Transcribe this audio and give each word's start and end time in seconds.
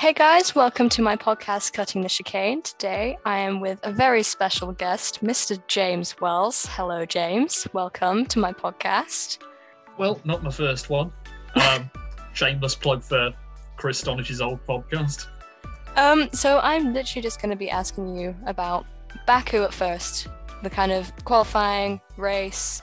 Hey 0.00 0.14
guys, 0.14 0.54
welcome 0.54 0.88
to 0.88 1.02
my 1.02 1.14
podcast, 1.14 1.74
Cutting 1.74 2.00
the 2.00 2.08
Chicane. 2.08 2.62
Today 2.62 3.18
I 3.26 3.40
am 3.40 3.60
with 3.60 3.80
a 3.82 3.92
very 3.92 4.22
special 4.22 4.72
guest, 4.72 5.22
Mr. 5.22 5.62
James 5.66 6.18
Wells. 6.22 6.64
Hello, 6.70 7.04
James. 7.04 7.68
Welcome 7.74 8.24
to 8.24 8.38
my 8.38 8.50
podcast. 8.50 9.40
Well, 9.98 10.18
not 10.24 10.42
my 10.42 10.50
first 10.50 10.88
one. 10.88 11.12
Um, 11.54 11.90
shameless 12.32 12.74
plug 12.76 13.04
for 13.04 13.34
Chris 13.76 13.98
Stonage's 13.98 14.40
old 14.40 14.66
podcast. 14.66 15.26
Um, 15.96 16.30
so 16.32 16.60
I'm 16.60 16.94
literally 16.94 17.20
just 17.20 17.42
going 17.42 17.50
to 17.50 17.56
be 17.56 17.68
asking 17.68 18.16
you 18.16 18.34
about 18.46 18.86
Baku 19.26 19.64
at 19.64 19.74
first, 19.74 20.28
the 20.62 20.70
kind 20.70 20.92
of 20.92 21.12
qualifying 21.26 22.00
race, 22.16 22.80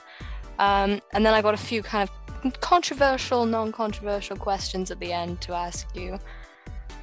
um, 0.60 1.00
and 1.12 1.26
then 1.26 1.34
I 1.34 1.42
got 1.42 1.54
a 1.54 1.56
few 1.56 1.82
kind 1.82 2.08
of 2.08 2.60
controversial, 2.60 3.44
non-controversial 3.44 4.36
questions 4.36 4.92
at 4.92 5.00
the 5.00 5.12
end 5.12 5.40
to 5.40 5.52
ask 5.52 5.96
you. 5.96 6.20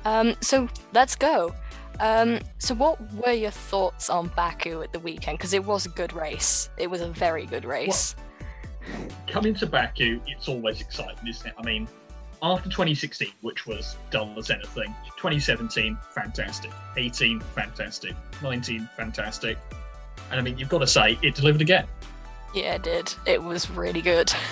Um, 0.05 0.35
so 0.41 0.69
let's 0.93 1.15
go. 1.15 1.53
Um, 1.99 2.39
so 2.59 2.75
what 2.75 2.99
were 3.13 3.31
your 3.31 3.51
thoughts 3.51 4.09
on 4.09 4.27
Baku 4.35 4.81
at 4.81 4.93
the 4.93 4.99
weekend? 4.99 5.37
Because 5.37 5.53
it 5.53 5.65
was 5.65 5.85
a 5.85 5.89
good 5.89 6.13
race. 6.13 6.69
It 6.77 6.89
was 6.89 7.01
a 7.01 7.07
very 7.07 7.45
good 7.45 7.65
race. 7.65 8.15
Coming 9.27 9.55
to 9.55 9.65
Baku, 9.65 10.21
it's 10.27 10.47
always 10.47 10.81
exciting, 10.81 11.27
isn't 11.27 11.47
it? 11.47 11.53
I 11.57 11.63
mean, 11.63 11.87
after 12.43 12.69
2016, 12.69 13.29
which 13.41 13.65
was 13.65 13.97
dull 14.11 14.33
as 14.37 14.51
anything, 14.51 14.93
2017, 15.17 15.97
fantastic. 16.13 16.71
18, 16.95 17.39
fantastic. 17.39 18.15
19, 18.43 18.87
fantastic. 18.95 19.57
And 20.29 20.39
I 20.39 20.43
mean, 20.43 20.57
you've 20.57 20.69
got 20.69 20.79
to 20.79 20.87
say, 20.87 21.17
it 21.21 21.33
delivered 21.33 21.61
again. 21.61 21.87
Yeah, 22.53 22.75
it 22.75 22.83
did. 22.83 23.13
It 23.25 23.41
was 23.41 23.69
really 23.69 24.01
good. 24.01 24.33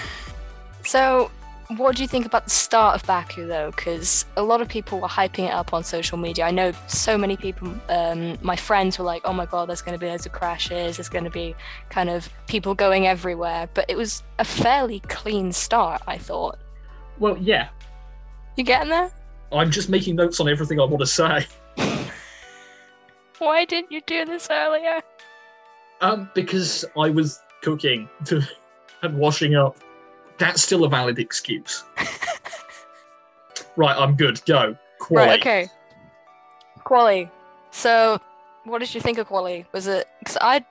So, 0.86 1.32
what 1.78 1.96
do 1.96 2.02
you 2.02 2.08
think 2.08 2.26
about 2.26 2.46
the 2.46 2.50
start 2.50 2.96
of 2.96 3.06
Baku 3.08 3.48
though? 3.48 3.72
Because 3.72 4.26
a 4.38 4.44
lot 4.44 4.62
of 4.62 4.68
people 4.68 5.00
were 5.00 5.08
hyping 5.08 5.48
it 5.48 5.54
up 5.54 5.74
on 5.74 5.84
social 5.84 6.18
media. 6.18 6.46
I 6.46 6.52
know 6.52 6.74
so 6.88 7.18
many 7.18 7.38
people, 7.38 7.74
um, 7.90 8.38
my 8.42 8.56
friends 8.56 8.98
were 8.98 9.06
like, 9.06 9.22
oh 9.26 9.34
my 9.34 9.46
god, 9.46 9.70
there's 9.70 9.82
going 9.82 9.98
to 9.98 10.00
be 10.00 10.08
loads 10.08 10.26
of 10.26 10.32
crashes, 10.32 10.98
there's 10.98 11.10
going 11.10 11.24
to 11.26 11.30
be 11.30 11.56
kind 11.90 12.10
of 12.10 12.30
people 12.48 12.76
going 12.76 13.08
everywhere. 13.08 13.70
But 13.74 13.86
it 13.90 13.98
was 13.98 14.24
a 14.40 14.46
fairly 14.46 15.00
clean 15.02 15.52
start, 15.52 16.02
I 16.08 16.18
thought. 16.18 16.58
Well, 17.20 17.38
yeah. 17.38 17.70
You 18.56 18.64
getting 18.64 18.90
there? 18.90 19.12
I'm 19.52 19.72
just 19.72 19.90
making 19.90 20.16
notes 20.16 20.40
on 20.40 20.50
everything 20.50 20.80
I 20.80 20.86
want 20.86 21.02
to 21.02 21.08
say. 21.08 21.46
Why 23.40 23.66
didn't 23.66 23.92
you 23.92 24.02
do 24.06 24.26
this 24.26 24.48
earlier? 24.50 25.02
Um, 26.02 26.30
because 26.34 26.86
I 26.98 27.10
was 27.10 27.40
cooking 27.62 28.10
and 29.02 29.18
washing 29.18 29.56
up. 29.56 29.78
That's 30.40 30.62
still 30.64 30.84
a 30.84 30.90
valid 30.90 31.20
excuse. 31.20 31.84
right, 33.76 33.96
I'm 33.98 34.16
good. 34.16 34.42
Go. 34.46 34.76
Quali. 35.00 35.28
Right, 35.28 35.40
okay. 35.40 35.70
Quali. 36.84 37.30
So, 37.72 38.20
what 38.66 38.80
did 38.80 38.94
you 38.94 39.02
think 39.02 39.18
of 39.18 39.28
Quali? 39.28 39.66
Was 39.72 39.88
it? 39.88 40.08
Because 40.20 40.38
I, 40.42 40.66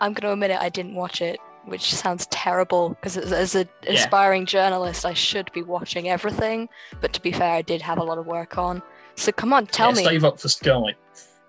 I'm 0.00 0.12
going 0.12 0.22
to 0.28 0.32
admit 0.32 0.50
it, 0.50 0.58
I 0.60 0.68
didn't 0.68 0.94
watch 0.94 1.20
it, 1.22 1.38
which 1.66 1.94
sounds 1.94 2.26
terrible. 2.26 2.90
Because 2.90 3.16
as 3.16 3.54
an 3.54 3.68
Yeah. 3.84 3.94
aspiring 3.94 4.46
journalist, 4.46 5.04
I 5.04 5.14
should 5.14 5.50
be 5.52 5.62
watching 5.62 6.08
everything. 6.08 6.68
But 7.00 7.12
to 7.14 7.20
be 7.20 7.32
fair, 7.32 7.52
I 7.54 7.62
did 7.62 7.82
have 7.82 7.98
a 7.98 8.04
lot 8.04 8.18
of 8.18 8.26
work 8.26 8.58
on. 8.58 8.82
So 9.16 9.32
come 9.32 9.52
on, 9.52 9.66
tell 9.66 9.90
Yeah, 9.90 9.96
me. 9.96 10.04
Save 10.04 10.24
up 10.24 10.38
for 10.40 10.48
Sky. 10.48 10.94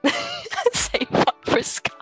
Save 0.73 1.13
up 1.13 1.35
for 1.45 1.61
Sky. 1.61 1.93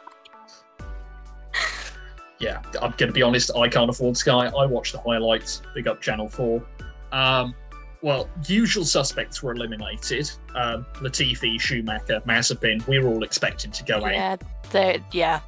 Yeah, 2.40 2.62
I'm 2.82 2.92
going 2.92 3.08
to 3.08 3.14
be 3.14 3.22
honest, 3.22 3.52
I 3.56 3.68
can't 3.68 3.90
afford 3.90 4.18
Sky. 4.18 4.48
I 4.48 4.66
watch 4.66 4.92
the 4.92 5.00
highlights, 5.00 5.62
big 5.74 5.88
up 5.88 6.02
Channel 6.02 6.30
4. 6.30 6.64
Um, 7.12 7.56
well, 8.02 8.30
usual 8.48 8.86
suspects 8.86 9.42
were 9.42 9.54
eliminated. 9.54 10.30
Um, 10.56 10.86
Latifi, 10.96 11.60
Schumacher, 11.60 12.22
Mazepin, 12.28 12.86
we 12.88 13.00
were 13.00 13.10
all 13.10 13.24
expecting 13.24 13.72
to 13.72 13.84
go 13.84 14.06
out. 14.06 14.42
Yeah, 14.74 14.98
yeah. 15.12 15.40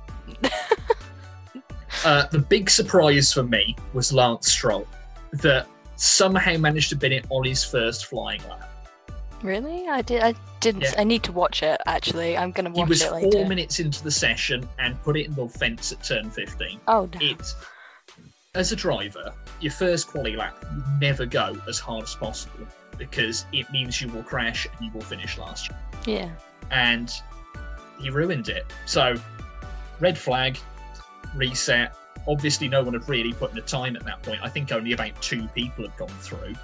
Uh, 2.06 2.26
the 2.28 2.40
big 2.40 2.70
surprise 2.70 3.34
for 3.34 3.44
me 3.44 3.76
was 3.94 4.14
Lance 4.14 4.52
Stroll, 4.52 4.88
that 5.34 5.68
somehow 5.96 6.58
managed 6.58 6.90
to 6.90 6.96
bin 6.96 7.12
it 7.12 7.26
on 7.30 7.44
his 7.44 7.64
first 7.64 8.06
flying 8.06 8.42
lap. 8.48 8.70
Really? 9.44 9.88
I 9.88 10.02
did. 10.02 10.22
I 10.22 10.34
didn't. 10.60 10.82
Yeah. 10.82 10.94
I 10.98 11.04
need 11.04 11.24
to 11.24 11.32
watch 11.32 11.64
it. 11.64 11.80
Actually, 11.86 12.38
I'm 12.38 12.52
gonna 12.52 12.70
watch 12.70 12.80
it. 12.80 12.86
He 12.86 12.90
was 12.90 13.02
it 13.02 13.10
four 13.10 13.22
later. 13.22 13.48
minutes 13.48 13.80
into 13.80 14.04
the 14.04 14.12
session 14.12 14.68
and 14.80 15.02
put 15.04 15.18
it 15.18 15.28
in 15.28 15.36
the 15.36 15.48
fence 15.48 15.92
at 15.92 16.04
turn 16.04 16.30
15. 16.30 16.80
Oh 16.88 17.10
no. 17.14 17.20
it 17.22 17.56
as 18.56 18.72
a 18.72 18.76
driver, 18.76 19.34
your 19.62 19.72
first 19.72 20.08
quali 20.08 20.36
lap, 20.36 20.56
you 20.76 20.84
never 21.00 21.26
go 21.26 21.56
as 21.68 21.80
hard 21.80 22.04
as 22.04 22.16
possible 22.16 22.66
because 22.98 23.46
it 23.54 23.72
means 23.72 24.02
you 24.02 24.08
will 24.10 24.24
crash 24.24 24.68
and 24.68 24.86
you 24.86 24.92
will 24.92 25.02
finish 25.02 25.38
last. 25.38 25.72
Yeah. 26.06 26.30
And 26.72 27.12
he 28.02 28.10
ruined 28.10 28.50
it. 28.50 28.66
So, 28.86 29.16
red 30.00 30.18
flag, 30.18 30.58
reset. 31.36 31.96
Obviously, 32.28 32.68
no 32.68 32.84
one 32.84 32.94
had 32.94 33.08
really 33.08 33.34
put 33.34 33.52
in 33.52 33.58
a 33.58 33.62
time 33.62 33.96
at 33.96 34.04
that 34.06 34.22
point. 34.24 34.40
I 34.44 34.50
think 34.50 34.72
only 34.72 34.94
about 34.94 35.20
two 35.22 35.48
people 35.50 35.86
had 35.88 35.96
gone 35.98 36.08
through. 36.20 36.56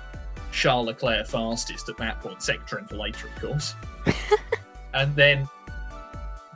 Charles 0.56 0.88
Leclerc 0.88 1.28
fastest 1.28 1.90
at 1.90 1.98
that 1.98 2.22
point, 2.22 2.42
sector 2.42 2.80
into 2.80 2.96
later, 2.96 3.28
of 3.28 3.42
course. 3.42 3.76
and 4.94 5.14
then 5.16 5.48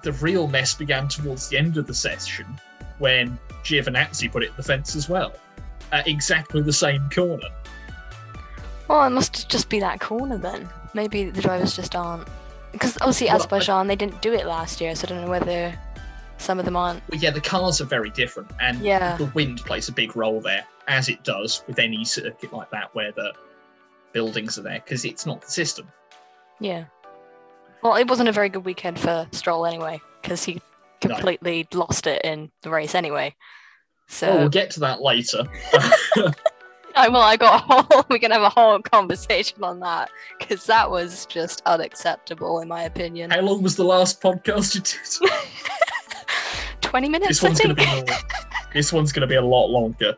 the 0.03 0.13
real 0.13 0.47
mess 0.47 0.73
began 0.73 1.09
towards 1.09 1.49
the 1.49 1.57
end 1.57 1.75
of 1.75 1.85
the 1.85 1.93
session 1.93 2.45
when 2.99 3.37
Giovinazzi 3.63 4.31
put 4.31 4.43
it 4.43 4.49
in 4.51 4.55
the 4.55 4.63
fence 4.63 4.95
as 4.95 5.09
well, 5.09 5.33
at 5.91 6.07
exactly 6.07 6.61
the 6.61 6.71
same 6.73 7.09
corner. 7.09 7.49
Well, 8.87 9.03
it 9.05 9.09
must 9.09 9.49
just 9.49 9.69
be 9.69 9.79
that 9.81 9.99
corner 9.99 10.37
then. 10.37 10.69
Maybe 10.93 11.29
the 11.29 11.41
drivers 11.41 11.75
just 11.75 11.93
aren't. 11.95 12.27
Because 12.71 12.97
obviously, 13.01 13.27
Well, 13.27 13.35
I- 13.35 13.39
Azerbaijan, 13.39 13.87
they 13.87 13.95
didn't 13.97 14.21
do 14.21 14.33
it 14.33 14.45
last 14.45 14.79
year, 14.79 14.95
so 14.95 15.07
I 15.07 15.09
don't 15.09 15.25
know 15.25 15.29
whether 15.29 15.77
some 16.37 16.57
of 16.57 16.63
them 16.65 16.77
aren't. 16.77 17.03
Well, 17.09 17.19
yeah, 17.19 17.31
the 17.31 17.41
cars 17.41 17.81
are 17.81 17.85
very 17.85 18.11
different, 18.11 18.49
and 18.61 18.79
Yeah. 18.79 19.17
the 19.17 19.25
wind 19.25 19.59
plays 19.65 19.89
a 19.89 19.91
big 19.91 20.15
role 20.15 20.39
there, 20.39 20.63
as 20.87 21.09
it 21.09 21.23
does 21.23 21.63
with 21.67 21.79
any 21.79 22.05
circuit 22.05 22.53
like 22.53 22.69
that 22.71 22.95
where 22.95 23.11
the 23.11 23.33
buildings 24.13 24.57
are 24.57 24.63
there, 24.63 24.81
because 24.83 25.05
it's 25.05 25.25
not 25.25 25.41
the 25.41 25.49
system. 25.49 25.87
Yeah. 26.59 26.85
Well, 27.81 27.95
it 27.95 28.07
wasn't 28.07 28.29
a 28.29 28.33
very 28.33 28.49
good 28.49 28.65
weekend 28.65 28.99
for 28.99 29.27
Stroll 29.31 29.65
anyway, 29.65 30.01
because 30.21 30.43
he 30.43 30.55
No. 30.55 31.15
completely 31.15 31.67
lost 31.73 32.07
it 32.07 32.21
in 32.23 32.51
the 32.63 32.69
race 32.69 32.93
anyway. 32.95 33.35
So, 34.07 34.27
Oh, 34.29 34.37
we'll 34.37 34.49
get 34.49 34.71
to 34.71 34.79
that 34.81 35.01
later. 35.01 35.43
I, 36.95 37.07
well, 37.07 37.21
I 37.21 37.37
got 37.37 37.61
a 37.61 37.65
whole. 37.65 38.05
We 38.09 38.17
can 38.19 38.31
have 38.31 38.41
a 38.41 38.49
whole 38.49 38.79
conversation 38.81 39.63
on 39.63 39.79
that 39.81 40.09
because 40.39 40.65
that 40.65 40.89
was 40.89 41.25
just 41.27 41.61
unacceptable 41.65 42.59
in 42.59 42.67
my 42.67 42.83
opinion. 42.83 43.29
How 43.29 43.41
long 43.41 43.61
was 43.61 43.75
the 43.75 43.83
last 43.85 44.19
podcast 44.21 44.75
you 44.75 44.81
did? 45.29 45.31
Twenty 46.81 47.07
minutes, 47.07 47.39
this 47.39 47.43
one's 47.43 47.59
going 47.61 47.75
to 47.75 47.81
be 48.05 48.13
this 48.73 48.91
one's 48.91 49.11
going 49.11 49.21
to 49.21 49.27
be 49.27 49.35
a 49.35 49.41
lot 49.41 49.67
longer. 49.67 50.17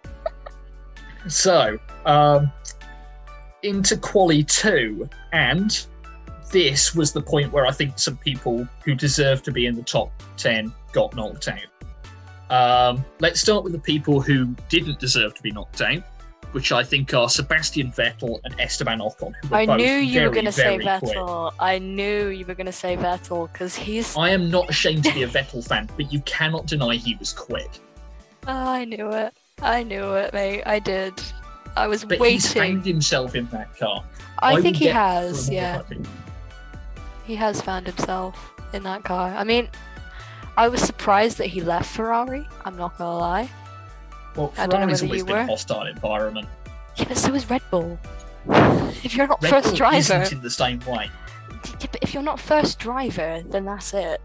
So, 1.27 1.77
um, 2.05 2.51
into 3.63 3.97
quali 3.97 4.43
two, 4.43 5.09
and 5.33 5.85
this 6.51 6.93
was 6.93 7.11
the 7.11 7.21
point 7.21 7.51
where 7.51 7.65
I 7.65 7.71
think 7.71 7.97
some 7.97 8.17
people 8.17 8.67
who 8.83 8.95
deserve 8.95 9.43
to 9.43 9.51
be 9.51 9.65
in 9.65 9.75
the 9.75 9.83
top 9.83 10.11
ten 10.37 10.73
got 10.91 11.15
knocked 11.15 11.47
out. 11.47 11.59
Um, 12.51 13.05
let's 13.19 13.39
start 13.39 13.63
with 13.63 13.73
the 13.73 13.79
people 13.79 14.19
who 14.19 14.53
didn't 14.67 14.99
deserve 14.99 15.33
to 15.35 15.41
be 15.41 15.51
knocked 15.51 15.81
out, 15.81 16.03
which 16.51 16.73
I 16.73 16.83
think 16.83 17.13
are 17.13 17.29
Sebastian 17.29 17.91
Vettel 17.91 18.41
and 18.43 18.59
Esteban 18.59 18.99
Ocon. 18.99 19.33
Who 19.41 19.49
were 19.49 19.57
I 19.57 19.65
both 19.65 19.77
knew 19.77 19.93
you 19.93 20.23
were 20.23 20.29
going 20.29 20.45
to 20.45 20.51
say. 20.51 20.77
Vettel. 20.77 21.53
I 21.59 21.79
knew 21.79 22.27
you 22.27 22.45
were 22.45 22.55
going 22.55 22.65
to 22.65 22.73
say 22.73 22.97
Vettel 22.97 23.51
because 23.51 23.75
he's. 23.75 24.17
I 24.17 24.29
am 24.31 24.51
not 24.51 24.69
ashamed 24.69 25.05
to 25.05 25.13
be 25.13 25.23
a 25.23 25.27
Vettel 25.27 25.65
fan, 25.65 25.89
but 25.95 26.11
you 26.11 26.19
cannot 26.21 26.67
deny 26.67 26.95
he 26.95 27.15
was 27.15 27.31
quick. 27.31 27.69
Oh, 28.47 28.51
I 28.51 28.85
knew 28.85 29.09
it. 29.11 29.33
I 29.61 29.83
knew 29.83 30.13
it, 30.13 30.33
mate. 30.33 30.63
I 30.65 30.79
did. 30.79 31.13
I 31.75 31.87
was 31.87 32.03
But 32.03 32.19
he's 32.19 32.53
waiting. 32.55 32.73
found 32.75 32.85
himself 32.85 33.35
in 33.35 33.47
that 33.47 33.77
car. 33.77 34.03
I, 34.39 34.55
will 34.55 34.61
think 34.61 34.77
he 34.77 34.87
has. 34.87 35.49
Yeah, 35.49 35.81
I 35.89 35.95
he 37.25 37.35
has 37.35 37.61
found 37.61 37.87
himself 37.87 38.53
in 38.73 38.83
that 38.83 39.03
car. 39.03 39.29
I 39.35 39.43
mean, 39.43 39.69
I 40.57 40.67
was 40.67 40.81
surprised 40.81 41.37
that 41.37 41.47
he 41.47 41.61
left 41.61 41.89
Ferrari. 41.89 42.47
I'm 42.65 42.75
not 42.75 42.97
gonna 42.97 43.17
lie. 43.17 43.49
Well, 44.35 44.53
I 44.57 44.67
don't 44.67 44.81
know 44.81 44.87
Ferrari's 44.87 45.01
whether 45.01 45.05
always 45.07 45.19
you 45.19 45.25
been 45.25 45.35
were. 45.35 45.41
a 45.41 45.47
hostile 45.47 45.87
environment. 45.87 46.47
Yeah, 46.97 47.05
but 47.07 47.17
so 47.17 47.33
is 47.33 47.49
Red 47.49 47.61
Bull. 47.69 47.97
If 49.03 49.15
you're 49.15 49.27
not 49.27 49.41
Red 49.41 49.49
first 49.49 49.67
Bull 49.69 49.77
driver, 49.77 49.97
isn't 49.97 50.31
in 50.33 50.41
the 50.41 50.49
same 50.49 50.79
way. 50.81 51.09
Yeah, 51.79 51.87
but 51.91 51.99
if 52.01 52.13
you're 52.13 52.23
not 52.23 52.39
first 52.39 52.79
driver, 52.79 53.41
then 53.47 53.65
that's 53.65 53.93
it. 53.93 54.21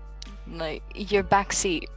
Like 0.50 0.82
your 0.94 1.22
back 1.22 1.52
seat. 1.52 1.88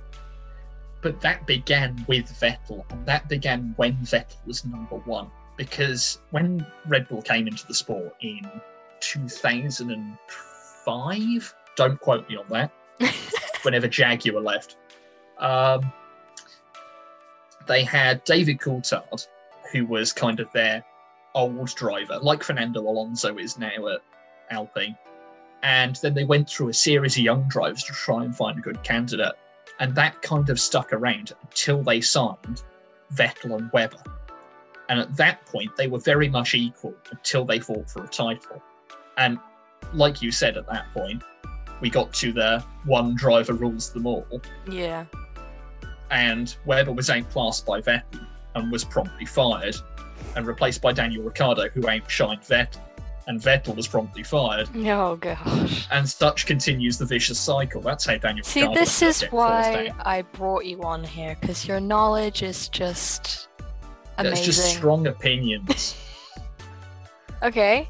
But 1.01 1.21
that 1.21 1.45
began 1.47 2.03
with 2.07 2.25
Vettel, 2.39 2.83
and 2.91 3.05
that 3.05 3.27
began 3.29 3.73
when 3.77 3.93
Vettel 3.97 4.35
was 4.45 4.65
number 4.65 4.97
one. 4.97 5.31
Because 5.59 6.17
when 6.31 6.65
Red 6.87 7.07
Bull 7.09 7.21
came 7.21 7.45
into 7.45 7.67
the 7.67 7.73
sport 7.73 8.15
in 8.21 8.49
2005, 9.01 11.55
don't 11.75 11.99
quote 11.99 12.29
me 12.29 12.37
on 12.37 12.45
that, 12.47 12.71
whenever 13.63 13.89
Jaguar 13.89 14.41
left, 14.41 14.77
um, 15.37 15.91
they 17.67 17.83
had 17.83 18.23
David 18.23 18.59
Coulthard, 18.59 19.27
who 19.73 19.85
was 19.85 20.13
kind 20.13 20.39
of 20.39 20.49
their 20.53 20.81
old 21.35 21.75
driver, 21.75 22.17
like 22.19 22.41
Fernando 22.41 22.79
Alonso 22.79 23.37
is 23.37 23.59
now 23.59 23.89
at 23.89 23.99
Alpine. 24.51 24.95
And 25.61 25.97
then 25.97 26.13
they 26.13 26.23
went 26.23 26.49
through 26.49 26.69
a 26.69 26.73
series 26.73 27.17
of 27.17 27.23
young 27.23 27.49
drivers 27.49 27.83
to 27.83 27.91
try 27.91 28.23
and 28.23 28.33
find 28.33 28.59
a 28.59 28.61
good 28.61 28.81
candidate. 28.83 29.33
And 29.81 29.93
that 29.95 30.21
kind 30.21 30.49
of 30.49 30.57
stuck 30.57 30.93
around 30.93 31.33
until 31.41 31.83
they 31.83 31.99
signed 31.99 32.63
Vettel 33.13 33.57
and 33.57 33.69
Webber. 33.73 34.01
And 34.89 34.99
at 34.99 35.15
that 35.17 35.45
point, 35.45 35.75
they 35.77 35.87
were 35.87 35.99
very 35.99 36.27
much 36.27 36.55
equal 36.55 36.95
until 37.11 37.45
they 37.45 37.59
fought 37.59 37.89
for 37.89 38.03
a 38.03 38.07
title. 38.07 38.61
And 39.17 39.39
like 39.93 40.21
you 40.21 40.31
said 40.31 40.57
at 40.57 40.67
that 40.67 40.91
point, 40.93 41.23
we 41.79 41.89
got 41.89 42.11
to 42.15 42.33
the 42.33 42.63
one 42.85 43.15
driver 43.15 43.53
rules 43.53 43.93
them 43.93 44.07
all. 44.07 44.41
Yeah. 44.69 45.05
And 46.09 46.55
Webber 46.65 46.91
was 46.91 47.09
outclassed 47.09 47.65
by 47.65 47.81
Vettel 47.81 48.25
and 48.55 48.71
was 48.71 48.83
promptly 48.83 49.25
fired 49.25 49.75
and 50.35 50.47
replaced 50.47 50.81
by 50.81 50.91
Daniel 50.91 51.23
Ricciardo, 51.23 51.69
who 51.69 51.81
outshined 51.81 52.47
Vettel. 52.47 52.81
And 53.27 53.39
Vettel 53.39 53.75
was 53.75 53.87
promptly 53.87 54.23
fired. 54.23 54.69
Oh 54.87 55.15
gosh. 55.17 55.87
And 55.91 56.09
such 56.09 56.47
continues 56.47 56.97
the 56.97 57.05
vicious 57.05 57.39
cycle. 57.39 57.79
That's 57.79 58.07
how 58.07 58.17
Daniel 58.17 58.43
See, 58.43 58.61
Ricciardo 58.61 58.79
this 58.79 59.01
is 59.03 59.21
why. 59.29 59.91
I 59.99 60.23
brought 60.23 60.65
you 60.65 60.81
on 60.81 61.03
here 61.03 61.37
because 61.39 61.67
your 61.67 61.79
knowledge 61.79 62.41
is 62.41 62.69
just 62.69 63.48
amazing. 64.19 64.35
That's 64.45 64.45
just 64.45 64.75
strong 64.75 65.07
opinions. 65.07 65.95
Okay. 67.41 67.87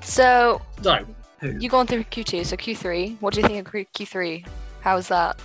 So 0.00 0.62
so, 0.82 1.04
you 1.42 1.68
going 1.68 1.86
through 1.86 2.04
Q2, 2.04 2.46
so 2.46 2.56
Q3. 2.56 3.20
What 3.20 3.34
do 3.34 3.40
you 3.42 3.46
think 3.46 3.66
of 3.66 3.70
Q- 3.72 3.86
Q3? 4.06 4.46
How's 4.80 5.08
that? 5.08 5.38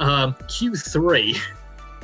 um, 0.00 0.34
Q3. 0.48 1.38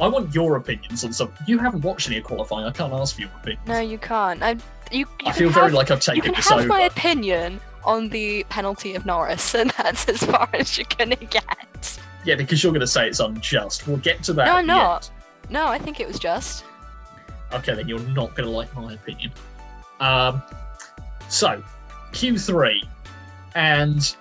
I 0.01 0.07
want 0.07 0.33
your 0.35 0.57
opinions 0.57 1.05
on 1.05 1.13
some. 1.13 1.33
You 1.49 1.59
haven't 1.59 1.83
watched 1.85 2.09
any 2.09 2.19
of 2.19 2.25
qualifying. 2.25 2.65
I 2.65 2.71
can't 2.71 2.93
ask 2.93 3.17
for 3.17 3.23
your 3.23 3.31
opinion. 3.41 3.61
No, 3.67 3.81
you 3.81 3.99
can't. 3.99 4.43
I 4.43 4.53
you. 4.93 4.99
you 5.01 5.07
I 5.21 5.25
can 5.25 5.33
feel 5.35 5.51
very 5.51 5.67
have- 5.67 5.75
like 5.75 5.91
I've 5.91 5.99
you 5.99 6.15
taken 6.15 6.23
can 6.23 6.35
this 6.35 6.49
have 6.49 6.61
over. 6.61 6.69
my 6.69 6.83
opinion 6.83 7.61
on 7.85 8.09
the 8.09 8.45
penalty 8.49 8.95
of 8.95 9.05
Norris, 9.05 9.55
and 9.57 9.71
that's 9.77 10.09
as 10.09 10.23
far 10.23 10.49
as 10.53 10.79
you're 10.79 10.87
gonna 10.97 11.17
get. 11.17 11.99
Yeah, 12.25 12.37
because 12.37 12.63
you're 12.63 12.71
going 12.73 12.81
to 12.83 12.87
say 12.87 13.09
it's 13.09 13.19
unjust. 13.19 13.89
We'll 13.89 13.97
get 13.97 14.23
to 14.23 14.33
that. 14.35 14.45
No, 14.45 14.53
I'm 14.55 14.67
the 14.69 14.73
not. 14.75 15.11
No, 15.51 15.67
I 15.67 15.77
think 15.79 15.99
it 15.99 16.07
was 16.07 16.21
just. 16.21 16.65
Okay, 17.53 17.75
then 17.75 17.89
you're 17.89 18.01
not 18.01 18.35
going 18.35 18.49
to 18.49 18.51
like 18.51 18.75
my 18.75 18.95
opinion. 18.95 19.31
Um, 20.01 20.43
so 21.29 21.63
Q3, 22.13 22.87
and 23.55 24.17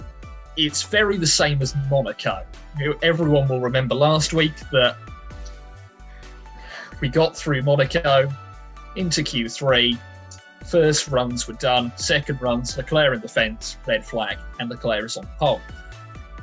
it's 0.57 0.83
very 0.83 1.17
the 1.17 1.27
same 1.27 1.61
as 1.61 1.75
Monaco. 1.89 2.43
Everyone 3.01 3.47
will 3.47 3.59
remember 3.59 3.95
last 3.95 4.33
week 4.33 4.53
that 4.71 4.95
we 6.99 7.09
got 7.09 7.35
through 7.35 7.63
Monaco 7.63 8.29
into 8.95 9.21
Q3. 9.23 9.97
First 10.65 11.07
runs 11.07 11.47
were 11.47 11.55
done. 11.55 11.91
Second 11.95 12.41
runs, 12.41 12.77
Leclerc 12.77 13.15
in 13.15 13.21
the 13.21 13.27
fence, 13.27 13.77
red 13.87 14.05
flag, 14.05 14.37
and 14.59 14.69
Leclerc 14.69 15.05
is 15.05 15.17
on 15.17 15.27
pole. 15.39 15.59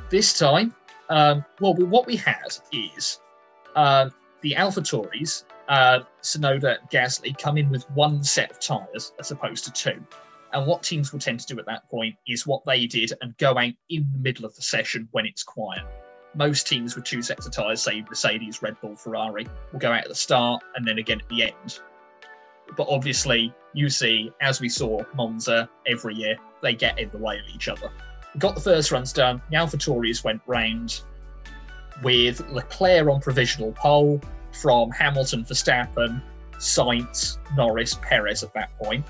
This 0.09 0.37
time, 0.37 0.73
um, 1.09 1.45
well, 1.61 1.73
what 1.73 2.05
we 2.05 2.15
had 2.15 2.57
is 2.71 3.19
uh, 3.75 4.09
the 4.41 4.53
AlphaTauris, 4.57 5.45
uh, 5.69 5.99
Tsunoda, 6.21 6.77
Gasly 6.91 7.37
come 7.37 7.57
in 7.57 7.69
with 7.69 7.89
one 7.91 8.23
set 8.23 8.51
of 8.51 8.59
tyres 8.59 9.13
as 9.19 9.31
opposed 9.31 9.63
to 9.65 9.71
two. 9.71 10.03
And 10.51 10.65
what 10.65 10.81
teams 10.81 11.13
will 11.13 11.19
tend 11.19 11.39
to 11.41 11.45
do 11.45 11.59
at 11.59 11.67
that 11.67 11.87
point 11.89 12.15
is 12.27 12.47
what 12.47 12.65
they 12.65 12.87
did 12.87 13.13
and 13.21 13.37
go 13.37 13.51
out 13.51 13.73
in 13.89 14.07
the 14.11 14.19
middle 14.19 14.45
of 14.45 14.55
the 14.55 14.63
session 14.63 15.07
when 15.11 15.27
it's 15.27 15.43
quiet. 15.43 15.83
Most 16.33 16.67
teams 16.67 16.95
with 16.95 17.05
two 17.05 17.21
sets 17.21 17.45
of 17.45 17.51
tyres, 17.51 17.81
say 17.81 18.03
Mercedes, 18.07 18.61
Red 18.63 18.81
Bull, 18.81 18.95
Ferrari, 18.95 19.47
will 19.71 19.79
go 19.79 19.91
out 19.91 20.03
at 20.03 20.09
the 20.09 20.15
start 20.15 20.63
and 20.75 20.87
then 20.87 20.97
again 20.97 21.21
at 21.21 21.29
the 21.29 21.43
end. 21.43 21.79
But 22.75 22.87
obviously, 22.89 23.53
you 23.73 23.89
see, 23.89 24.31
as 24.41 24.59
we 24.59 24.69
saw 24.69 25.03
Monza 25.15 25.69
every 25.85 26.15
year, 26.15 26.35
they 26.61 26.73
get 26.73 26.97
in 26.97 27.11
the 27.11 27.17
way 27.17 27.37
of 27.37 27.45
each 27.53 27.67
other. 27.67 27.91
Got 28.39 28.55
the 28.55 28.61
first 28.61 28.91
runs 28.91 29.13
done. 29.13 29.41
AlphaTauris 29.51 30.23
went 30.23 30.41
round 30.47 31.01
with 32.01 32.47
Leclerc 32.49 33.07
on 33.07 33.21
provisional 33.21 33.71
pole 33.73 34.21
from 34.51 34.91
Hamilton, 34.91 35.43
Verstappen, 35.43 36.21
Sainz, 36.57 37.37
Norris, 37.55 37.95
Perez 38.01 38.43
at 38.43 38.53
that 38.53 38.75
point. 38.77 39.05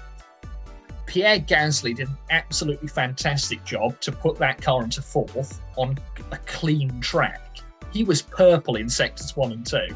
Pierre 1.06 1.40
Gasly 1.40 1.96
did 1.96 2.08
an 2.08 2.18
absolutely 2.30 2.88
fantastic 2.88 3.64
job 3.66 4.00
to 4.02 4.12
put 4.12 4.38
that 4.38 4.62
car 4.62 4.84
into 4.84 5.02
fourth 5.02 5.60
on 5.76 5.98
a 6.32 6.38
clean 6.46 7.02
track. 7.02 7.58
He 7.92 8.04
was 8.04 8.22
purple 8.22 8.76
in 8.76 8.88
sectors 8.88 9.36
one 9.36 9.52
and 9.52 9.66
two, 9.66 9.88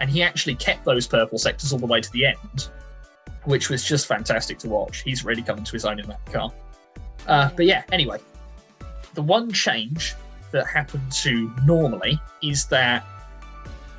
and 0.00 0.08
he 0.08 0.22
actually 0.22 0.54
kept 0.54 0.86
those 0.86 1.06
purple 1.06 1.36
sectors 1.36 1.74
all 1.74 1.78
the 1.78 1.86
way 1.86 2.00
to 2.00 2.10
the 2.12 2.24
end, 2.24 2.70
which 3.44 3.68
was 3.68 3.84
just 3.84 4.06
fantastic 4.06 4.58
to 4.60 4.68
watch. 4.70 5.02
He's 5.02 5.26
really 5.26 5.42
coming 5.42 5.64
to 5.64 5.72
his 5.72 5.84
own 5.84 6.00
in 6.00 6.06
that 6.08 6.24
car. 6.32 6.50
Uh, 7.26 7.50
but 7.54 7.66
yeah, 7.66 7.82
anyway, 7.92 8.18
the 9.12 9.22
one 9.22 9.52
change 9.52 10.14
that 10.52 10.66
happened 10.66 11.12
to 11.12 11.52
normally 11.66 12.18
is 12.42 12.66
that 12.68 13.04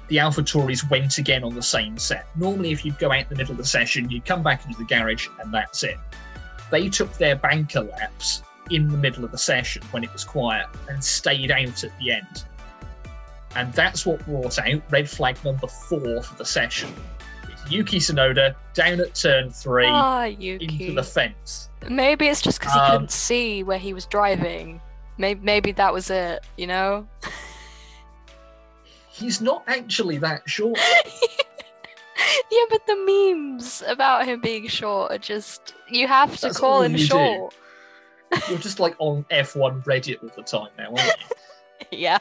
the 0.10 0.18
AlphaTauris 0.18 0.90
went 0.90 1.18
again 1.18 1.44
on 1.44 1.54
the 1.56 1.62
same 1.62 1.98
set. 1.98 2.28
Normally, 2.36 2.72
if 2.72 2.84
you'd 2.84 2.98
go 3.00 3.12
out 3.12 3.22
in 3.24 3.30
the 3.30 3.36
middle 3.36 3.52
of 3.52 3.58
the 3.58 3.66
session, 3.66 4.10
you'd 4.10 4.26
come 4.26 4.44
back 4.44 4.66
into 4.66 4.78
the 4.78 4.86
garage 4.86 5.28
and 5.40 5.54
that's 5.54 5.84
it. 5.84 5.98
They 6.72 6.90
took 6.90 7.14
their 7.18 7.36
banker 7.36 7.82
laps 7.82 8.44
in 8.70 8.88
the 8.88 8.98
middle 8.98 9.24
of 9.24 9.32
the 9.32 9.38
session 9.38 9.82
when 9.92 10.04
it 10.04 10.12
was 10.14 10.24
quiet 10.24 10.68
and 10.90 11.04
stayed 11.04 11.52
out 11.52 11.84
at 11.84 11.98
the 12.00 12.12
end. 12.12 12.44
And 13.56 13.74
that's 13.74 14.06
what 14.06 14.24
brought 14.26 14.60
out 14.60 14.82
red 14.92 15.10
flag 15.10 15.38
number 15.44 15.68
four 15.68 16.22
for 16.22 16.36
the 16.38 16.46
session. 16.46 16.94
It's 17.48 17.72
Yuki 17.72 17.98
Tsunoda 18.00 18.56
down 18.76 19.00
at 19.00 19.16
turn 19.16 19.50
three 19.50 19.88
Ah, 19.88 20.26
into 20.26 20.94
the 20.94 21.04
fence. 21.04 21.70
Maybe 21.90 22.28
it's 22.28 22.42
just 22.42 22.60
because 22.60 22.74
he 22.74 22.80
Um, 22.80 22.92
couldn't 22.92 23.12
see 23.12 23.64
where 23.64 23.80
he 23.80 23.94
was 23.94 24.06
driving. 24.06 24.82
Maybe 25.18 25.40
maybe 25.44 25.72
that 25.74 25.92
was 25.94 26.10
it. 26.12 26.44
You 26.58 26.68
know. 26.68 27.08
He's 29.20 29.42
not 29.42 29.64
actually 29.68 30.18
that 30.20 30.50
short. 30.50 30.80
yeah, 32.52 32.64
but 32.70 32.88
the 32.88 32.96
memes 32.96 33.84
about 33.86 34.26
him 34.26 34.40
being 34.40 34.68
short 34.68 35.12
are 35.12 35.18
just 35.18 35.74
you 35.90 36.08
have 36.08 36.36
to 36.38 36.48
That's 36.48 36.58
call 36.58 36.84
him 36.84 36.94
you 36.94 37.00
do. 37.00 37.06
short. 37.06 37.54
You're 38.48 38.60
just 38.60 38.80
like 38.80 38.96
on 39.00 39.26
F1 39.32 39.84
Reddit 39.84 40.24
all 40.24 40.30
the 40.38 40.44
time 40.44 40.70
now, 40.78 40.90
aren't 40.90 41.20
you? 41.20 41.36
yeah. 41.92 42.20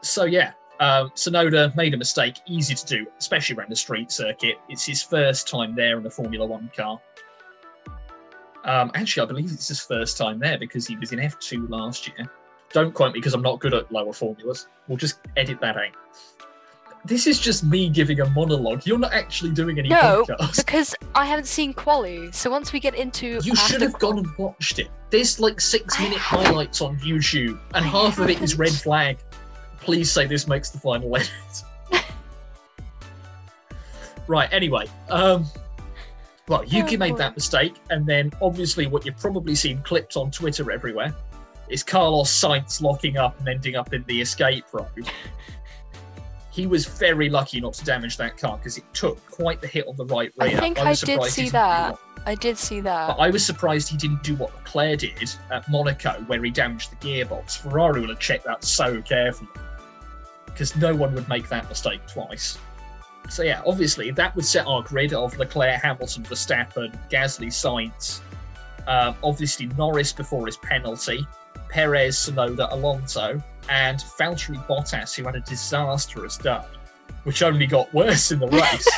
so 0.00 0.24
yeah, 0.24 0.52
um, 0.80 1.10
Tsunoda 1.10 1.74
made 1.76 1.92
a 1.92 1.96
mistake, 1.96 2.36
easy 2.46 2.74
to 2.74 2.86
do, 2.86 3.06
especially 3.18 3.56
around 3.56 3.70
the 3.70 3.76
street 3.76 4.10
circuit. 4.10 4.56
It's 4.70 4.86
his 4.86 5.02
first 5.02 5.48
time 5.48 5.74
there 5.74 5.98
in 5.98 6.06
a 6.06 6.10
Formula 6.10 6.46
One 6.46 6.70
car. 6.74 6.98
Um, 8.64 8.90
actually, 8.94 9.24
I 9.24 9.26
believe 9.26 9.52
it's 9.52 9.68
his 9.68 9.80
first 9.80 10.16
time 10.16 10.38
there 10.38 10.58
because 10.58 10.86
he 10.86 10.96
was 10.96 11.12
in 11.12 11.18
F2 11.18 11.68
last 11.68 12.08
year. 12.08 12.30
Don't 12.72 12.92
quote 12.92 13.12
me 13.12 13.18
because 13.20 13.34
I'm 13.34 13.42
not 13.42 13.60
good 13.60 13.72
at 13.74 13.90
lower 13.90 14.12
formulas. 14.12 14.66
We'll 14.88 14.98
just 14.98 15.18
edit 15.36 15.60
that 15.60 15.76
out. 15.76 15.92
This 17.04 17.26
is 17.26 17.38
just 17.38 17.64
me 17.64 17.88
giving 17.88 18.20
a 18.20 18.28
monologue. 18.30 18.84
You're 18.84 18.98
not 18.98 19.12
actually 19.14 19.52
doing 19.52 19.78
any 19.78 19.88
No, 19.88 20.24
podcast. 20.28 20.56
Because 20.58 20.94
I 21.14 21.24
haven't 21.24 21.46
seen 21.46 21.72
Quali, 21.72 22.30
so 22.32 22.50
once 22.50 22.72
we 22.72 22.80
get 22.80 22.94
into 22.94 23.38
You 23.42 23.54
should 23.56 23.80
have 23.80 23.94
Quali- 23.94 24.22
gone 24.22 24.26
and 24.26 24.36
watched 24.38 24.78
it. 24.78 24.88
There's 25.10 25.40
like 25.40 25.60
six 25.60 25.98
minute 25.98 26.18
highlights 26.18 26.82
on 26.82 26.98
YouTube, 26.98 27.58
and 27.74 27.84
I 27.84 27.88
half 27.88 28.18
of 28.18 28.28
it 28.28 28.42
is 28.42 28.58
red 28.58 28.72
flag. 28.72 29.16
Please 29.80 30.12
say 30.12 30.26
this 30.26 30.46
makes 30.46 30.68
the 30.70 30.78
final 30.78 31.16
edit. 31.16 31.30
right, 34.26 34.52
anyway. 34.52 34.86
Um 35.08 35.46
well, 36.48 36.64
Yuki 36.64 36.96
Oh, 36.96 36.98
made 36.98 37.12
boy. 37.12 37.18
that 37.18 37.36
mistake, 37.36 37.74
and 37.90 38.06
then 38.06 38.32
obviously 38.40 38.86
what 38.86 39.04
you've 39.04 39.18
probably 39.18 39.54
seen 39.54 39.82
clipped 39.82 40.16
on 40.16 40.30
Twitter 40.30 40.70
everywhere 40.70 41.14
is 41.70 41.82
Carlos 41.82 42.30
Sainz 42.30 42.82
locking 42.82 43.16
up 43.16 43.38
and 43.38 43.48
ending 43.48 43.76
up 43.76 43.92
in 43.92 44.04
the 44.06 44.20
escape 44.20 44.64
road. 44.72 44.88
he 46.50 46.66
was 46.66 46.86
very 46.86 47.28
lucky 47.30 47.60
not 47.60 47.72
to 47.74 47.84
damage 47.84 48.16
that 48.16 48.36
car 48.36 48.56
because 48.56 48.78
it 48.78 48.84
took 48.92 49.24
quite 49.30 49.60
the 49.60 49.66
hit 49.66 49.86
on 49.86 49.96
the 49.96 50.06
right 50.06 50.32
I 50.40 50.56
think 50.56 50.78
was 50.78 51.02
I 51.02 51.06
did 51.06 51.22
see 51.24 51.42
he 51.42 51.46
didn't 51.46 51.46
do 51.46 51.50
that. 51.52 51.98
I 52.26 52.34
did 52.34 52.58
see 52.58 52.80
that. 52.80 53.16
but 53.16 53.22
I 53.22 53.30
was 53.30 53.46
surprised 53.46 53.88
he 53.88 53.96
didn't 53.96 54.22
do 54.22 54.34
what 54.34 54.54
Leclerc 54.54 54.98
did 54.98 55.34
at 55.50 55.68
Monaco, 55.70 56.24
where 56.26 56.42
he 56.42 56.50
damaged 56.50 56.90
the 56.90 56.96
gearbox. 56.96 57.58
Ferrari 57.58 58.00
will 58.00 58.08
have 58.08 58.18
checked 58.18 58.44
that 58.44 58.64
so 58.64 59.00
carefully 59.02 59.48
because 60.46 60.74
no 60.76 60.94
one 60.94 61.14
would 61.14 61.28
make 61.28 61.48
that 61.48 61.68
mistake 61.68 62.00
twice. 62.08 62.58
So 63.30 63.44
yeah, 63.44 63.62
obviously 63.64 64.10
that 64.10 64.34
would 64.34 64.44
set 64.44 64.66
our 64.66 64.82
grid 64.82 65.12
of 65.12 65.38
Leclerc, 65.38 65.80
Hamilton, 65.80 66.24
Verstappen, 66.24 66.98
Gasly, 67.08 67.46
Sainz. 67.46 68.20
Um, 68.88 69.14
obviously 69.22 69.66
Norris 69.78 70.12
before 70.12 70.46
his 70.46 70.56
penalty, 70.56 71.26
Perez, 71.68 72.16
Tsunoda, 72.16 72.72
Alonso, 72.72 73.42
and 73.68 73.98
Valtteri 74.18 74.64
Bottas, 74.66 75.14
who 75.14 75.24
had 75.24 75.36
a 75.36 75.40
disastrous 75.40 76.36
day, 76.36 76.60
which 77.24 77.42
only 77.42 77.66
got 77.66 77.92
worse 77.92 78.30
in 78.32 78.38
the 78.40 78.48
race. 78.48 78.88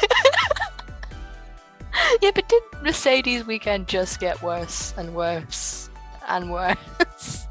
yeah, 2.23 2.31
but 2.35 2.49
did 2.49 2.63
Mercedes 2.83 3.47
weekend 3.47 3.89
just 3.89 4.21
get 4.21 4.41
worse 4.43 4.95
and 4.97 5.15
worse 5.15 5.91
and 6.29 6.51
worse? 6.51 7.47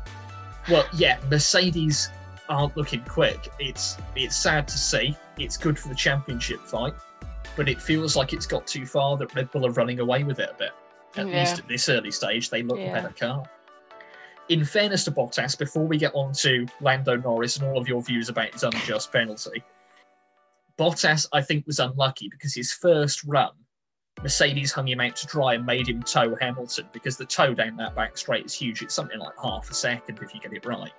Well, 0.70 0.86
yeah, 0.94 1.20
Mercedes 1.30 2.10
aren't 2.48 2.78
looking 2.78 3.04
quick. 3.06 3.50
It's 3.60 3.98
it's 4.16 4.36
sad 4.36 4.68
to 4.68 4.78
see. 4.78 5.18
It's 5.38 5.58
good 5.58 5.78
for 5.80 5.90
the 5.90 5.96
championship 5.96 6.62
fight, 6.62 6.94
but 7.56 7.68
it 7.68 7.82
feels 7.82 8.16
like 8.16 8.34
it's 8.34 8.46
got 8.46 8.68
too 8.68 8.86
far 8.86 9.18
that 9.18 9.34
Red 9.36 9.52
Bull 9.52 9.66
are 9.66 9.72
running 9.72 10.00
away 10.00 10.24
with 10.24 10.40
it 10.40 10.50
a 10.52 10.54
bit. 10.54 10.72
At 11.18 11.28
Yeah. 11.28 11.40
least 11.40 11.60
at 11.60 11.68
this 11.68 11.90
early 11.90 12.12
stage, 12.12 12.50
they 12.50 12.62
look 12.62 12.78
Yeah. 12.78 12.94
better 12.94 13.14
car. 13.18 13.44
In 14.50 14.65
fairness 14.65 15.03
to 15.03 15.12
Bottas, 15.12 15.58
before 15.58 15.86
we 15.86 15.98
get 15.98 16.13
on 16.15 16.34
to 16.34 16.65
Lando 16.82 17.15
Norris 17.15 17.58
and 17.58 17.68
all 17.68 17.77
of 17.77 17.88
your 17.88 18.01
views 18.01 18.29
about 18.29 18.51
his 18.51 18.63
unjust 18.63 19.12
penalty, 19.12 19.63
Bottas, 20.75 21.27
I 21.32 21.41
think, 21.41 21.68
was 21.68 21.79
unlucky 21.79 22.29
because 22.29 22.56
his 22.56 22.74
first 22.74 23.24
run, 23.25 23.51
Mercedes 24.24 24.72
hung 24.72 24.88
him 24.88 25.01
out 25.01 25.15
to 25.18 25.27
dry 25.27 25.53
and 25.53 25.65
made 25.65 25.88
him 25.88 26.01
tow 26.01 26.36
Hamilton 26.41 26.88
because 26.94 27.15
the 27.15 27.25
tow 27.25 27.53
down 27.53 27.77
that 27.77 27.96
back 27.96 28.18
straight 28.18 28.46
is 28.46 28.53
huge. 28.56 28.82
It's 28.82 28.96
something 28.96 29.20
like 29.20 29.36
half 29.41 29.70
a 29.70 29.74
second 29.74 30.20
if 30.20 30.34
you 30.34 30.41
get 30.41 30.51
it 30.51 30.65
right. 30.65 30.91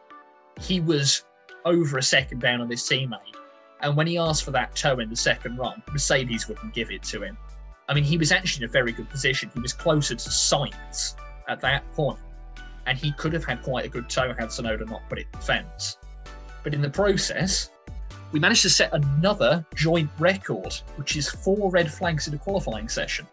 He 0.60 0.80
was 0.80 1.24
over 1.64 1.98
a 1.98 2.02
second 2.02 2.40
down 2.40 2.60
on 2.60 2.70
his 2.70 2.82
teammate. 2.82 3.34
And 3.80 3.96
when 3.96 4.06
he 4.06 4.16
asked 4.16 4.44
for 4.44 4.52
that 4.52 4.76
tow 4.76 5.00
in 5.00 5.10
the 5.10 5.16
second 5.16 5.56
run, 5.56 5.82
Mercedes 5.90 6.46
wouldn't 6.46 6.72
give 6.72 6.92
it 6.92 7.02
to 7.04 7.22
him. 7.22 7.36
I 7.88 7.94
mean, 7.94 8.04
he 8.04 8.16
was 8.16 8.30
actually 8.30 8.64
in 8.64 8.70
a 8.70 8.72
very 8.72 8.92
good 8.92 9.10
position. 9.10 9.50
He 9.52 9.60
was 9.60 9.72
closer 9.72 10.14
to 10.14 10.28
Sainz 10.28 11.16
at 11.48 11.60
that 11.62 11.90
point, 11.94 12.20
and 12.90 12.98
he 12.98 13.12
could 13.12 13.32
have 13.32 13.44
had 13.44 13.62
quite 13.62 13.84
a 13.84 13.88
good 13.88 14.08
tow 14.08 14.34
had 14.34 14.48
Tsunoda 14.48 14.84
not 14.90 15.08
put 15.08 15.20
it 15.20 15.26
in 15.32 15.38
the 15.38 15.46
fence. 15.46 15.96
But 16.64 16.74
in 16.74 16.82
the 16.82 16.90
process, 16.90 17.70
we 18.32 18.40
managed 18.40 18.62
to 18.62 18.70
set 18.70 18.92
another 18.92 19.64
joint 19.76 20.10
record, 20.18 20.74
which 20.96 21.14
is 21.14 21.28
four 21.28 21.70
red 21.70 21.88
flags 21.88 22.26
in 22.26 22.34
a 22.34 22.38
qualifying 22.38 22.88
session. 22.88 23.28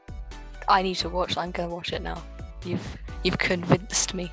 I 0.70 0.84
need 0.84 0.96
to 0.98 1.10
watch. 1.10 1.38
I'm 1.38 1.50
gonna 1.50 1.74
watch 1.74 1.92
it 1.92 2.04
now. 2.04 2.22
You've 2.64 2.98
you've 3.24 3.40
convinced 3.40 4.14
me. 4.14 4.32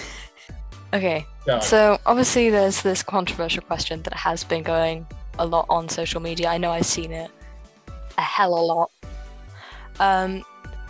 okay, 0.92 1.24
so 1.62 1.98
obviously 2.04 2.50
there's 2.50 2.82
this 2.82 3.02
controversial 3.02 3.62
question 3.62 4.02
that 4.02 4.12
has 4.12 4.44
been 4.44 4.62
going 4.62 5.06
a 5.38 5.46
lot 5.46 5.64
on 5.70 5.88
social 5.88 6.20
media. 6.20 6.48
I 6.48 6.58
know 6.58 6.70
I've 6.70 6.84
seen 6.84 7.12
it 7.12 7.30
a 8.18 8.20
hell 8.20 8.54
of 8.54 8.60
a 8.60 8.62
lot. 8.62 8.90
Um, 10.00 10.44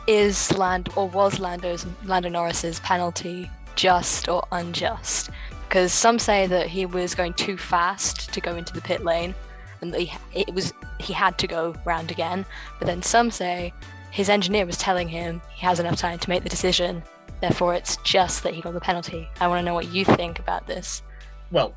is 0.06 0.56
Land 0.56 0.88
or 0.96 1.08
was 1.08 1.38
Lando's 1.38 1.86
Lando 2.04 2.28
Norris's 2.28 2.80
penalty 2.80 3.50
just 3.74 4.28
or 4.28 4.46
unjust? 4.52 5.30
Because 5.68 5.92
some 5.92 6.18
say 6.18 6.46
that 6.46 6.68
he 6.68 6.86
was 6.86 7.14
going 7.14 7.34
too 7.34 7.56
fast 7.56 8.32
to 8.32 8.40
go 8.40 8.54
into 8.56 8.72
the 8.72 8.80
pit 8.80 9.04
lane, 9.04 9.34
and 9.80 9.94
he, 9.94 10.12
it 10.32 10.54
was 10.54 10.72
he 11.00 11.12
had 11.12 11.38
to 11.38 11.46
go 11.46 11.74
round 11.84 12.10
again. 12.10 12.44
But 12.78 12.86
then 12.86 13.02
some 13.02 13.30
say 13.30 13.72
his 14.10 14.28
engineer 14.28 14.66
was 14.66 14.76
telling 14.76 15.08
him 15.08 15.42
he 15.54 15.66
has 15.66 15.80
enough 15.80 15.96
time 15.96 16.18
to 16.18 16.30
make 16.30 16.42
the 16.42 16.48
decision, 16.48 17.02
therefore 17.40 17.74
it's 17.74 17.96
just 18.04 18.42
that 18.44 18.54
he 18.54 18.60
got 18.60 18.74
the 18.74 18.80
penalty. 18.80 19.28
I 19.40 19.48
want 19.48 19.60
to 19.60 19.64
know 19.64 19.74
what 19.74 19.88
you 19.88 20.04
think 20.04 20.38
about 20.38 20.66
this. 20.66 21.02
Well, 21.50 21.74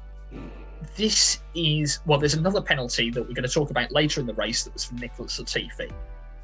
this 0.96 1.40
is 1.56 2.00
well. 2.06 2.20
There's 2.20 2.36
another 2.36 2.62
penalty 2.62 3.10
that 3.10 3.22
we're 3.22 3.34
going 3.34 3.48
to 3.48 3.54
talk 3.54 3.72
about 3.72 3.92
later 3.92 4.22
in 4.22 4.28
the 4.28 4.34
race 4.36 4.64
that 4.64 4.74
was 4.74 4.86
from 4.86 4.98
Nicholas 4.98 5.40
Latifi, 5.40 5.92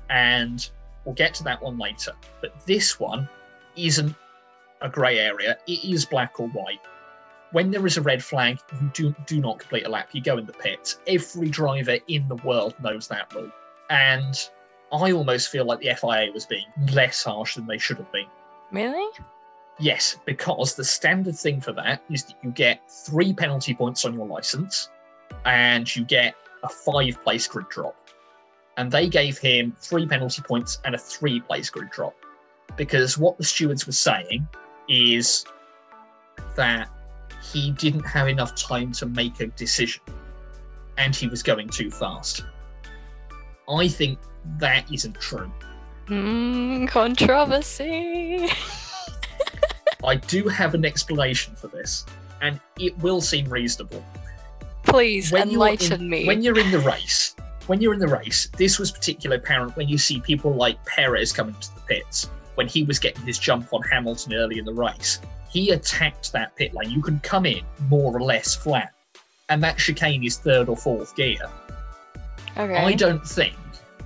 and 0.09 0.69
we'll 1.05 1.15
get 1.15 1.33
to 1.35 1.43
that 1.43 1.61
one 1.61 1.77
later. 1.77 2.13
But 2.41 2.65
this 2.65 2.99
one 2.99 3.27
isn't 3.75 4.15
a 4.81 4.89
grey 4.89 5.19
area. 5.19 5.57
It 5.67 5.83
is 5.83 6.05
black 6.05 6.39
or 6.39 6.47
white. 6.49 6.81
When 7.51 7.71
there 7.71 7.85
is 7.85 7.97
a 7.97 8.01
red 8.01 8.23
flag, 8.23 8.59
you 8.81 8.89
do 8.93 9.15
do 9.27 9.39
not 9.39 9.59
complete 9.59 9.85
a 9.85 9.89
lap. 9.89 10.09
You 10.11 10.21
go 10.21 10.37
in 10.37 10.45
the 10.45 10.53
pits. 10.53 10.99
Every 11.07 11.49
driver 11.49 11.97
in 12.07 12.27
the 12.27 12.35
world 12.37 12.73
knows 12.81 13.07
that 13.09 13.33
rule, 13.33 13.51
and 13.89 14.49
I 14.91 15.11
almost 15.11 15.49
feel 15.49 15.65
like 15.65 15.79
the 15.79 15.93
FIA 15.95 16.31
was 16.33 16.45
being 16.45 16.65
less 16.93 17.23
harsh 17.23 17.55
than 17.55 17.67
they 17.67 17.77
should 17.77 17.97
have 17.97 18.11
been. 18.11 18.27
Really? 18.71 19.07
Yes, 19.79 20.17
because 20.25 20.75
the 20.75 20.83
standard 20.83 21.35
thing 21.35 21.59
for 21.61 21.73
that 21.73 22.03
is 22.09 22.23
that 22.25 22.35
you 22.43 22.51
get 22.51 22.89
three 22.89 23.33
penalty 23.33 23.73
points 23.73 24.05
on 24.05 24.13
your 24.13 24.27
license 24.27 24.89
and 25.45 25.93
you 25.95 26.05
get 26.05 26.35
a 26.63 26.69
five 26.69 27.21
place 27.23 27.47
grid 27.47 27.69
drop. 27.69 27.95
And 28.77 28.91
they 28.91 29.07
gave 29.07 29.37
him 29.37 29.75
three 29.79 30.07
penalty 30.07 30.41
points 30.41 30.79
and 30.85 30.95
a 30.95 30.97
three 30.97 31.39
place 31.39 31.69
grid 31.69 31.89
drop. 31.91 32.15
Because 32.75 33.17
what 33.17 33.37
the 33.37 33.43
stewards 33.43 33.85
were 33.85 33.93
saying 33.93 34.47
is 34.89 35.45
that 36.55 36.89
he 37.51 37.71
didn't 37.71 38.03
have 38.03 38.27
enough 38.27 38.55
time 38.55 38.91
to 38.93 39.05
make 39.05 39.39
a 39.41 39.47
decision 39.47 40.01
and 40.97 41.15
he 41.15 41.27
was 41.27 41.43
going 41.43 41.69
too 41.69 41.91
fast. 41.91 42.43
I 43.69 43.87
think 43.87 44.19
that 44.57 44.91
isn't 44.91 45.19
true. 45.19 45.51
Hmm, 46.07 46.85
controversy. 46.85 48.49
I 50.03 50.15
do 50.15 50.47
have 50.49 50.73
an 50.73 50.83
explanation 50.83 51.55
for 51.55 51.67
this, 51.67 52.05
and 52.41 52.59
it 52.77 52.97
will 52.99 53.21
seem 53.21 53.47
reasonable. 53.47 54.03
Please 54.83 55.31
When 55.31 55.49
enlighten 55.49 56.01
in- 56.01 56.09
me. 56.09 56.27
When 56.27 56.41
you're 56.43 56.59
in 56.59 56.71
the 56.71 56.79
race, 56.79 57.35
when 57.67 57.81
you're 57.81 57.93
in 57.93 57.99
the 57.99 58.07
race, 58.07 58.49
this 58.57 58.77
was 58.77 58.91
particularly 58.91 59.41
apparent 59.41 59.75
when 59.75 59.87
you 59.87 59.97
see 59.97 60.19
people 60.19 60.53
like 60.53 60.83
Perez 60.85 61.31
coming 61.31 61.55
to 61.55 61.75
the 61.75 61.81
pits. 61.81 62.29
When 62.55 62.67
he 62.67 62.83
was 62.83 62.99
getting 62.99 63.25
his 63.25 63.39
jump 63.39 63.73
on 63.73 63.81
Hamilton 63.83 64.33
early 64.33 64.59
in 64.59 64.65
the 64.65 64.73
race, 64.73 65.19
he 65.49 65.71
attacked 65.71 66.31
that 66.33 66.55
pit 66.55 66.73
lane. 66.73 66.91
You 66.91 67.01
can 67.01 67.19
come 67.19 67.45
in 67.45 67.63
more 67.87 68.15
or 68.15 68.21
less 68.21 68.55
flat, 68.55 68.93
and 69.49 69.63
that 69.63 69.77
chicane 69.77 70.23
is 70.23 70.37
third 70.37 70.69
or 70.69 70.77
fourth 70.77 71.15
gear. 71.15 71.49
okay. 72.57 72.75
I 72.75 72.93
don't 72.93 73.25
think 73.25 73.55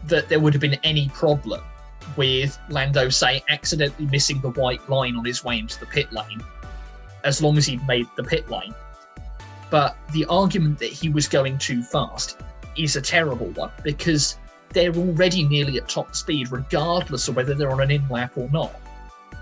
that 0.05 0.29
there 0.29 0.39
would 0.39 0.53
have 0.53 0.61
been 0.61 0.79
any 0.83 1.09
problem 1.09 1.61
with 2.15 2.57
Lando, 2.69 3.09
say, 3.09 3.43
accidentally 3.49 4.07
missing 4.07 4.39
the 4.39 4.51
white 4.51 4.87
line 4.89 5.15
on 5.15 5.25
his 5.25 5.43
way 5.43 5.59
into 5.59 5.79
the 5.79 5.85
pit 5.85 6.11
lane, 6.13 6.41
as 7.23 7.41
long 7.41 7.57
as 7.57 7.65
he'd 7.65 7.85
made 7.87 8.07
the 8.15 8.23
pit 8.23 8.49
lane. 8.49 8.73
But 9.69 9.97
the 10.13 10.25
argument 10.25 10.79
that 10.79 10.91
he 10.91 11.09
was 11.09 11.27
going 11.27 11.57
too 11.57 11.83
fast 11.83 12.37
is 12.77 12.95
a 12.95 13.01
terrible 13.01 13.47
one 13.47 13.71
because 13.83 14.37
they're 14.69 14.93
already 14.93 15.43
nearly 15.43 15.77
at 15.77 15.87
top 15.87 16.15
speed, 16.15 16.51
regardless 16.51 17.27
of 17.27 17.35
whether 17.35 17.53
they're 17.53 17.71
on 17.71 17.81
an 17.81 17.91
in 17.91 18.07
lap 18.09 18.33
or 18.35 18.49
not, 18.51 18.75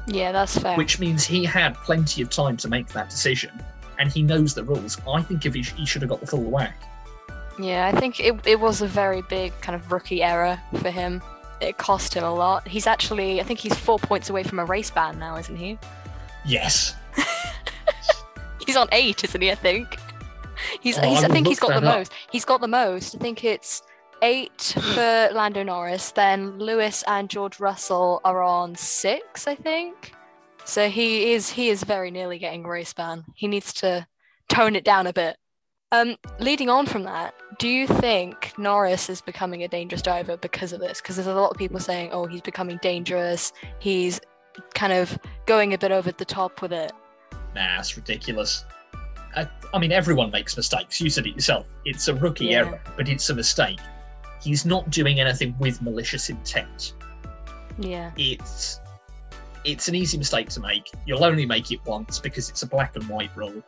yeah, 0.08 0.32
that's 0.32 0.58
fair. 0.58 0.78
which 0.78 1.00
means 1.00 1.26
he 1.26 1.44
had 1.44 1.76
plenty 1.76 2.22
of 2.22 2.30
time 2.30 2.58
to 2.58 2.68
make 2.68 2.88
that 2.90 3.10
decision. 3.10 3.52
And 3.98 4.12
he 4.12 4.22
knows 4.22 4.54
the 4.54 4.64
rules. 4.64 5.00
I 5.08 5.22
think 5.22 5.46
if 5.46 5.54
he, 5.54 5.62
he 5.62 5.86
should 5.86 6.02
have 6.02 6.10
got 6.10 6.20
the 6.20 6.28
full 6.28 6.44
whack. 6.44 6.78
Yeah, 7.58 7.90
I 7.94 7.98
think 7.98 8.20
it, 8.20 8.36
it 8.46 8.60
was 8.60 8.82
a 8.82 8.88
very 8.88 9.22
big 9.24 9.54
kind 9.62 9.76
of 9.76 9.92
rookie 9.92 10.22
error 10.22 10.60
for 10.82 10.92
him. 10.92 11.22
It 11.62 11.78
cost 11.78 12.14
him 12.14 12.26
a 12.26 12.34
lot. 12.34 12.68
He's 12.68 12.86
actually, 12.86 13.40
I 13.40 13.44
think 13.44 13.60
he's 13.60 13.74
four 13.74 13.98
points 13.98 14.30
away 14.30 14.44
from 14.44 14.60
a 14.60 14.66
race 14.66 14.92
ban 14.92 15.18
now, 15.18 15.38
isn't 15.38 15.56
he? 15.56 15.80
Yes. 16.46 16.94
He's 18.66 18.76
on 18.76 18.88
eight, 18.92 19.24
isn't 19.24 19.42
he? 19.42 19.52
I 19.52 19.56
think. 19.56 19.98
He's, 20.82 20.98
Oh, 20.98 21.02
he's 21.02 21.24
I 21.24 21.28
I 21.28 21.30
think 21.30 21.48
he's 21.48 21.60
got 21.60 21.70
the 21.70 21.88
up. 21.88 21.98
most. 21.98 22.12
He's 22.32 22.46
got 22.46 22.62
the 22.62 22.68
most. 22.68 23.16
I 23.16 23.20
think 23.20 23.44
it's 23.44 23.82
eight 24.22 24.74
for 24.94 25.30
Lando 25.34 25.64
Norris. 25.64 26.12
Then 26.12 26.58
Lewis 26.58 27.04
and 27.08 27.30
George 27.30 27.60
Russell 27.60 28.22
are 28.24 28.42
on 28.42 28.76
six, 28.76 29.48
I 29.48 29.56
think. 29.56 30.14
So 30.64 30.90
he 30.90 31.34
is 31.34 31.50
he 31.52 31.70
is 31.70 31.84
very 31.84 32.10
nearly 32.12 32.40
getting 32.40 32.66
a 32.66 32.70
race 32.70 32.94
ban. 32.94 33.26
He 33.36 33.48
needs 33.48 33.72
to 33.74 34.08
tone 34.50 34.76
it 34.76 34.84
down 34.84 35.06
a 35.08 35.14
bit. 35.14 35.38
Um, 35.92 36.18
leading 36.40 36.70
on 36.70 36.88
from 36.88 37.04
that, 37.04 37.36
do 37.60 37.68
you 37.68 37.88
think 37.88 38.52
Norris 38.58 39.08
is 39.10 39.22
becoming 39.22 39.64
a 39.64 39.68
dangerous 39.68 40.02
driver 40.02 40.36
because 40.36 40.74
of 40.74 40.80
this? 40.80 41.00
Because 41.00 41.16
there's 41.16 41.28
a 41.28 41.36
lot 41.36 41.52
of 41.52 41.58
people 41.58 41.80
saying, 41.80 42.10
"Oh, 42.12 42.26
he's 42.26 42.42
becoming 42.42 42.80
dangerous. 42.82 43.54
He's 43.80 44.20
kind 44.74 44.92
of 44.92 45.18
going 45.46 45.74
a 45.74 45.78
bit 45.78 45.92
over 45.92 46.12
the 46.12 46.26
top 46.26 46.62
with 46.62 46.74
it." 46.74 46.92
Nah, 47.54 47.80
it's 47.80 47.96
ridiculous. 47.96 48.66
I, 49.36 49.48
I 49.74 49.80
mean, 49.80 49.92
everyone 49.92 50.32
makes 50.32 50.56
mistakes. 50.56 51.00
You 51.02 51.10
said 51.10 51.26
it 51.28 51.36
yourself. 51.36 51.66
It's 51.86 52.08
a 52.08 52.16
rookie 52.16 52.46
Yeah. 52.48 52.60
error, 52.60 52.82
but 52.96 53.10
it's 53.10 53.30
a 53.30 53.36
mistake. 53.36 53.80
He's 54.42 54.66
not 54.66 54.90
doing 54.90 55.20
anything 55.20 55.56
with 55.60 55.82
malicious 55.82 56.30
intent. 56.30 56.94
Yeah. 57.80 58.12
It's 58.18 58.80
it's 59.64 59.88
an 59.88 59.96
easy 59.96 60.18
mistake 60.18 60.50
to 60.50 60.60
make. 60.60 60.92
You'll 61.08 61.24
only 61.24 61.46
make 61.46 61.72
it 61.72 61.80
once 61.86 62.20
because 62.20 62.50
it's 62.50 62.62
a 62.62 62.68
black 62.68 62.96
and 62.96 63.04
white 63.10 63.36
rule. 63.36 63.64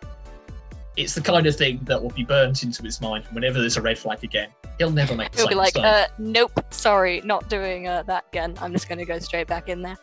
It's 0.95 1.15
the 1.15 1.21
kind 1.21 1.47
of 1.47 1.55
thing 1.55 1.79
that 1.83 2.01
will 2.01 2.11
be 2.11 2.23
burnt 2.23 2.63
into 2.63 2.83
his 2.83 3.01
mind. 3.01 3.25
Whenever 3.31 3.59
there's 3.59 3.77
a 3.77 3.81
red 3.81 3.97
flag 3.97 4.23
again, 4.23 4.49
he'll 4.77 4.91
never 4.91 5.15
make 5.15 5.31
the 5.31 5.37
He'll 5.39 5.47
be 5.47 5.55
like, 5.55 5.73
mistake. 5.75 5.83
uh, 5.85 6.07
nope, 6.19 6.59
sorry, 6.71 7.21
not 7.23 7.49
doing 7.49 7.87
uh, 7.87 8.03
that 8.03 8.25
again. 8.31 8.55
I'm 8.61 8.71
just 8.73 8.87
going 8.87 8.99
to 8.99 9.05
go 9.05 9.17
straight 9.19 9.47
back 9.47 9.69
in 9.69 9.81
there. 9.81 9.97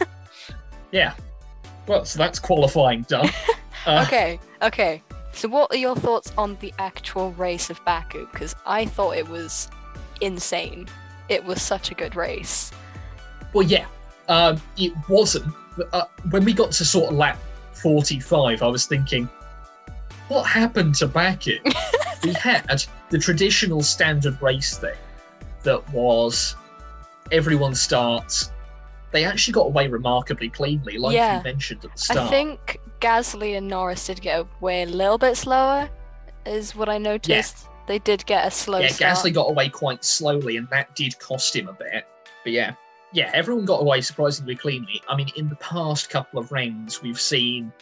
yeah. 0.92 1.14
Well, 1.86 2.04
so 2.04 2.18
that's 2.18 2.38
qualifying 2.38 3.02
done. 3.02 3.28
Uh, 3.86 4.04
Okay, 4.06 4.38
okay. 4.62 5.02
So, 5.32 5.48
what 5.48 5.70
are 5.70 5.76
your 5.76 5.94
thoughts 5.94 6.32
on 6.38 6.56
the 6.60 6.72
actual 6.78 7.32
race 7.32 7.70
of 7.70 7.84
Baku? 7.84 8.26
Because 8.32 8.56
I 8.64 8.86
thought 8.86 9.16
it 9.16 9.28
was 9.28 9.68
insane. 10.20 10.88
It 11.28 11.44
was 11.44 11.60
such 11.60 11.90
a 11.90 11.94
good 11.94 12.16
race. 12.16 12.72
Well, 13.52 13.66
yeah, 13.66 13.86
um, 14.28 14.60
it 14.76 14.92
wasn't. 15.08 15.52
Uh, 15.92 16.04
when 16.30 16.44
we 16.44 16.54
got 16.54 16.72
to 16.72 16.84
sort 16.84 17.10
of 17.10 17.18
lap 17.18 17.38
45, 17.74 18.62
I 18.62 18.66
was 18.66 18.86
thinking, 18.86 19.28
what 20.28 20.44
happened 20.44 20.94
to 20.96 21.06
Baku? 21.06 21.58
we 22.24 22.32
had 22.32 22.84
the 23.10 23.18
traditional 23.18 23.82
standard 23.82 24.40
race 24.40 24.78
thing 24.78 24.96
that 25.62 25.86
was 25.92 26.56
everyone 27.30 27.74
starts. 27.74 28.50
They 29.12 29.24
actually 29.24 29.52
got 29.52 29.66
away 29.66 29.88
remarkably 29.88 30.48
cleanly, 30.48 30.98
like 30.98 31.14
Yeah. 31.14 31.38
you 31.38 31.44
mentioned 31.44 31.84
at 31.84 31.92
the 31.92 31.98
start. 31.98 32.20
I 32.20 32.28
think 32.28 32.80
Gasly 33.00 33.56
and 33.56 33.68
Norris 33.68 34.06
did 34.06 34.20
get 34.20 34.46
away 34.60 34.82
a 34.82 34.86
little 34.86 35.18
bit 35.18 35.36
slower, 35.36 35.88
is 36.44 36.74
what 36.74 36.88
I 36.88 36.98
noticed. 36.98 37.68
They 37.86 37.98
did 38.00 38.26
get 38.26 38.46
a 38.46 38.50
slow 38.50 38.80
yeah, 38.80 38.88
start. 38.88 39.16
Gasly 39.16 39.32
got 39.32 39.48
away 39.48 39.68
quite 39.68 40.04
slowly, 40.04 40.56
and 40.56 40.68
that 40.70 40.94
did 40.96 41.18
cost 41.18 41.54
him 41.54 41.68
a 41.68 41.72
bit. 41.72 42.04
But 42.42 42.52
yeah, 42.52 42.72
yeah, 43.12 43.30
everyone 43.32 43.64
got 43.64 43.80
away 43.80 44.00
surprisingly 44.00 44.56
cleanly. 44.56 45.00
I 45.08 45.16
mean, 45.16 45.28
in 45.36 45.48
the 45.48 45.56
past 45.56 46.10
couple 46.10 46.40
of 46.40 46.50
rounds, 46.50 47.00
we've 47.00 47.20
seen 47.20 47.72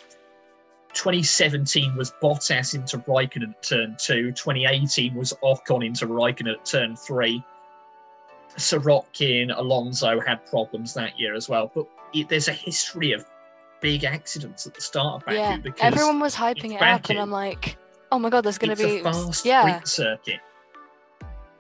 2017 0.93 1.97
was 1.97 2.13
Bottas 2.23 2.75
into 2.75 2.99
Raikkonen 2.99 3.51
at 3.51 3.63
turn 3.63 3.97
two, 3.99 4.31
2018 4.33 5.15
was 5.15 5.33
Ocon 5.43 5.85
into 5.85 6.07
Raikkonen 6.07 6.53
at 6.53 6.65
turn 6.65 6.97
three. 6.97 7.43
Sirotkin, 8.57 9.57
Alonso 9.57 10.21
had 10.21 10.45
problems 10.47 10.95
that 10.95 11.19
year 11.19 11.35
as 11.35 11.49
well. 11.49 11.71
But 11.75 11.87
it, 12.13 12.29
there's 12.29 12.49
a 12.49 12.53
history 12.53 13.13
of 13.13 13.25
big 13.81 14.05
accidents 14.05 14.67
at 14.67 14.75
the 14.75 14.81
start 14.81 15.23
of 15.23 15.27
Baku 15.27 15.37
yeah, 15.37 15.57
because 15.59 15.81
everyone 15.83 16.21
was 16.21 16.35
hyping 16.35 16.75
it 16.75 16.83
up, 16.83 17.11
and 17.11 17.19
I'm 17.19 17.31
like, 17.31 17.77
oh 18.13 18.19
my 18.19 18.31
god, 18.31 18.43
there's 18.43 18.59
gonna 18.59 18.77
be 18.77 18.99
a 18.99 19.03
fast 19.03 19.45
yeah, 19.45 19.81
street 19.81 19.89
circuit. 19.89 20.41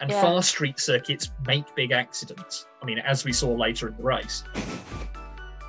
And 0.01 0.11
Yeah. 0.11 0.21
fast 0.21 0.49
street 0.51 0.81
circuits 0.81 1.31
make 1.47 1.65
big 1.75 1.93
accidents. 1.93 2.67
I 2.83 2.85
mean, 2.85 2.99
as 2.99 3.25
we 3.25 3.33
saw 3.33 3.53
later 3.53 3.89
in 3.89 3.97
the 3.97 4.03
race. 4.03 4.45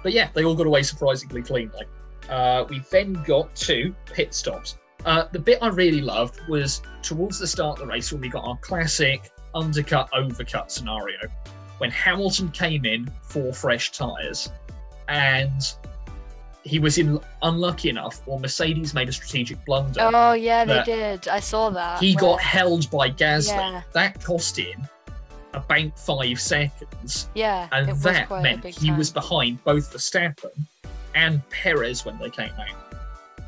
But 0.03 0.13
yeah, 0.13 0.29
they 0.35 0.45
all 0.45 0.53
got 0.53 0.67
away 0.67 0.83
surprisingly 0.83 1.41
cleanly. 1.41 1.83
Uh, 2.29 2.63
we 2.69 2.83
then 2.91 3.13
got 3.25 3.55
to 3.55 3.95
pit 4.05 4.35
stops. 4.35 4.77
Uh, 5.03 5.25
the 5.31 5.39
bit 5.39 5.57
I 5.63 5.69
really 5.69 6.01
loved 6.01 6.41
was 6.47 6.83
towards 7.01 7.39
the 7.39 7.47
start 7.47 7.79
of 7.79 7.87
the 7.87 7.91
race 7.91 8.11
when 8.11 8.21
we 8.21 8.29
got 8.29 8.43
our 8.45 8.57
classic 8.57 9.31
undercut 9.55 10.09
overcut 10.11 10.69
scenario 10.69 11.17
when 11.79 11.89
Hamilton 11.91 12.51
came 12.51 12.85
in 12.85 13.09
for 13.23 13.53
fresh 13.53 13.91
tyres 13.91 14.51
and 15.07 15.75
he 16.63 16.79
was 16.79 16.97
in 16.97 17.19
unlucky 17.43 17.89
enough, 17.89 18.21
or 18.25 18.39
Mercedes 18.39 18.93
made 18.93 19.07
a 19.07 19.11
strategic 19.11 19.63
blunder. 19.65 19.99
Oh 20.01 20.33
yeah, 20.33 20.65
they 20.65 20.81
did. 20.83 21.27
I 21.27 21.39
saw 21.39 21.69
that. 21.69 21.99
he 21.99 22.15
where- 22.15 22.21
got 22.21 22.41
held 22.41 22.89
by 22.89 23.09
Gasly. 23.09 23.49
Yeah. 23.49 23.81
That 23.93 24.21
cost 24.23 24.57
him 24.57 24.87
about 25.53 25.97
five 25.97 26.39
seconds, 26.39 27.29
yeah, 27.35 27.69
and 27.71 27.87
it 27.87 27.93
was 27.93 28.01
that 28.03 28.29
meant 28.41 28.65
he 28.65 28.91
was 28.91 29.11
behind 29.11 29.63
both 29.63 29.93
Verstappen 29.93 30.51
and 31.13 31.47
Perez 31.49 32.03
when 32.03 32.17
they 32.17 32.29
came 32.31 32.51
out. 32.57 32.97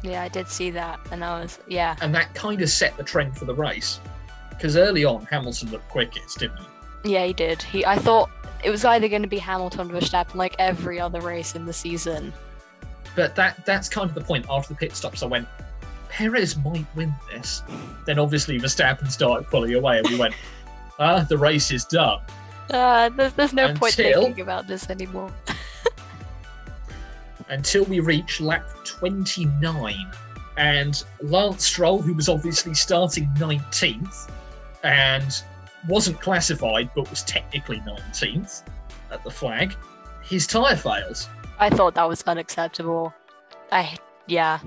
Yeah, 0.04 0.22
I 0.22 0.28
did 0.28 0.48
see 0.48 0.70
that, 0.72 1.00
and 1.12 1.24
I 1.24 1.42
was 1.42 1.60
yeah. 1.68 1.96
And 2.02 2.14
that 2.14 2.34
kind 2.36 2.62
of 2.62 2.70
set 2.70 2.96
the 2.98 3.04
trend 3.04 3.36
for 3.36 3.46
the 3.46 3.56
race. 3.56 4.00
Because 4.58 4.76
early 4.76 5.06
on, 5.06 5.26
Hamilton 5.26 5.72
looked 5.72 5.88
quickest, 5.90 6.40
didn't 6.40 6.60
he? 7.04 7.14
Yeah, 7.14 7.26
he 7.26 7.34
did. 7.34 7.62
He, 7.62 7.86
I 7.86 7.98
thought 7.98 8.30
it 8.64 8.72
was 8.72 8.84
either 8.84 9.08
going 9.08 9.22
to 9.22 9.28
be 9.28 9.38
Hamilton 9.38 9.92
or 9.92 10.00
Verstappen, 10.00 10.36
like 10.36 10.56
every 10.58 11.00
other 11.00 11.22
race 11.22 11.56
in 11.56 11.66
the 11.66 11.74
season. 11.74 12.34
But 13.16 13.36
that 13.36 13.66
that's 13.66 13.88
kind 13.88 14.10
of 14.10 14.16
the 14.16 14.22
point. 14.22 14.46
After 14.50 14.74
the 14.74 14.80
pit 14.80 14.96
stops, 14.96 15.24
I 15.24 15.28
went, 15.28 15.48
Perez 16.10 16.58
might 16.58 16.86
win 16.96 17.14
this. 17.32 17.64
Then 18.06 18.20
obviously 18.20 18.60
Verstappen 18.60 19.12
started 19.12 19.48
pulling 19.48 19.76
away, 19.76 20.00
and 20.00 20.10
we 20.10 20.18
went, 20.18 20.34
ah, 21.00 21.26
the 21.28 21.38
race 21.38 21.72
is 21.72 21.86
done. 21.86 22.20
Uh, 22.72 23.10
there's, 23.10 23.34
there's 23.34 23.54
no 23.54 23.74
point 23.74 23.98
Until- 23.98 24.24
thinking 24.24 24.42
about 24.42 24.68
this 24.68 24.90
anymore. 24.90 25.32
until 27.50 27.84
we 27.86 28.00
reach 28.00 28.42
lap 28.42 28.68
29. 28.84 29.96
And 30.58 31.04
Lance 31.22 31.66
Stroll, 31.66 32.02
who 32.02 32.14
was 32.14 32.30
obviously 32.30 32.74
starting 32.74 33.30
19th 33.38 34.30
and 34.84 35.44
wasn't 35.88 36.20
classified 36.22 36.90
but 36.96 37.10
was 37.10 37.24
technically 37.24 37.80
19th 37.82 38.64
at 39.12 39.24
the 39.24 39.32
flag, 39.32 39.76
his 40.24 40.48
tyre 40.48 40.76
fails. 40.76 41.30
I 41.60 41.70
thought 41.70 41.96
that 41.96 42.08
was 42.08 42.24
unacceptable. 42.24 43.14
I 43.72 43.98
yeah, 44.28 44.60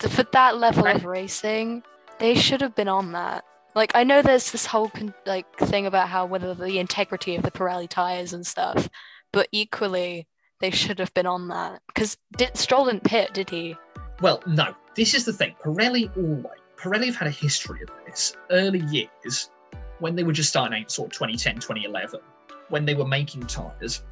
for 0.00 0.24
that 0.32 0.58
level 0.58 0.86
of 0.86 1.04
racing, 1.04 1.82
they 2.18 2.34
should 2.34 2.60
have 2.60 2.74
been 2.74 2.88
on 2.88 3.12
that. 3.12 3.44
Like 3.74 3.92
I 3.94 4.04
know 4.04 4.22
there's 4.22 4.52
this 4.52 4.66
whole 4.66 4.88
con- 4.88 5.14
like 5.26 5.46
thing 5.58 5.86
about 5.86 6.08
how 6.08 6.26
whether 6.26 6.54
the 6.54 6.78
integrity 6.78 7.34
of 7.36 7.42
the 7.42 7.50
Pirelli 7.50 7.88
tires 7.88 8.32
and 8.32 8.46
stuff, 8.46 8.88
but 9.32 9.48
equally 9.52 10.26
they 10.60 10.70
should 10.70 10.98
have 10.98 11.12
been 11.14 11.26
on 11.26 11.48
that 11.48 11.80
because 11.88 12.16
did 12.36 12.56
Stroll 12.56 12.86
didn't 12.86 13.04
pit, 13.04 13.34
did 13.34 13.50
he? 13.50 13.76
Well, 14.20 14.42
no, 14.46 14.74
this 14.94 15.14
is 15.14 15.24
the 15.24 15.32
thing. 15.32 15.54
Pirelli 15.64 16.14
always, 16.16 16.60
Pirelli 16.76 17.06
have 17.06 17.16
had 17.16 17.28
a 17.28 17.32
history 17.32 17.82
of 17.82 17.90
this. 18.06 18.36
Early 18.50 18.80
years, 18.90 19.50
when 20.04 20.14
they 20.14 20.22
were 20.22 20.34
just 20.34 20.50
starting 20.50 20.82
out, 20.82 20.90
sort 20.90 21.06
of 21.06 21.12
2010, 21.14 21.54
2011, 21.54 22.20
when 22.68 22.84
they 22.84 22.92
were 22.92 23.06
making 23.06 23.40
tyres, 23.46 24.02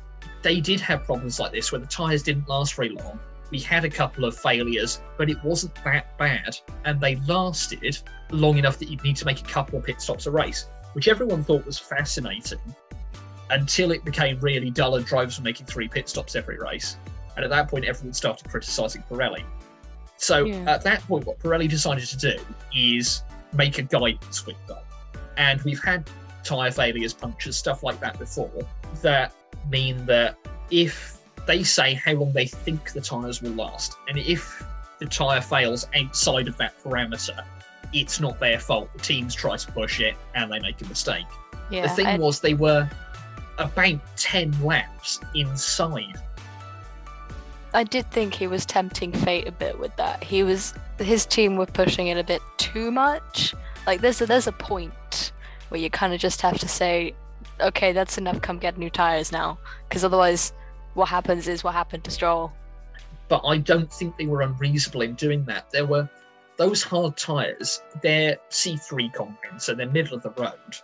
they 0.40 0.58
did 0.58 0.80
have 0.80 1.04
problems 1.04 1.38
like 1.38 1.52
this 1.52 1.70
where 1.70 1.82
the 1.82 1.86
tyres 1.86 2.22
didn't 2.22 2.48
last 2.48 2.76
very 2.76 2.88
long. 2.88 3.20
We 3.50 3.58
had 3.58 3.84
a 3.84 3.90
couple 3.90 4.24
of 4.24 4.34
failures, 4.34 5.02
but 5.18 5.28
it 5.28 5.36
wasn't 5.44 5.74
that 5.84 6.16
bad. 6.16 6.56
And 6.86 6.98
they 6.98 7.16
lasted 7.16 7.98
long 8.30 8.56
enough 8.56 8.78
that 8.78 8.88
you'd 8.88 9.04
need 9.04 9.16
to 9.16 9.26
make 9.26 9.40
a 9.40 9.44
couple 9.44 9.78
of 9.78 9.84
pit 9.84 10.00
stops 10.00 10.24
a 10.24 10.30
race, 10.30 10.66
which 10.94 11.08
everyone 11.08 11.44
thought 11.44 11.66
was 11.66 11.78
fascinating 11.78 12.60
until 13.50 13.90
it 13.90 14.02
became 14.02 14.40
really 14.40 14.70
dull 14.70 14.94
and 14.96 15.04
drivers 15.04 15.38
were 15.38 15.44
making 15.44 15.66
three 15.66 15.88
pit 15.88 16.08
stops 16.08 16.34
every 16.34 16.56
race. 16.56 16.96
And 17.36 17.44
at 17.44 17.50
that 17.50 17.68
point, 17.68 17.84
everyone 17.84 18.14
started 18.14 18.48
criticising 18.48 19.04
Pirelli. 19.10 19.44
So 20.16 20.46
Yeah. 20.46 20.72
at 20.72 20.84
that 20.84 21.06
point, 21.06 21.26
what 21.26 21.38
Pirelli 21.38 21.68
decided 21.68 22.06
to 22.06 22.16
do 22.16 22.38
is 22.74 23.24
make 23.52 23.76
a 23.76 23.82
guidance 23.82 24.46
window. 24.46 24.78
And 25.36 25.60
we've 25.62 25.82
had 25.82 26.08
tyre 26.44 26.70
failures, 26.70 27.12
punctures, 27.12 27.56
stuff 27.56 27.82
like 27.82 28.00
that 28.00 28.18
before 28.18 28.50
that 29.02 29.32
mean 29.70 30.04
that 30.06 30.36
if 30.70 31.18
they 31.46 31.62
say 31.62 31.94
how 31.94 32.12
long 32.12 32.32
they 32.32 32.46
think 32.46 32.92
the 32.92 33.00
tyres 33.00 33.42
will 33.42 33.52
last, 33.52 33.96
and 34.08 34.18
if 34.18 34.64
the 34.98 35.06
tyre 35.06 35.40
fails 35.40 35.86
outside 35.96 36.48
of 36.48 36.56
that 36.58 36.80
parameter, 36.82 37.44
it's 37.92 38.20
not 38.20 38.38
their 38.40 38.58
fault. 38.58 38.92
The 38.94 39.00
teams 39.00 39.34
try 39.34 39.56
to 39.56 39.72
push 39.72 40.00
it 40.00 40.16
and 40.34 40.50
they 40.50 40.60
make 40.60 40.80
a 40.80 40.86
mistake. 40.86 41.26
Yeah. 41.70 41.82
the 41.82 41.88
thing 41.88 42.06
I- 42.06 42.18
was, 42.18 42.40
they 42.40 42.54
were 42.54 42.88
about 43.58 44.00
10 44.16 44.62
laps 44.62 45.20
inside. 45.34 46.20
I 47.74 47.84
did 47.84 48.10
think 48.10 48.34
he 48.34 48.46
was 48.46 48.66
tempting 48.66 49.12
fate 49.12 49.48
a 49.48 49.52
bit 49.52 49.78
with 49.78 49.96
that. 49.96 50.22
He 50.22 50.42
was 50.42 50.74
his 50.98 51.24
team 51.24 51.56
were 51.56 51.66
pushing 51.66 52.08
it 52.08 52.18
a 52.18 52.24
bit 52.24 52.42
too 52.58 52.90
much. 52.90 53.54
Like 53.86 54.00
there's 54.00 54.20
a, 54.20 54.26
there's 54.26 54.46
a 54.46 54.52
point 54.52 55.32
where 55.68 55.80
you 55.80 55.90
kind 55.90 56.12
of 56.14 56.20
just 56.20 56.40
have 56.42 56.58
to 56.58 56.68
say, 56.68 57.14
okay, 57.60 57.92
that's 57.92 58.18
enough. 58.18 58.40
Come 58.40 58.58
get 58.58 58.78
new 58.78 58.90
tires 58.90 59.32
now, 59.32 59.58
because 59.88 60.04
otherwise, 60.04 60.52
what 60.94 61.08
happens 61.08 61.48
is 61.48 61.64
what 61.64 61.74
happened 61.74 62.04
to 62.04 62.10
Stroll. 62.10 62.52
but 63.28 63.42
I 63.46 63.56
don't 63.56 63.90
think 63.90 64.18
they 64.18 64.26
were 64.26 64.42
unreasonable 64.42 65.00
in 65.00 65.14
doing 65.14 65.44
that. 65.46 65.70
There 65.70 65.86
were 65.86 66.06
those 66.58 66.82
hard 66.82 67.16
tyres, 67.16 67.82
they're 68.02 68.36
C3 68.50 69.10
compounds, 69.14 69.64
so 69.64 69.74
they're 69.74 69.88
middle 69.88 70.14
of 70.14 70.22
the 70.22 70.30
road, 70.32 70.76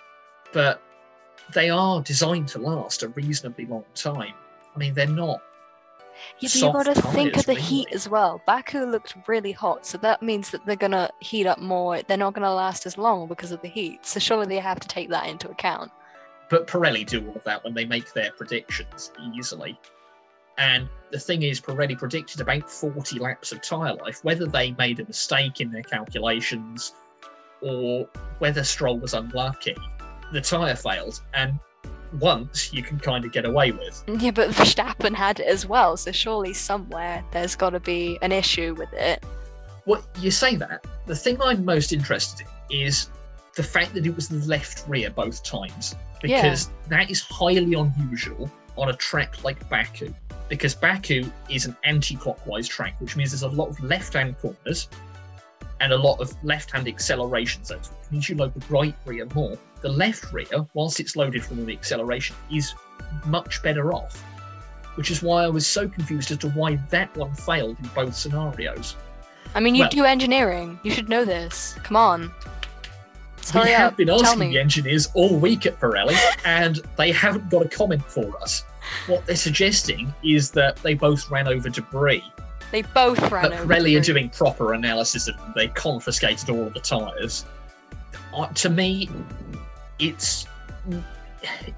but 0.55 0.83
they 1.53 1.69
are 1.69 2.01
designed 2.01 2.49
to 2.49 2.59
last 2.59 3.03
a 3.03 3.09
reasonably 3.09 3.67
long 3.67 3.85
time. 3.95 4.33
I 4.75 4.79
mean, 4.79 4.95
they're 4.95 5.07
not. 5.07 5.43
Yeah, 6.41 6.49
but 6.49 6.55
you 6.55 6.73
got 6.73 6.95
to 6.95 7.03
think 7.03 7.37
of 7.37 7.47
the 7.47 7.55
heat 7.55 7.89
as 7.93 8.09
well. 8.09 8.43
Baku 8.47 8.85
looked 8.85 9.15
really 9.27 9.53
hot, 9.53 9.87
so 9.87 9.99
that 9.99 10.23
means 10.23 10.51
that 10.51 10.65
they're 10.67 10.77
gonna 10.77 11.11
heat 11.21 11.47
up 11.47 11.59
more. 11.59 12.03
They're 12.03 12.17
not 12.17 12.35
gonna 12.35 12.53
last 12.53 12.87
as 12.87 12.99
long 12.99 13.29
because 13.29 13.53
of 13.53 13.63
the 13.63 13.69
heat. 13.69 14.05
So 14.07 14.21
surely 14.21 14.47
they 14.47 14.59
have 14.59 14.81
to 14.81 14.89
take 14.89 15.11
that 15.11 15.27
into 15.27 15.49
account. 15.51 15.91
But 16.51 16.67
Pirelli 16.67 17.07
do 17.07 17.27
all 17.29 17.37
of 17.37 17.45
that 17.45 17.63
when 17.65 17.75
they 17.75 17.85
make 17.85 18.13
their 18.15 18.33
predictions 18.33 19.13
easily. 19.35 19.79
And 20.57 20.89
the 21.13 21.21
thing 21.21 21.43
is, 21.43 21.61
Pirelli 21.61 21.97
predicted 21.97 22.41
about 22.41 22.69
40 22.69 23.19
laps 23.21 23.53
of 23.53 23.63
tyre 23.63 23.95
life. 23.95 24.25
Whether 24.25 24.47
they 24.47 24.73
made 24.73 24.99
a 24.99 25.05
mistake 25.05 25.61
in 25.61 25.71
their 25.71 25.83
calculations 25.83 26.95
or 27.61 28.09
whether 28.39 28.65
Stroll 28.65 28.99
was 28.99 29.15
unlucky, 29.15 29.77
the 30.33 30.41
tyre 30.41 30.75
failed. 30.75 31.23
And 31.35 31.61
once 32.15 32.73
you 32.73 32.83
can 32.83 32.99
kind 32.99 33.25
of 33.25 33.33
get 33.33 33.45
away 33.45 33.73
with. 33.73 34.03
Yeah, 34.07 34.31
but 34.31 34.51
Verstappen 34.51 35.15
had 35.15 35.41
it 35.41 35.47
as 35.47 35.67
well, 35.67 35.97
so 35.97 36.13
surely 36.13 36.53
somewhere 36.53 37.25
there's 37.33 37.57
got 37.57 37.71
to 37.71 37.81
be 37.81 38.19
an 38.23 38.33
issue 38.33 38.75
with 38.75 38.93
it. 38.93 39.25
Well, 39.87 40.05
you 40.21 40.31
say 40.31 40.57
that. 40.57 40.85
The 41.07 41.17
thing 41.17 41.41
I'm 41.41 41.65
most 41.65 41.93
interested 41.93 42.47
in 42.71 42.83
is 42.83 43.09
the 43.55 43.63
fact 43.63 43.95
that 43.95 44.07
it 44.07 44.15
was 44.15 44.29
the 44.29 44.47
left 44.47 44.87
rear 44.89 45.11
both 45.11 45.43
times. 45.43 45.97
Yeah. 46.23 46.43
Because 46.43 46.71
that 46.89 47.11
is 47.11 47.21
highly 47.23 47.75
unusual 47.75 48.51
on 48.77 48.91
a 48.91 48.93
track 48.95 49.43
like 49.45 49.69
Baku. 49.69 50.13
Because 50.49 50.75
Baku 50.75 51.31
is 51.49 51.67
an 51.67 51.77
anti 51.85 52.17
clockwise 52.17 52.69
track, 52.69 53.01
which 53.01 53.17
means 53.17 53.33
there's 53.33 53.43
a 53.43 53.49
lot 53.49 53.69
of 53.69 53.83
left 53.83 54.15
hand 54.15 54.39
corners 54.39 54.89
and 55.81 55.93
a 55.93 55.97
lot 55.97 56.21
of 56.21 56.33
left 56.45 56.71
hand 56.71 56.89
acceleration 56.89 57.65
zones, 57.65 57.91
which 57.91 58.11
means 58.11 58.29
you 58.29 58.37
load 58.37 58.55
the 58.55 58.73
right 58.73 58.95
rear 59.05 59.27
more. 59.35 59.59
The 59.81 59.89
left 59.89 60.33
rear, 60.33 60.67
whilst 60.75 61.01
it's 61.01 61.15
loaded 61.17 61.45
from 61.45 61.61
all 61.61 61.65
the 61.65 61.73
acceleration, 61.73 62.35
is 62.53 62.75
much 63.27 63.63
better 63.63 63.93
off. 63.93 64.21
Which 64.97 65.11
is 65.11 65.23
why 65.23 65.45
I 65.45 65.49
was 65.49 65.67
so 65.67 65.89
confused 65.89 66.31
as 66.33 66.39
to 66.39 66.49
why 66.51 66.77
that 66.91 67.17
one 67.17 67.33
failed 67.35 67.77
in 67.81 67.89
both 67.95 68.15
scenarios. 68.17 68.97
I 69.55 69.61
mean, 69.61 69.75
you 69.75 69.83
Well- 69.83 69.91
do 69.91 70.05
engineering. 70.05 70.81
You 70.83 70.91
should 70.91 71.09
know 71.09 71.25
this. 71.25 71.75
Come 71.85 71.97
on. 71.97 72.33
we 73.55 73.61
Hurry 73.61 73.71
have 73.73 73.93
up. 73.93 73.97
been 73.97 74.11
asking 74.11 74.51
the 74.51 74.59
engineers 74.59 75.09
all 75.15 75.35
week 75.37 75.65
at 75.65 75.81
Pirelli, 75.81 76.17
and 76.45 76.81
they 76.97 77.11
haven't 77.13 77.49
got 77.49 77.65
a 77.65 77.69
comment 77.69 78.05
for 78.05 78.37
us. 78.43 78.63
What 79.07 79.25
they're 79.25 79.37
suggesting 79.37 80.13
is 80.23 80.51
that 80.51 80.77
they 80.77 80.93
both 80.95 81.31
ran 81.31 81.49
over 81.49 81.71
debris. 81.71 82.23
They 82.73 82.83
both 82.83 83.19
ran 83.31 83.45
That 83.51 83.61
over. 83.61 83.75
Pirelli 83.75 83.99
are 83.99 84.03
doing 84.03 84.29
proper 84.29 84.75
analysis 84.75 85.29
of 85.29 85.37
them. 85.39 85.53
They 85.57 85.69
confiscated 85.69 86.51
all 86.51 86.67
of 86.67 86.75
the 86.75 86.81
tyres. 86.81 87.47
Uh, 88.35 88.47
to 88.49 88.69
me, 88.69 89.09
it's 89.99 90.47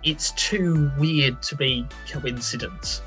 it's 0.03 0.33
too 0.33 0.91
weird 0.99 1.43
to 1.43 1.57
be 1.57 1.87
coincidence. 2.11 3.03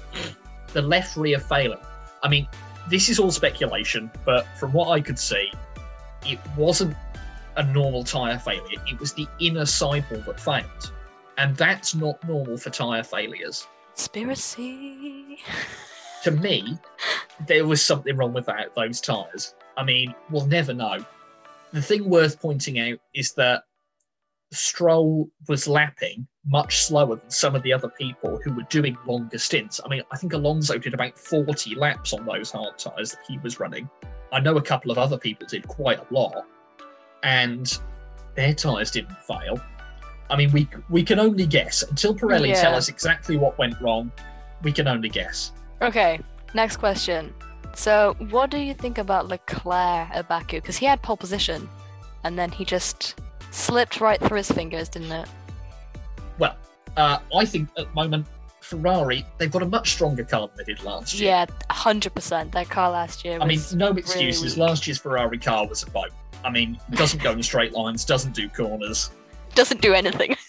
The 0.73 0.81
left 0.81 1.17
rear 1.17 1.39
failing. 1.39 1.79
I 2.21 2.29
mean, 2.29 2.47
this 2.89 3.09
is 3.09 3.19
all 3.19 3.31
speculation, 3.31 4.11
but 4.25 4.45
from 4.59 4.71
what 4.73 4.89
I 4.89 5.01
could 5.01 5.17
see, 5.17 5.51
it 6.25 6.39
wasn't 6.57 6.95
a 7.55 7.63
normal 7.63 8.03
tyre 8.03 8.39
failure. 8.39 8.81
It 8.87 8.99
was 8.99 9.13
the 9.13 9.27
inner 9.39 9.65
sidewall 9.65 10.21
that 10.21 10.39
failed. 10.39 10.91
And 11.37 11.55
that's 11.57 11.95
not 11.95 12.23
normal 12.27 12.57
for 12.57 12.69
tyre 12.69 13.03
failures. 13.03 13.67
Conspiracy. 13.95 15.39
To 16.23 16.31
me, 16.31 16.77
there 17.47 17.65
was 17.65 17.81
something 17.81 18.15
wrong 18.15 18.33
with 18.33 18.45
that, 18.45 18.73
those 18.75 19.01
tyres. 19.01 19.55
I 19.75 19.83
mean, 19.83 20.13
we'll 20.29 20.45
never 20.45 20.73
know. 20.73 21.03
The 21.73 21.81
thing 21.81 22.09
worth 22.09 22.39
pointing 22.39 22.79
out 22.79 22.99
is 23.13 23.33
that 23.33 23.63
Stroll 24.55 25.29
was 25.47 25.67
lapping 25.67 26.27
much 26.45 26.83
slower 26.83 27.15
than 27.15 27.29
some 27.29 27.55
of 27.55 27.63
the 27.63 27.71
other 27.71 27.89
people 27.89 28.39
who 28.43 28.53
were 28.53 28.63
doing 28.63 28.97
longer 29.05 29.37
stints. 29.37 29.79
I 29.83 29.87
mean, 29.87 30.01
I 30.11 30.17
think 30.17 30.33
Alonso 30.33 30.77
did 30.77 30.93
about 30.93 31.17
40 31.17 31.75
laps 31.75 32.13
on 32.13 32.25
those 32.25 32.51
hard 32.51 32.77
tyres 32.77 33.11
that 33.11 33.21
he 33.27 33.37
was 33.39 33.59
running. 33.59 33.89
I 34.31 34.39
know 34.39 34.57
a 34.57 34.61
couple 34.61 34.91
of 34.91 34.97
other 34.97 35.17
people 35.17 35.47
did 35.47 35.67
quite 35.67 35.99
a 35.99 36.13
lot, 36.13 36.45
and 37.23 37.79
their 38.35 38.53
tyres 38.53 38.91
didn't 38.91 39.17
fail. 39.23 39.61
I 40.29 40.35
mean, 40.35 40.51
we 40.51 40.67
we 40.89 41.03
can 41.03 41.19
only 41.19 41.45
guess 41.45 41.83
until 41.83 42.15
Pirelli 42.15 42.49
Yeah. 42.49 42.61
tell 42.61 42.75
us 42.75 42.89
exactly 42.89 43.37
what 43.37 43.57
went 43.57 43.79
wrong. 43.81 44.11
We 44.63 44.71
can 44.71 44.87
only 44.87 45.09
guess. 45.09 45.51
Okay, 45.81 46.19
next 46.53 46.77
question. 46.77 47.33
So, 47.75 48.15
what 48.29 48.49
do 48.49 48.57
you 48.57 48.73
think 48.73 48.97
about 48.97 49.27
Leclerc 49.27 50.09
at 50.11 50.27
Baku? 50.27 50.61
Because 50.61 50.77
he 50.77 50.85
had 50.85 51.01
pole 51.01 51.17
position, 51.17 51.69
and 52.23 52.37
then 52.37 52.51
he 52.51 52.65
just 52.65 53.19
slipped 53.53 54.01
right 54.01 54.19
through 54.19 54.37
his 54.37 54.51
fingers, 54.51 54.89
didn't 54.89 55.11
it? 55.11 55.29
Well, 56.39 56.55
uh, 56.97 57.19
I 57.35 57.45
think 57.45 57.69
at 57.77 57.87
the 57.87 57.93
moment 57.93 58.27
Ferrari 58.61 59.25
they've 59.37 59.51
got 59.51 59.61
a 59.61 59.67
much 59.67 59.91
stronger 59.91 60.23
car 60.23 60.47
than 60.47 60.57
they 60.57 60.73
did 60.73 60.83
last 60.83 61.19
year. 61.19 61.29
Yeah, 61.29 61.45
hundred 61.69 62.13
percent. 62.15 62.51
Their 62.51 62.65
car 62.65 62.91
last 62.91 63.23
year. 63.23 63.39
I 63.39 63.45
mean, 63.45 63.59
no 63.73 63.91
excuses. 63.91 64.55
weak. 64.55 64.67
Last 64.67 64.87
year's 64.87 64.99
Ferrari 64.99 65.37
car 65.37 65.67
was 65.67 65.83
a 65.83 65.89
boat. 65.89 66.11
I 66.43 66.49
mean, 66.49 66.79
it 66.91 66.95
doesn't 66.97 67.21
go 67.23 67.31
in 67.31 67.43
straight 67.43 67.73
lines, 67.73 68.03
doesn't 68.03 68.35
do 68.35 68.49
corners. 68.49 69.11
doesn't 69.55 69.81
do 69.81 69.93
anything. 69.93 70.35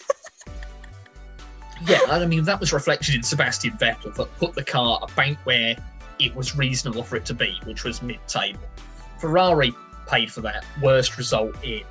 Yeah, 1.87 1.99
I 2.09 2.25
mean 2.25 2.43
that 2.45 2.59
was 2.59 2.73
reflected 2.73 3.15
in 3.15 3.21
Sebastian 3.21 3.71
Vettel 3.73 4.15
that 4.15 4.33
put 4.37 4.53
the 4.53 4.63
car 4.63 4.99
about 5.03 5.35
where 5.45 5.75
it 6.19 6.33
was 6.35 6.55
reasonable 6.55 7.03
for 7.03 7.17
it 7.17 7.25
to 7.25 7.33
be, 7.33 7.59
which 7.65 7.83
was 7.83 8.01
mid-table. 8.01 8.61
Ferrari 9.19 9.73
paid 10.07 10.31
for 10.31 10.41
that 10.41 10.65
worst 10.81 11.17
result 11.17 11.53
in 11.63 11.83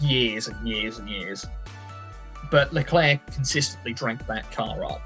years 0.00 0.48
and 0.48 0.68
years 0.68 0.98
and 0.98 1.08
years. 1.08 1.46
But 2.50 2.72
Leclerc 2.72 3.20
consistently 3.32 3.92
drank 3.92 4.26
that 4.26 4.50
car 4.52 4.84
up. 4.84 5.00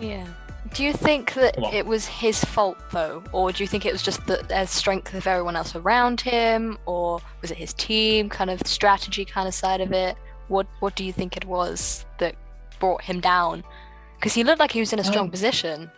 yeah. 0.00 0.26
Do 0.72 0.82
you 0.82 0.94
think 0.94 1.34
that 1.34 1.58
it 1.74 1.84
was 1.84 2.06
his 2.06 2.42
fault 2.42 2.78
though, 2.90 3.22
or 3.32 3.52
do 3.52 3.62
you 3.62 3.68
think 3.68 3.84
it 3.84 3.92
was 3.92 4.02
just 4.02 4.26
the 4.26 4.40
uh, 4.56 4.64
strength 4.64 5.12
of 5.12 5.26
everyone 5.26 5.56
else 5.56 5.76
around 5.76 6.22
him, 6.22 6.78
or 6.86 7.20
was 7.42 7.50
it 7.50 7.58
his 7.58 7.74
team, 7.74 8.30
kind 8.30 8.48
of 8.48 8.62
strategy, 8.66 9.26
kind 9.26 9.46
of 9.46 9.52
side 9.52 9.82
of 9.82 9.92
it? 9.92 10.16
What 10.48 10.66
What 10.80 10.94
do 10.96 11.04
you 11.04 11.12
think 11.12 11.36
it 11.36 11.44
was 11.44 12.06
that 12.16 12.34
brought 12.80 13.02
him 13.02 13.20
down? 13.20 13.62
Because 14.14 14.32
he 14.32 14.42
looked 14.42 14.58
like 14.58 14.72
he 14.72 14.80
was 14.80 14.94
in 14.94 14.98
a 14.98 15.04
strong 15.04 15.26
Um, 15.26 15.30
position. 15.30 15.90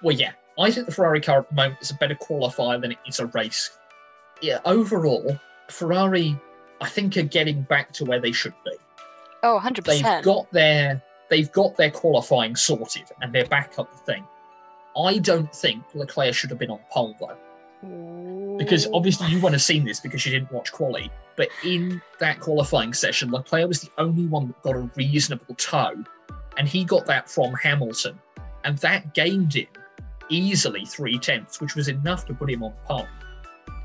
Well, 0.00 0.14
yeah, 0.14 0.30
I 0.60 0.70
think 0.70 0.86
the 0.86 0.92
Ferrari 0.92 1.20
car 1.20 1.40
at 1.40 1.48
the 1.48 1.56
moment 1.56 1.78
is 1.82 1.90
a 1.90 1.94
better 1.94 2.14
qualifier 2.14 2.80
than 2.80 2.92
it 2.92 2.98
is 3.04 3.18
a 3.18 3.26
race. 3.26 3.76
Yeah, 4.40 4.60
overall, 4.64 5.38
Ferrari, 5.70 6.38
I 6.80 6.88
think, 6.88 7.16
are 7.16 7.22
getting 7.22 7.62
back 7.62 7.92
to 7.94 8.04
where 8.04 8.20
they 8.20 8.32
should 8.32 8.54
be. 8.64 8.72
Oh, 9.42 9.54
100 9.54 9.84
they've 9.84 10.22
got 10.22 10.50
their 10.52 11.02
they've 11.30 11.50
got 11.52 11.76
their 11.76 11.90
qualifying 11.90 12.56
sorted 12.56 13.04
and 13.20 13.32
they're 13.32 13.46
back 13.46 13.78
up 13.78 13.92
the 13.92 13.98
thing. 13.98 14.24
I 14.96 15.18
don't 15.18 15.54
think 15.54 15.84
Leclerc 15.94 16.34
should 16.34 16.50
have 16.50 16.58
been 16.58 16.70
on 16.70 16.80
pole 16.90 17.14
though, 17.20 18.56
because 18.58 18.88
obviously 18.92 19.28
you 19.28 19.36
wouldn't 19.36 19.52
have 19.52 19.62
seen 19.62 19.84
this 19.84 20.00
because 20.00 20.26
you 20.26 20.32
didn't 20.32 20.50
watch 20.50 20.72
quali. 20.72 21.10
But 21.36 21.48
in 21.64 22.02
that 22.18 22.40
qualifying 22.40 22.92
session, 22.92 23.30
Leclerc 23.30 23.68
was 23.68 23.80
the 23.80 23.90
only 23.98 24.26
one 24.26 24.48
that 24.48 24.60
got 24.62 24.74
a 24.74 24.90
reasonable 24.96 25.54
tow, 25.54 25.94
and 26.56 26.68
he 26.68 26.84
got 26.84 27.06
that 27.06 27.30
from 27.30 27.54
Hamilton, 27.54 28.18
and 28.64 28.76
that 28.78 29.14
gained 29.14 29.54
him 29.54 29.68
easily 30.30 30.84
three 30.84 31.18
tenths, 31.18 31.60
which 31.60 31.76
was 31.76 31.86
enough 31.86 32.26
to 32.26 32.34
put 32.34 32.50
him 32.50 32.64
on 32.64 32.72
pole. 32.84 33.06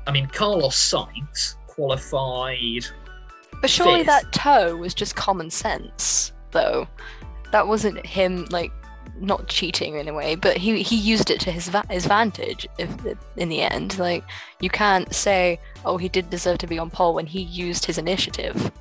I 0.06 0.10
mean, 0.10 0.26
Carlos 0.26 0.76
Sainz 0.76 1.54
qualified 1.74 2.86
But 3.60 3.70
surely 3.70 4.00
fifth. 4.00 4.06
that 4.06 4.32
tow 4.32 4.76
was 4.76 4.94
just 4.94 5.14
common 5.16 5.50
sense, 5.50 6.32
though. 6.50 6.86
That 7.52 7.66
wasn't 7.68 8.04
him 8.04 8.46
like 8.50 8.72
not 9.20 9.46
cheating 9.46 9.94
in 9.96 10.08
a 10.08 10.14
way, 10.14 10.34
but 10.34 10.56
he 10.56 10.82
he 10.82 10.96
used 10.96 11.30
it 11.30 11.38
to 11.40 11.52
his 11.52 11.68
va- 11.68 11.84
his 11.88 12.04
advantage. 12.04 12.66
If 12.78 12.90
in 13.36 13.48
the 13.48 13.60
end, 13.62 13.98
like 13.98 14.24
you 14.60 14.68
can't 14.70 15.14
say, 15.14 15.60
oh, 15.84 15.96
he 15.96 16.08
did 16.08 16.30
deserve 16.30 16.58
to 16.58 16.66
be 16.66 16.78
on 16.78 16.90
pole 16.90 17.14
when 17.14 17.26
he 17.26 17.42
used 17.42 17.84
his 17.84 17.98
initiative. 17.98 18.72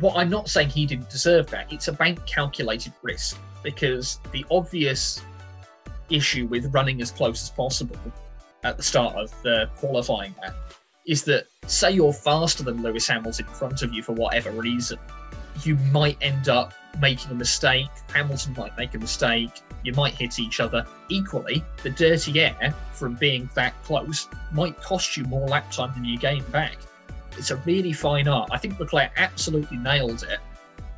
what 0.00 0.16
I'm 0.16 0.28
not 0.30 0.48
saying 0.48 0.68
he 0.70 0.84
didn't 0.86 1.08
deserve 1.10 1.46
that. 1.50 1.72
It's 1.72 1.88
about 1.88 2.26
calculated 2.26 2.92
risk 3.02 3.38
because 3.62 4.18
the 4.32 4.44
obvious 4.50 5.22
issue 6.10 6.46
with 6.46 6.72
running 6.74 7.00
as 7.00 7.10
close 7.10 7.42
as 7.42 7.50
possible 7.50 7.96
at 8.64 8.76
the 8.76 8.82
start 8.82 9.14
of 9.16 9.30
the 9.42 9.68
qualifying 9.76 10.34
is 11.06 11.24
that 11.24 11.46
say 11.66 11.92
you're 11.92 12.12
faster 12.12 12.62
than 12.62 12.82
Lewis 12.82 13.08
Hamilton 13.08 13.46
in 13.46 13.52
front 13.52 13.82
of 13.82 13.92
you 13.92 14.02
for 14.02 14.12
whatever 14.12 14.50
reason, 14.50 14.98
you 15.64 15.76
might 15.92 16.16
end 16.20 16.48
up 16.48 16.72
making 17.00 17.30
a 17.30 17.34
mistake. 17.34 17.88
Hamilton 18.12 18.54
might 18.56 18.76
make 18.76 18.94
a 18.94 18.98
mistake. 18.98 19.50
You 19.84 19.92
might 19.94 20.14
hit 20.14 20.38
each 20.38 20.60
other. 20.60 20.86
Equally, 21.08 21.64
the 21.82 21.90
dirty 21.90 22.40
air 22.40 22.74
from 22.92 23.14
being 23.14 23.48
that 23.54 23.74
close 23.84 24.28
might 24.52 24.80
cost 24.80 25.16
you 25.16 25.24
more 25.24 25.48
lap 25.48 25.70
time 25.70 25.92
than 25.94 26.04
you 26.04 26.18
gain 26.18 26.44
back. 26.44 26.76
It's 27.36 27.50
a 27.50 27.56
really 27.56 27.92
fine 27.92 28.28
art. 28.28 28.50
I 28.52 28.58
think 28.58 28.78
Leclerc 28.78 29.10
absolutely 29.16 29.78
nailed 29.78 30.22
it. 30.24 30.38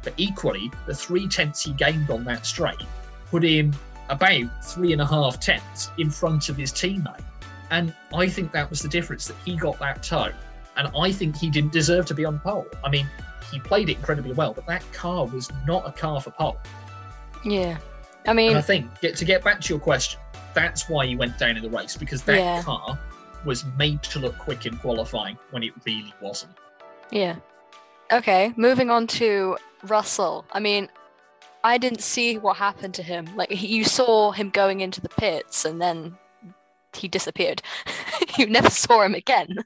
But 0.03 0.15
equally, 0.17 0.71
the 0.87 0.95
three 0.95 1.29
tenths 1.29 1.63
he 1.63 1.73
gained 1.73 2.11
on 2.11 2.25
that 2.25 2.45
straight 2.45 2.83
put 3.31 3.43
him 3.43 3.75
about 4.11 4.65
three 4.65 4.93
and 4.93 5.01
a 5.01 5.07
half 5.07 5.41
tenths 5.41 5.91
in 5.99 6.11
front 6.11 6.49
of 6.49 6.57
his 6.57 6.73
teammate. 6.73 7.23
And 7.71 7.95
I 8.15 8.29
think 8.29 8.53
that 8.53 8.69
was 8.71 8.81
the 8.81 8.89
difference 8.89 9.27
that 9.27 9.37
he 9.45 9.57
got 9.57 9.79
that 9.81 10.03
tow. 10.03 10.31
And 10.77 10.89
I 10.97 11.13
think 11.13 11.37
he 11.37 11.51
didn't 11.51 11.73
deserve 11.73 12.07
to 12.07 12.15
be 12.15 12.25
on 12.25 12.39
pole. 12.41 12.67
I 12.85 12.91
mean, 12.91 13.09
he 13.53 13.61
played 13.61 13.89
it 13.89 13.97
incredibly 13.97 14.33
well, 14.33 14.53
but 14.53 14.67
that 14.67 14.83
car 14.93 15.27
was 15.27 15.51
not 15.67 15.87
a 15.87 15.93
car 15.93 16.21
for 16.21 16.31
pole. 16.31 16.59
Yeah, 17.45 17.77
I 18.27 18.31
And 18.31 18.37
mean, 18.37 18.57
I 18.57 18.61
think 18.61 19.01
get, 19.01 19.17
to 19.17 19.25
get 19.25 19.45
back 19.45 19.61
to 19.63 19.69
your 19.73 19.79
question, 19.81 20.19
that's 20.55 20.89
why 20.89 21.07
he 21.07 21.17
went 21.17 21.39
down 21.39 21.57
in 21.57 21.63
the 21.63 21.71
race 21.71 21.97
because 21.97 22.23
that 22.23 22.39
Yeah. 22.39 22.63
car 22.63 22.99
was 23.45 23.65
made 23.77 24.03
to 24.05 24.19
look 24.19 24.39
quick 24.39 24.67
in 24.67 24.77
qualifying 24.79 25.37
when 25.51 25.63
it 25.63 25.73
really 25.85 26.15
wasn't. 26.21 26.53
yeah. 27.11 27.37
Okay, 28.13 28.53
moving 28.57 28.91
on 28.91 29.07
to 29.09 29.57
Russell. 29.85 30.45
I 30.53 30.61
mean, 30.61 30.89
I 31.65 31.79
didn't 31.79 32.03
see 32.03 32.37
what 32.37 32.59
happened 32.59 32.93
to 32.95 33.03
him. 33.03 33.27
Like 33.35 33.51
he- 33.51 33.67
you 33.77 33.85
saw 33.85 34.31
him 34.33 34.51
going 34.51 34.81
into 34.81 35.01
the 35.01 35.09
pits, 35.09 35.65
and 35.65 35.81
then 35.81 36.17
he 36.97 37.09
disappeared. 37.09 37.63
you 38.39 38.47
never 38.47 38.71
saw 38.71 39.03
him 39.03 39.15
again. 39.15 39.59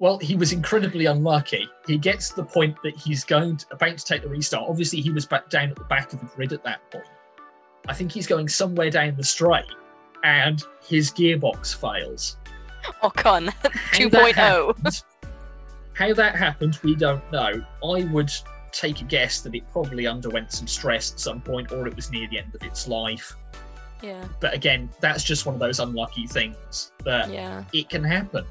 Well, 0.00 0.18
he 0.18 0.34
was 0.34 0.52
incredibly 0.52 1.06
unlucky. 1.06 1.68
He 1.86 1.96
gets 1.98 2.30
to 2.30 2.36
the 2.36 2.44
point 2.44 2.76
that 2.82 2.96
he's 2.96 3.24
going 3.24 3.56
to, 3.58 3.66
about 3.70 3.96
to 3.98 4.04
take 4.04 4.22
the 4.22 4.28
restart. 4.28 4.68
Obviously, 4.68 5.00
he 5.00 5.10
was 5.10 5.24
back 5.24 5.48
down 5.50 5.70
at 5.70 5.76
the 5.76 5.84
back 5.84 6.12
of 6.12 6.20
the 6.20 6.26
grid 6.26 6.52
at 6.52 6.64
that 6.64 6.90
point. 6.90 7.04
I 7.88 7.94
think 7.94 8.10
he's 8.12 8.26
going 8.26 8.48
somewhere 8.48 8.90
down 8.90 9.14
the 9.16 9.22
straight, 9.24 9.66
and 10.24 10.62
his 10.86 11.10
gearbox 11.12 11.74
fails. 11.80 12.38
Oh, 13.02 13.10
Ocon 13.10 13.48
How 13.50 13.60
that 13.62 13.72
2.0. 13.92 14.34
happened- 14.34 15.02
How 15.94 16.12
that 16.14 16.34
happened, 16.34 16.78
we 16.82 16.94
don't 16.96 17.22
know. 17.30 17.64
I 17.84 18.04
would 18.12 18.32
take 18.72 19.00
a 19.00 19.04
guess 19.04 19.40
that 19.42 19.54
it 19.54 19.62
probably 19.70 20.06
underwent 20.08 20.50
some 20.50 20.66
stress 20.66 21.12
at 21.12 21.20
some 21.20 21.40
point, 21.40 21.70
or 21.72 21.86
it 21.86 21.94
was 21.94 22.10
near 22.10 22.28
the 22.28 22.38
end 22.40 22.54
of 22.54 22.62
its 22.64 22.88
life. 22.88 23.36
Yeah, 24.02 24.24
But 24.40 24.54
again, 24.54 24.90
that's 25.00 25.24
just 25.24 25.46
one 25.46 25.54
of 25.54 25.60
those 25.60 25.80
unlucky 25.80 26.26
things 26.26 26.92
that 27.04 27.30
yeah. 27.30 27.64
it 27.72 27.88
can 27.88 28.04
happen. 28.04 28.44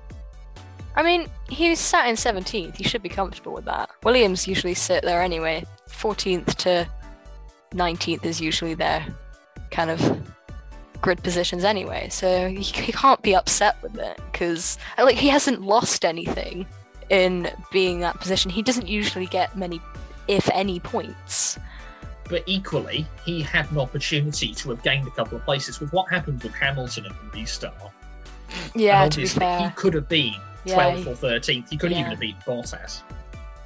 I 0.95 1.03
mean, 1.03 1.27
he 1.49 1.69
was 1.69 1.79
sat 1.79 2.07
in 2.07 2.15
17th. 2.15 2.75
He 2.75 2.83
should 2.83 3.01
be 3.01 3.09
comfortable 3.09 3.53
with 3.53 3.65
that. 3.65 3.89
Williams 4.03 4.47
usually 4.47 4.73
sit 4.73 5.03
there 5.03 5.21
anyway. 5.21 5.65
14th 5.89 6.55
to 6.55 6.87
19th 7.71 8.25
is 8.25 8.39
usually 8.39 8.73
their 8.73 9.05
kind 9.71 9.89
of 9.89 10.33
grid 11.01 11.21
positions 11.23 11.63
anyway. 11.63 12.09
So 12.09 12.47
he, 12.47 12.61
he 12.61 12.91
can't 12.91 13.21
be 13.21 13.35
upset 13.35 13.81
with 13.83 13.97
it 13.97 14.19
because 14.31 14.77
like 14.97 15.17
he 15.17 15.27
hasn't 15.27 15.61
lost 15.61 16.05
anything 16.05 16.65
in 17.09 17.49
being 17.71 17.99
that 17.99 18.19
position. 18.19 18.49
He 18.49 18.61
doesn't 18.61 18.87
usually 18.87 19.27
get 19.27 19.57
many, 19.57 19.81
if 20.27 20.49
any, 20.51 20.79
points. 20.79 21.59
But 22.29 22.43
equally, 22.45 23.05
he 23.25 23.41
had 23.41 23.69
an 23.71 23.77
opportunity 23.79 24.53
to 24.55 24.69
have 24.69 24.81
gained 24.83 25.07
a 25.07 25.11
couple 25.11 25.37
of 25.37 25.43
places 25.45 25.79
with 25.79 25.91
what 25.91 26.09
happened 26.09 26.41
with 26.43 26.53
Hamilton 26.53 27.05
at 27.05 27.11
the 27.11 27.39
restart. 27.39 27.73
Yeah, 28.75 29.03
and 29.03 29.11
to 29.11 29.19
be 29.19 29.23
obviously, 29.25 29.65
he 29.67 29.69
could 29.75 29.93
have 29.93 30.07
been 30.07 30.33
Yeah, 30.65 30.75
12th 30.75 31.03
he- 31.03 31.09
or 31.09 31.15
13th. 31.15 31.69
He 31.69 31.77
could 31.77 31.91
yeah. 31.91 31.99
even 31.99 32.11
have 32.11 32.19
beaten 32.19 32.41
Bottas. 32.45 33.01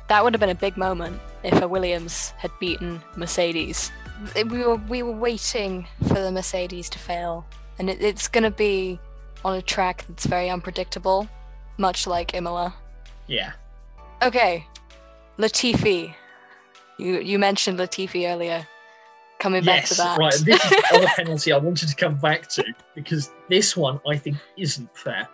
That 0.07 0.23
would 0.23 0.33
have 0.33 0.39
been 0.39 0.49
a 0.49 0.55
big 0.55 0.77
moment 0.77 1.19
if 1.43 1.61
a 1.61 1.67
Williams 1.67 2.31
had 2.37 2.51
beaten 2.59 3.01
Mercedes. 3.15 3.91
We 4.35 4.63
were 4.63 4.77
we 4.77 5.03
were 5.03 5.11
waiting 5.11 5.87
for 6.07 6.15
the 6.15 6.31
Mercedes 6.31 6.89
to 6.89 6.97
fail, 6.99 7.45
and 7.77 7.89
it, 7.89 8.01
it's 8.01 8.27
going 8.27 8.45
to 8.45 8.49
be 8.51 8.99
on 9.45 9.55
a 9.55 9.61
track 9.61 10.05
that's 10.07 10.25
very 10.25 10.49
unpredictable, 10.49 11.27
much 11.77 12.07
like 12.07 12.33
Imola. 12.33 12.73
Yeah. 13.27 13.51
Okay, 14.23 14.65
Latifi. 15.37 16.15
You 16.97 17.19
you 17.19 17.39
mentioned 17.39 17.79
Latifi 17.79 18.27
earlier. 18.29 18.67
Coming 19.39 19.63
back 19.63 19.85
to 19.85 19.89
Yes, 19.93 19.97
that. 19.97 20.17
right. 20.17 20.33
This 20.33 20.63
is 20.65 20.69
the 20.71 20.87
other 20.95 21.07
penalty 21.15 21.51
I 21.53 21.57
wanted 21.57 21.89
to 21.89 21.95
come 21.95 22.15
back 22.15 22.47
to 22.49 22.63
because 22.95 23.31
this 23.49 23.77
one 23.77 23.99
I 24.09 24.17
think 24.17 24.37
isn't 24.57 24.89
fair. 24.97 25.27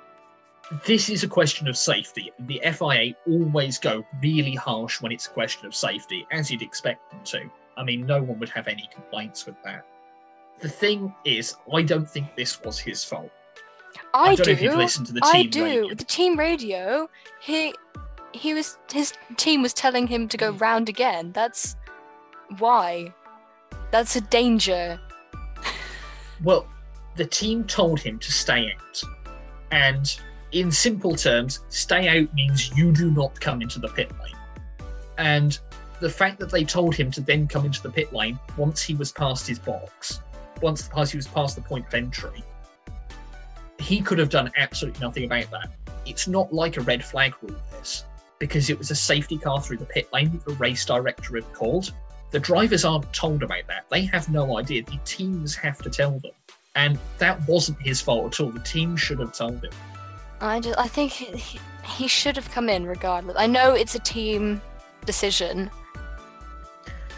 This 0.85 1.09
is 1.09 1.23
a 1.23 1.27
question 1.27 1.67
of 1.69 1.77
safety. 1.77 2.31
The 2.39 2.61
FIA 2.73 3.13
always 3.27 3.77
go 3.77 4.05
really 4.21 4.55
harsh 4.55 5.01
when 5.01 5.11
it's 5.11 5.27
a 5.27 5.29
question 5.29 5.65
of 5.67 5.75
safety, 5.75 6.25
as 6.31 6.49
you'd 6.51 6.61
expect 6.61 7.11
them 7.11 7.21
to. 7.25 7.49
I 7.77 7.83
mean, 7.83 8.05
no 8.05 8.21
one 8.21 8.39
would 8.39 8.49
have 8.49 8.67
any 8.67 8.89
complaints 8.93 9.45
with 9.45 9.55
that. 9.63 9.85
The 10.59 10.69
thing 10.69 11.13
is, 11.25 11.55
I 11.73 11.81
don't 11.81 12.09
think 12.09 12.35
this 12.35 12.61
was 12.61 12.79
his 12.79 13.03
fault. 13.03 13.31
I, 14.13 14.35
don't 14.35 14.45
do. 14.45 14.51
know 14.51 14.51
if 14.53 14.61
you've 14.61 14.75
listened 14.75 15.07
to 15.07 15.13
the 15.13 15.21
team 15.21 15.31
I 15.33 15.43
do. 15.43 15.63
radio. 15.63 15.93
The 15.95 16.03
team 16.03 16.39
radio. 16.39 17.09
He 17.41 17.73
he 18.33 18.53
was 18.53 18.77
his 18.91 19.13
team 19.37 19.61
was 19.61 19.73
telling 19.73 20.07
him 20.07 20.27
to 20.27 20.37
go 20.37 20.51
mm. 20.51 20.59
round 20.59 20.89
again. 20.89 21.31
That's 21.31 21.75
why. 22.57 23.13
That's 23.91 24.15
a 24.15 24.21
danger. 24.21 24.99
Well, 26.43 26.67
the 27.15 27.25
team 27.25 27.63
told 27.65 27.99
him 27.99 28.19
to 28.19 28.31
stay 28.31 28.73
out. 28.73 29.01
And 29.71 30.19
in 30.51 30.71
simple 30.71 31.15
terms, 31.15 31.61
stay 31.69 32.07
out 32.07 32.33
means 32.33 32.75
you 32.75 32.91
do 32.91 33.11
not 33.11 33.39
come 33.39 33.61
into 33.61 33.79
the 33.79 33.87
pit 33.87 34.11
lane. 34.21 34.35
And 35.17 35.57
the 35.99 36.09
fact 36.09 36.39
that 36.39 36.51
they 36.51 36.63
told 36.63 36.95
him 36.95 37.11
to 37.11 37.21
then 37.21 37.47
come 37.47 37.65
into 37.65 37.81
the 37.81 37.89
pit 37.89 38.11
lane 38.13 38.37
once 38.57 38.81
he 38.81 38.95
was 38.95 39.11
past 39.11 39.47
his 39.47 39.59
box, 39.59 40.21
once 40.61 40.89
once 40.95 41.11
he 41.11 41.17
was 41.17 41.27
past 41.27 41.55
the 41.55 41.61
point 41.61 41.87
of 41.87 41.93
entry, 41.93 42.43
he 43.79 44.01
could 44.01 44.19
have 44.19 44.29
done 44.29 44.51
absolutely 44.57 44.99
nothing 45.01 45.25
about 45.25 45.49
that. 45.51 45.71
It's 46.05 46.27
not 46.27 46.53
like 46.53 46.77
a 46.77 46.81
red 46.81 47.03
flag 47.03 47.35
rule, 47.41 47.55
this, 47.71 48.05
because 48.43 48.69
it 48.69 48.77
was 48.77 48.91
a 48.91 48.95
safety 48.95 49.37
car 49.37 49.61
through 49.61 49.77
the 49.77 49.85
pit 49.85 50.11
lane 50.11 50.29
that 50.33 50.43
the 50.43 50.51
race 50.55 50.83
director 50.85 51.35
had 51.35 51.53
called. 51.53 51.93
The 52.31 52.39
drivers 52.41 52.83
aren't 52.83 53.11
told 53.13 53.41
about 53.41 53.65
that. 53.69 53.85
They 53.89 54.01
have 54.07 54.27
no 54.27 54.57
idea. 54.59 54.83
The 54.83 54.99
teams 55.05 55.55
have 55.55 55.77
to 55.77 55.89
tell 55.89 56.19
them. 56.19 56.33
And 56.75 56.99
that 57.19 57.39
wasn't 57.47 57.81
his 57.81 58.01
fault 58.01 58.33
at 58.33 58.39
all. 58.43 58.51
The 58.51 58.59
team 58.59 58.97
should 58.97 59.19
have 59.19 59.31
told 59.31 59.63
him. 59.63 59.71
I 60.41 60.59
just 60.59 60.77
I 60.77 60.89
think 60.89 61.13
he, 61.13 61.57
he- 61.85 62.07
should 62.09 62.35
have 62.35 62.51
come 62.51 62.67
in 62.67 62.85
regardless. 62.85 63.37
I 63.39 63.47
know 63.47 63.75
it's 63.75 63.95
a 63.95 63.99
team 63.99 64.61
decision. 65.05 65.71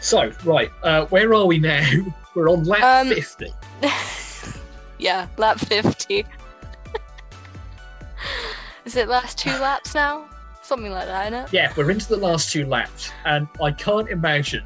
So, 0.00 0.30
right, 0.44 0.70
uh, 0.84 1.06
where 1.06 1.34
are 1.34 1.46
we 1.46 1.58
now? 1.58 1.84
We're 2.36 2.48
on 2.50 2.62
lap 2.62 2.84
Um, 3.04 3.08
50. 3.08 3.52
yeah, 5.00 5.26
lap 5.38 5.58
50. 5.58 6.24
Is 8.84 8.94
it 8.94 9.08
last 9.08 9.38
two 9.38 9.50
laps 9.50 9.92
now? 9.92 10.28
Something 10.66 10.90
like 10.90 11.06
that, 11.06 11.32
isn't 11.32 11.44
it? 11.44 11.52
Yeah, 11.52 11.72
we're 11.76 11.92
into 11.92 12.08
the 12.08 12.16
last 12.16 12.50
two 12.50 12.66
laps. 12.66 13.12
And 13.24 13.46
I 13.62 13.70
can't 13.70 14.08
imagine 14.08 14.64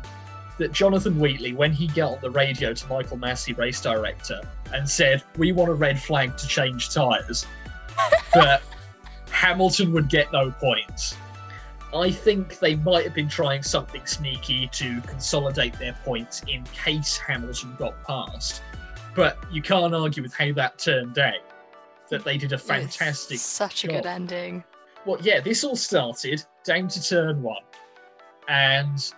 that 0.57 0.73
Jonathan 0.73 1.21
Wheatley, 1.21 1.53
when 1.53 1.73
he 1.73 1.89
got 1.89 2.13
on 2.13 2.19
the 2.23 2.31
radio 2.31 2.73
to 2.73 2.89
Michael 2.89 3.19
Masi, 3.19 3.55
race 3.59 3.83
director, 3.83 4.41
and 4.73 4.89
said, 4.89 5.23
We 5.37 5.53
want 5.53 5.69
a 5.71 5.75
red 5.75 6.01
flag 6.01 6.39
to 6.39 6.47
change 6.47 6.89
tyres, 6.89 7.45
that 8.35 8.63
Hamilton 9.31 9.93
would 9.93 10.09
get 10.09 10.33
no 10.33 10.51
points. 10.53 11.17
I 11.95 12.11
think 12.11 12.61
they 12.61 12.77
might 12.77 13.05
have 13.05 13.15
been 13.15 13.29
trying 13.29 13.63
something 13.63 14.07
sneaky 14.07 14.69
to 14.69 15.03
consolidate 15.03 15.79
their 15.79 15.93
points 16.03 16.43
in 16.49 16.65
case 16.65 17.19
Hamilton 17.19 17.77
got 17.79 18.03
past. 18.05 18.63
But 19.15 19.37
you 19.53 19.61
can't 19.61 19.95
argue 19.95 20.23
with 20.23 20.33
how 20.33 20.51
that 20.55 20.79
turned 20.79 21.19
out. 21.19 21.35
That 22.09 22.25
they 22.25 22.39
did 22.39 22.53
a 22.55 22.59
fantastic 22.59 23.39
Such 23.39 23.85
a 23.85 23.89
job. 23.89 23.97
good 23.97 24.07
ending. 24.07 24.65
Well, 25.07 25.19
yeah, 25.23 25.41
this 25.41 25.65
all 25.65 25.77
started 25.77 26.45
down 26.65 26.89
to 26.89 27.03
turn 27.03 27.43
one, 27.43 27.63
and 28.49 29.13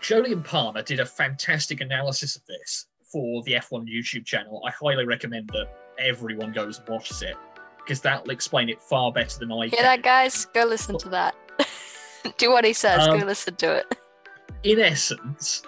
Jolyon 0.00 0.44
Palmer 0.44 0.82
did 0.82 1.00
a 1.00 1.06
fantastic 1.06 1.80
analysis 1.80 2.36
of 2.36 2.44
this 2.46 2.86
for 3.02 3.42
the 3.44 3.52
F1 3.52 3.86
YouTube 3.88 4.24
channel. 4.24 4.62
I 4.66 4.70
highly 4.70 5.06
recommend 5.06 5.48
that 5.50 5.68
everyone 5.98 6.52
goes 6.52 6.78
and 6.78 6.88
watches 6.88 7.22
it 7.22 7.36
because 7.78 8.00
that'll 8.00 8.30
explain 8.30 8.68
it 8.68 8.80
far 8.82 9.12
better 9.12 9.38
than 9.38 9.52
I 9.52 9.68
Hear 9.68 9.70
can. 9.70 9.82
that, 9.84 10.02
guys? 10.02 10.46
Go 10.46 10.64
listen 10.64 10.98
to 10.98 11.08
that. 11.10 11.36
Do 12.38 12.50
what 12.50 12.64
he 12.64 12.72
says. 12.72 13.06
Um, 13.06 13.20
Go 13.20 13.26
listen 13.26 13.54
to 13.56 13.76
it. 13.76 13.94
In 14.64 14.80
essence, 14.80 15.62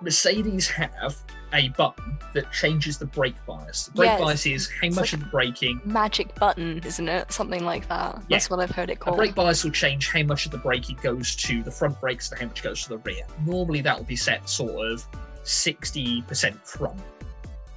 Mercedes 0.00 0.68
have 0.68 1.16
a 1.52 1.68
button 1.70 2.18
that 2.34 2.50
changes 2.52 2.98
the 2.98 3.06
brake 3.06 3.36
bias. 3.46 3.86
The 3.86 3.92
brake 3.92 4.08
Yes. 4.10 4.20
bias 4.20 4.46
is 4.46 4.70
how 4.70 4.86
It's 4.88 4.96
much 4.96 5.12
like- 5.12 5.20
of 5.20 5.20
the 5.20 5.30
braking 5.30 5.80
Magic 5.84 6.34
button, 6.34 6.80
isn't 6.84 7.08
it? 7.08 7.30
Something 7.32 7.64
like 7.64 7.88
that. 7.88 8.20
That's 8.28 8.50
what 8.50 8.60
I've 8.60 8.70
heard 8.70 8.90
it 8.90 8.98
called. 9.00 9.16
brake 9.16 9.34
bias 9.34 9.62
will 9.64 9.70
change 9.70 10.10
how 10.10 10.22
much 10.22 10.44
of 10.46 10.52
the 10.52 10.58
braking 10.58 10.98
goes 11.02 11.34
to 11.36 11.62
the 11.62 11.70
front 11.70 12.00
brakes 12.00 12.30
and 12.30 12.40
how 12.40 12.46
much 12.46 12.62
goes 12.62 12.82
to 12.84 12.88
the 12.90 12.98
rear. 12.98 13.22
Normally, 13.44 13.80
that 13.82 13.96
will 13.96 14.04
be 14.04 14.16
set 14.16 14.48
sort 14.48 14.90
of 14.92 15.06
60% 15.44 16.66
front. 16.66 17.00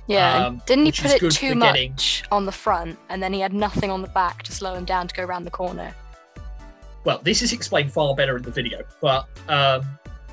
Yeah. 0.08 0.48
um, 0.48 0.62
Didn't 0.66 0.86
he 0.86 0.92
put 0.92 1.12
it 1.12 1.32
too 1.32 1.54
getting- 1.54 1.92
much 1.92 2.24
on 2.32 2.46
the 2.46 2.52
front 2.52 2.98
and 3.10 3.22
then 3.22 3.32
he 3.32 3.40
had 3.42 3.54
nothing 3.54 3.92
on 3.92 4.02
the 4.02 4.08
back 4.08 4.42
to 4.44 4.52
slow 4.52 4.74
him 4.74 4.84
down 4.86 5.08
to 5.08 5.14
go 5.14 5.24
around 5.24 5.44
the 5.46 5.52
corner? 5.52 5.94
Well, 7.06 7.20
this 7.24 7.42
is 7.44 7.54
explained 7.54 7.94
far 7.94 8.16
better 8.16 8.36
in 8.38 8.44
the 8.44 8.52
video, 8.52 8.82
but 9.02 9.28
um, 9.48 9.84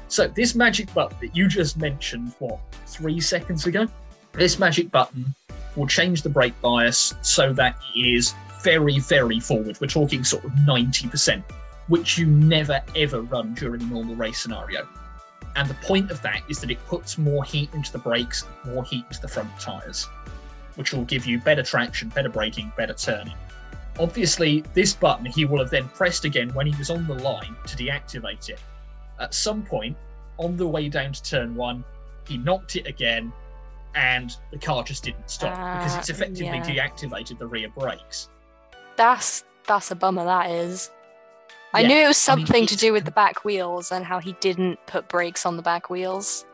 so 0.09 0.29
this 0.29 0.55
magic 0.55 0.92
button 0.95 1.16
that 1.21 1.37
you 1.37 1.49
just 1.49 1.77
mentioned, 1.77 2.33
what, 2.38 2.59
three 2.87 3.21
seconds 3.21 3.66
ago? 3.66 3.87
This 4.33 4.59
magic 4.59 4.90
button 4.90 5.35
will 5.75 5.87
change 5.87 6.23
the 6.23 6.29
brake 6.29 6.59
bias 6.61 7.14
so 7.23 7.53
that 7.55 7.77
it 7.95 8.07
is 8.07 8.35
very, 8.62 8.99
very 9.01 9.40
forward. 9.40 9.79
We're 9.81 9.88
talking 9.88 10.25
sort 10.25 10.45
of 10.45 10.51
90%, 10.53 11.42
which 11.88 12.19
you 12.19 12.27
never 12.27 12.83
ever 12.95 13.23
run 13.23 13.55
during 13.55 13.83
a 13.83 13.87
normal 13.87 14.14
race 14.14 14.40
scenario. 14.40 14.88
And 15.57 15.69
the 15.69 15.75
point 15.75 16.11
of 16.11 16.21
that 16.23 16.42
is 16.49 16.61
that 16.61 16.71
it 16.71 16.85
puts 16.87 17.16
more 17.16 17.42
heat 17.42 17.71
into 17.75 17.90
the 17.90 17.99
brakes, 17.99 18.45
more 18.64 18.85
heat 18.85 19.05
into 19.09 19.21
the 19.21 19.29
front 19.29 19.49
tyres, 19.59 20.05
which 20.75 20.92
will 20.92 21.05
give 21.05 21.27
you 21.27 21.40
better 21.40 21.62
traction, 21.62 22.11
better 22.11 22.29
braking, 22.29 22.73
better 22.77 22.92
turning. 22.92 23.35
Obviously, 23.99 24.62
this 24.75 24.92
button 24.92 25.25
he 25.25 25.47
will 25.47 25.59
have 25.59 25.71
then 25.71 25.88
pressed 25.88 26.27
again 26.27 26.53
when 26.53 26.66
he 26.66 26.77
was 26.77 26.90
on 26.90 27.07
the 27.07 27.14
line 27.14 27.57
to 27.66 27.77
deactivate 27.77 28.51
it. 28.51 28.61
At 29.20 29.35
some 29.35 29.62
point, 29.62 29.96
on 30.38 30.57
the 30.57 30.66
way 30.66 30.88
down 30.88 31.12
to 31.12 31.22
turn 31.22 31.55
one, 31.55 31.85
he 32.26 32.37
knocked 32.38 32.76
it 32.76 32.87
again, 32.87 33.33
and 33.94 34.37
the 34.50 34.59
car 34.59 34.83
just 34.83 35.05
didn't 35.05 35.31
stop 35.31 35.57
because 35.72 35.96
it's 35.96 36.11
Ah, 36.11 36.12
effectively 36.12 36.59
yeah. 36.59 36.88
deactivated 36.88 37.38
the 37.38 37.46
rear 37.46 37.68
brakes. 37.70 38.29
That's 38.96 39.44
that's 39.66 39.90
a 39.90 39.94
bummer. 39.94 40.24
That 40.24 40.50
is. 40.50 40.90
I 41.74 41.81
Yeah, 41.83 41.88
knew 41.88 41.96
it 42.05 42.07
was 42.09 42.29
I 42.29 42.37
mean, 42.37 42.46
something 42.46 42.66
to 42.66 42.76
do 42.76 42.92
with 42.92 43.05
the 43.05 43.11
back 43.11 43.44
wheels 43.44 43.92
and 43.92 44.05
how 44.05 44.18
he 44.20 44.33
didn't 44.35 44.79
put 44.87 45.09
brakes 45.09 45.44
on 45.44 45.57
the 45.57 45.62
back 45.62 45.90
wheels. 45.90 46.46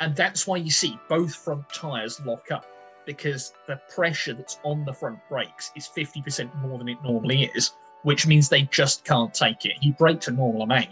And 0.00 0.14
that's 0.16 0.46
why 0.46 0.56
you 0.56 0.70
see 0.70 0.98
both 1.08 1.34
front 1.34 1.68
tyres 1.72 2.20
lock 2.24 2.50
up 2.50 2.64
because 3.04 3.52
the 3.66 3.80
pressure 3.94 4.34
that's 4.34 4.58
on 4.64 4.84
the 4.84 4.92
front 4.92 5.18
brakes 5.28 5.72
is 5.76 5.88
50% 5.96 6.54
more 6.60 6.78
than 6.78 6.88
it 6.88 6.98
normally 7.02 7.50
is, 7.54 7.72
which 8.02 8.26
means 8.26 8.48
they 8.48 8.62
just 8.62 9.04
can't 9.04 9.32
take 9.32 9.64
it. 9.64 9.72
He 9.80 9.92
braked 9.92 10.28
a 10.28 10.30
normal 10.30 10.62
amount, 10.62 10.88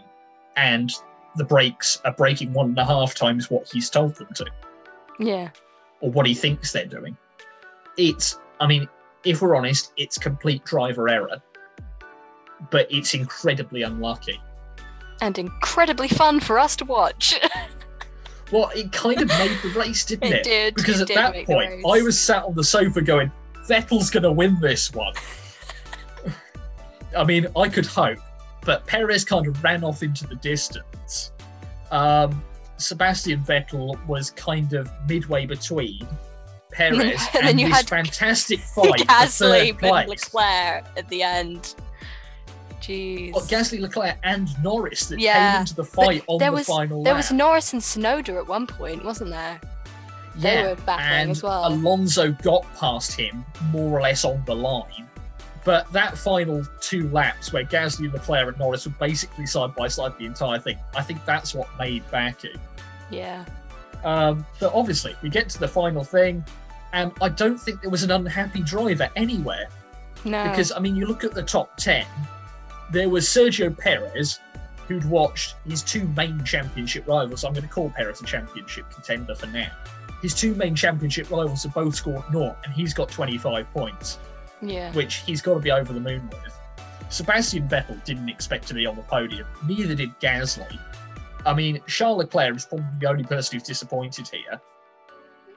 and 0.57 0.93
the 1.37 1.45
brakes 1.45 2.01
are 2.05 2.13
braking 2.13 2.53
one 2.53 2.71
and 2.71 2.79
a 2.79 2.85
half 2.85 3.15
times 3.15 3.51
what 3.51 3.69
he's 3.71 3.91
told 3.91 4.15
them 4.17 4.29
to, 4.35 4.47
Yeah. 5.19 5.51
or 6.01 6.11
what 6.11 6.27
he 6.27 6.35
thinks 6.35 6.73
they're 6.73 6.87
doing. 6.87 7.17
It's, 7.99 8.39
I 8.61 8.67
mean, 8.67 8.89
if 9.25 9.43
we're 9.43 9.55
honest, 9.57 9.93
it's 9.97 10.17
complete 10.19 10.65
driver 10.65 11.09
error, 11.09 11.43
but 12.71 12.87
it's 12.91 13.13
incredibly 13.15 13.83
unlucky. 13.83 14.41
And 15.21 15.39
incredibly 15.39 16.09
fun 16.09 16.41
for 16.41 16.59
us 16.59 16.77
to 16.77 16.85
watch. 16.85 17.39
Well, 18.53 18.71
it 18.77 18.93
kind 18.93 19.21
of 19.21 19.27
made 19.27 19.51
the 19.65 19.71
race, 19.77 20.05
didn't 20.05 20.29
It 20.33 20.35
it? 20.37 20.45
did, 20.45 20.75
Because 20.77 21.01
it 21.01 21.03
at 21.03 21.09
did 21.09 21.17
that 21.17 21.47
point. 21.47 21.85
I 21.85 22.01
was 22.01 22.17
sat 22.17 22.45
on 22.45 22.55
the 22.55 22.63
sofa 22.63 23.03
going, 23.03 23.33
Vettel's 23.69 24.09
going 24.09 24.23
to 24.23 24.31
win 24.31 24.57
this 24.61 24.93
one. 24.93 25.13
I 27.17 27.25
mean, 27.25 27.49
I 27.57 27.69
could 27.69 27.87
hope, 27.87 28.19
but 28.67 28.87
Perez 28.87 29.25
kind 29.25 29.47
of 29.47 29.63
ran 29.65 29.83
off 29.85 30.03
into 30.03 30.27
the 30.27 30.35
distance. 30.37 31.33
Um, 31.91 32.43
Sebastian 32.77 33.41
Vettel 33.43 34.05
was 34.07 34.31
kind 34.33 34.75
of 34.75 34.91
midway 35.09 35.47
between 35.47 36.07
Perez 36.73 36.99
then- 36.99 37.11
and, 37.11 37.21
and 37.37 37.47
then 37.47 37.59
you 37.59 37.69
this 37.69 37.77
had 37.77 37.89
fantastic 37.89 38.59
fight 38.75 39.01
for 39.01 39.07
Gasly 39.07 39.71
third 39.71 39.81
and. 39.81 40.09
Leclerc 40.09 40.85
at 40.99 41.09
the 41.09 41.23
end. 41.23 41.75
Jeez. 42.81 43.33
Well, 43.33 43.43
Gasly, 43.47 43.81
Leclerc, 43.81 44.17
and 44.23 44.49
Norris 44.63 45.07
that 45.07 45.19
Yeah, 45.19 45.53
came 45.53 45.61
into 45.63 45.75
the 45.75 45.85
fight 45.85 46.23
on 46.27 46.39
there 46.39 46.51
the 46.51 46.57
was- 46.57 46.67
final 46.67 47.03
there 47.03 47.15
lap. 47.15 47.19
was 47.21 47.33
Norris 47.33 47.73
and 47.73 47.81
Tsunoda 47.83 48.37
at 48.39 48.47
one 48.47 48.67
point, 48.67 49.05
wasn't 49.05 49.31
there? 49.31 49.61
they 50.39 50.53
yeah, 50.55 50.75
were 50.75 50.91
and 50.91 51.31
as 51.31 51.43
well. 51.43 51.67
Alonso 51.67 52.31
got 52.31 52.63
past 52.77 53.19
him 53.19 53.43
more 53.71 53.99
or 53.99 54.03
less 54.03 54.23
on 54.23 54.43
the 54.45 54.55
line, 54.55 55.09
But 55.67 55.93
that 55.93 56.17
final 56.17 56.65
two 56.81 57.09
laps 57.11 57.53
where 57.53 57.65
Gasly, 57.65 58.05
and 58.05 58.13
Leclerc, 58.13 58.47
and 58.47 58.57
Norris 58.57 58.87
were 58.87 58.95
basically 59.01 59.47
side 59.47 59.75
by 59.75 59.89
side 59.89 60.17
the 60.17 60.25
entire 60.25 60.61
thing, 60.61 60.79
I 60.95 61.03
think 61.03 61.25
that's 61.25 61.57
what 61.57 61.69
made 61.77 62.09
Baku. 62.13 62.55
Yeah. 63.11 63.45
Um, 64.05 64.47
but 64.61 64.73
obviously, 64.73 65.17
we 65.23 65.29
get 65.29 65.49
to 65.51 65.59
the 65.59 65.67
final 65.67 66.05
thing, 66.05 66.45
and 66.93 67.11
I 67.21 67.29
don't 67.31 67.59
think 67.59 67.81
there 67.81 67.91
was 67.91 68.05
an 68.05 68.13
unhappy 68.13 68.63
driver 68.63 69.11
anywhere. 69.17 69.67
No. 70.25 70.49
Because, 70.49 70.71
I 70.71 70.79
mean, 70.79 70.95
you 70.95 71.05
look 71.07 71.25
at 71.25 71.35
the 71.35 71.43
top 71.43 71.77
10, 71.79 72.07
there 72.93 73.09
was 73.09 73.27
Sergio 73.27 73.77
Perez, 73.77 74.39
who'd 74.87 75.05
watched 75.05 75.57
his 75.69 75.83
two 75.83 76.07
main 76.17 76.45
championship 76.45 77.09
rivals. 77.09 77.43
I'm 77.43 77.53
going 77.53 77.65
to 77.65 77.69
call 77.69 77.91
Perez 77.91 78.21
a 78.21 78.25
championship 78.25 78.89
contender 78.89 79.35
for 79.35 79.49
now. 79.49 79.73
His 80.23 80.33
two 80.33 80.55
main 80.55 80.77
championship 80.77 81.29
rivals 81.29 81.65
have 81.65 81.75
both 81.75 81.97
scored 81.97 82.33
naught, 82.33 82.57
and 82.65 82.73
he's 82.73 82.95
got 82.95 83.09
25 83.09 83.69
points, 83.73 84.19
yeah. 84.63 84.93
which 84.93 85.17
he's 85.27 85.43
got 85.43 85.55
to 85.55 85.61
be 85.61 85.71
over 85.71 85.93
the 85.93 86.01
moon 86.01 86.29
with. 86.31 86.59
Sebastian 87.09 87.69
Vettel 87.69 88.03
didn't 88.05 88.29
expect 88.29 88.67
to 88.69 88.75
be 88.75 88.87
on 88.87 88.97
the 88.97 89.03
podium, 89.03 89.47
neither 89.67 89.95
did 89.95 90.11
Gasly. 90.21 90.79
I 91.45 91.55
mean, 91.55 91.81
Charles 91.87 92.19
Leclerc 92.19 92.57
is 92.57 92.67
probably 92.67 92.87
the 92.99 93.09
only 93.09 93.25
person 93.25 93.59
who's 93.59 93.67
disappointed 93.67 94.29
here 94.29 94.61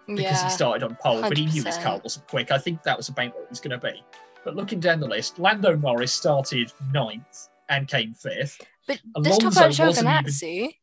because 0.07 0.23
yeah. 0.23 0.43
he 0.45 0.49
started 0.51 0.83
on 0.83 0.95
pole, 1.01 1.21
but 1.21 1.37
he 1.37 1.45
knew 1.45 1.63
his 1.63 1.77
car 1.77 1.99
wasn't 2.03 2.27
quick. 2.27 2.51
I 2.51 2.57
think 2.57 2.83
that 2.83 2.97
was 2.97 3.09
about 3.09 3.33
what 3.33 3.43
it 3.43 3.49
was 3.49 3.59
going 3.59 3.79
to 3.79 3.87
be. 3.87 4.03
But 4.43 4.55
looking 4.55 4.79
down 4.79 4.99
the 4.99 5.07
list, 5.07 5.39
Lando 5.39 5.75
Norris 5.75 6.13
started 6.13 6.71
ninth 6.93 7.49
and 7.69 7.87
came 7.87 8.13
fifth. 8.13 8.61
But 8.87 8.99
let's 9.15 9.37
talk 9.37 9.51
about 9.51 9.61
Alonso 9.79 9.85
wasn't 9.85 10.07
even- 10.07 10.25
Giovinazzi. 10.25 10.75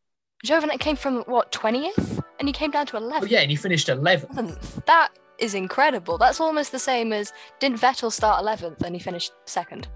Giovinazzi 0.44 0.79
came 0.79 0.96
from 0.96 1.22
what 1.22 1.50
twentieth, 1.50 2.20
and 2.38 2.48
he 2.48 2.52
came 2.52 2.70
down 2.70 2.87
to 2.87 2.96
eleventh. 2.96 3.24
Oh 3.24 3.26
yeah, 3.26 3.40
and 3.40 3.50
he 3.50 3.57
finished 3.57 3.88
11th. 3.88 4.85
That 4.85 5.09
is 5.38 5.55
incredible. 5.55 6.18
That's 6.18 6.40
almost 6.40 6.72
the 6.72 6.79
same 6.79 7.12
as 7.12 7.33
didn't 7.61 7.81
Vettel 7.81 8.11
start 8.12 8.40
eleventh 8.40 8.83
and 8.83 8.94
he 8.94 9.01
finished 9.01 9.33
second. 9.44 9.88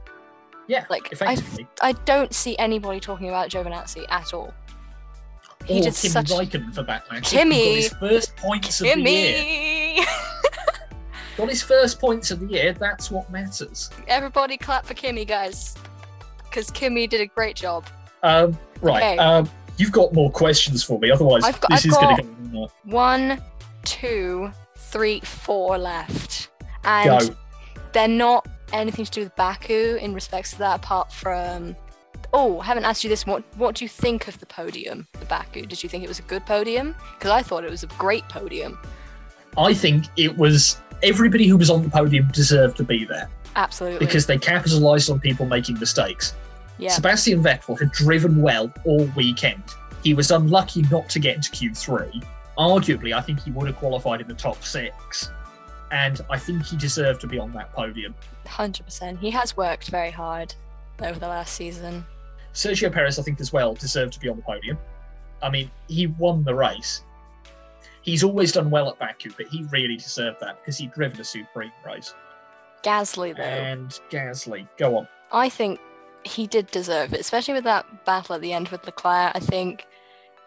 Yeah, 0.69 0.85
Like 0.89 1.13
I. 1.21 1.37
I 1.83 1.93
don't 2.05 2.33
see 2.33 2.57
anybody 2.59 3.01
talking 3.01 3.29
about 3.29 3.51
Giovinazzi 3.51 4.05
at 4.09 4.33
all. 4.33 4.55
He 5.67 5.81
or 5.81 5.83
did 5.83 5.95
Kimi 5.95 6.13
such 6.13 6.27
Raikkonen 6.31 6.75
for. 6.75 7.23
Kimi. 7.23 7.57
Got 7.59 7.75
his 7.77 7.93
first 7.95 8.37
points 8.37 8.81
of 8.81 8.87
the 8.87 9.11
year. 9.11 9.35
Kimi. 9.35 10.07
Got 11.37 11.49
his 11.49 11.63
first 11.63 11.99
points 12.01 12.31
of 12.31 12.41
the 12.41 12.47
year. 12.47 12.73
That's 12.73 13.11
what 13.11 13.31
matters. 13.31 13.91
Everybody 14.09 14.57
clap 14.57 14.87
for 14.87 14.95
Kimi, 14.95 15.25
guys, 15.25 15.75
because 16.45 16.71
Kimi 16.71 17.07
did 17.07 17.21
a 17.21 17.27
great 17.27 17.57
job. 17.57 17.87
Um, 18.23 18.57
right. 18.81 18.97
Okay. 19.03 19.19
Um, 19.19 19.49
you've 19.77 19.93
got 19.93 20.13
more 20.13 20.31
questions 20.31 20.85
for 20.85 20.99
me. 21.01 21.11
Otherwise, 21.11 21.43
got- 21.43 21.71
this 21.71 21.81
I've 21.81 21.87
is 21.87 21.97
going 21.97 22.17
to 22.17 22.23
go 22.23 22.63
on. 22.63 22.69
One, 22.85 23.43
two, 23.85 24.53
three, 24.91 25.21
four 25.21 25.79
left, 25.79 26.51
and 26.85 27.29
Go. 27.29 27.37
they're 27.93 28.09
not 28.09 28.47
anything 28.73 29.05
to 29.05 29.11
do 29.11 29.21
with 29.23 29.35
Baku 29.37 29.97
in 30.01 30.15
respects 30.15 30.53
to 30.53 30.59
that, 30.59 30.77
apart 30.77 31.13
from. 31.13 31.77
Oh, 32.33 32.61
I 32.61 32.65
haven't 32.67 32.85
asked 32.85 33.03
you 33.03 33.11
this. 33.11 33.27
What 33.27 33.43
What 33.57 33.75
do 33.75 33.85
you 33.85 33.89
think 33.89 34.29
of 34.29 34.39
the 34.39 34.47
podium, 34.47 35.07
the 35.19 35.27
Baku? 35.27 35.67
Did 35.67 35.83
you 35.83 35.89
think 35.89 36.05
it 36.05 36.09
was 36.09 36.19
a 36.21 36.23
good 36.23 36.47
podium? 36.47 36.95
Because 37.19 37.31
I 37.31 37.43
thought 37.43 37.65
it 37.65 37.71
was 37.71 37.83
a 37.83 37.89
great 37.99 38.23
podium. 38.29 38.79
I 39.59 39.75
think 39.75 40.05
it 40.17 40.37
was 40.37 40.81
everybody 41.03 41.47
who 41.49 41.57
was 41.57 41.71
on 41.71 41.83
the 41.83 41.91
podium 41.91 42.29
deserved 42.29 42.77
to 42.77 42.85
be 42.85 43.05
there 43.05 43.29
Absolutely. 43.57 43.99
because 44.07 44.27
they 44.27 44.39
capitalised 44.39 45.11
on 45.11 45.19
people 45.19 45.45
making 45.47 45.79
mistakes. 45.81 46.35
yeah, 46.79 46.91
Sebastian 46.91 47.43
Vettel 47.43 47.77
had 47.81 47.91
driven 47.91 48.43
well 48.43 48.73
all 48.85 49.11
weekend. 49.17 49.63
He 50.05 50.15
was 50.15 50.31
unlucky 50.31 50.83
not 50.83 51.09
to 51.09 51.19
get 51.19 51.35
into 51.37 51.51
Q3. 51.51 52.23
Arguably, 52.59 53.15
I 53.15 53.21
think 53.21 53.41
he 53.43 53.51
would 53.53 53.67
have 53.69 53.77
qualified 53.77 54.21
in 54.21 54.29
the 54.29 54.35
top 54.35 54.63
six. 54.63 55.31
And 55.93 56.21
I 56.31 56.39
think 56.39 56.65
he 56.65 56.77
deserved 56.77 57.21
to 57.23 57.27
be 57.27 57.39
on 57.39 57.53
that 57.53 57.73
podium. 57.73 58.15
hundred 58.47 58.85
percent. 58.85 59.19
He 59.19 59.31
has 59.31 59.57
worked 59.57 59.89
very 59.89 60.11
hard 60.11 60.55
over 61.03 61.19
the 61.19 61.29
last 61.29 61.55
season. 61.55 62.05
Sergio 62.53 62.93
Perez, 62.93 63.19
I 63.19 63.23
think, 63.23 63.41
as 63.41 63.53
well, 63.53 63.75
deserved 63.75 64.13
to 64.15 64.21
be 64.21 64.29
on 64.29 64.37
the 64.37 64.43
podium. 64.43 64.79
I 65.43 65.51
mean, 65.51 65.71
he 65.89 66.07
won 66.07 66.45
the 66.45 66.55
race. 66.55 67.03
He's 68.03 68.25
always 68.25 68.53
done 68.53 68.71
well 68.71 68.89
at 68.89 68.99
Baku, 68.99 69.31
but 69.37 69.47
he 69.47 69.65
really 69.71 69.97
deserved 69.97 70.39
that 70.41 70.61
because 70.61 70.79
he'd 70.79 70.93
driven 70.93 71.21
a 71.21 71.25
supreme 71.25 71.73
race. 71.85 72.15
Gasly, 72.83 73.37
though. 73.37 73.43
And 73.43 73.91
Gasly, 74.11 74.67
go 74.79 74.97
on. 74.97 75.09
I 75.33 75.49
think 75.49 75.81
he 76.25 76.47
did 76.47 76.71
deserve 76.71 77.13
it, 77.13 77.21
especially 77.21 77.55
with 77.55 77.65
that 77.65 78.05
battle 78.05 78.35
at 78.35 78.41
the 78.43 78.53
end 78.53 78.69
with 78.69 78.85
Leclerc. 78.85 79.33
I 79.35 79.41
think 79.41 79.87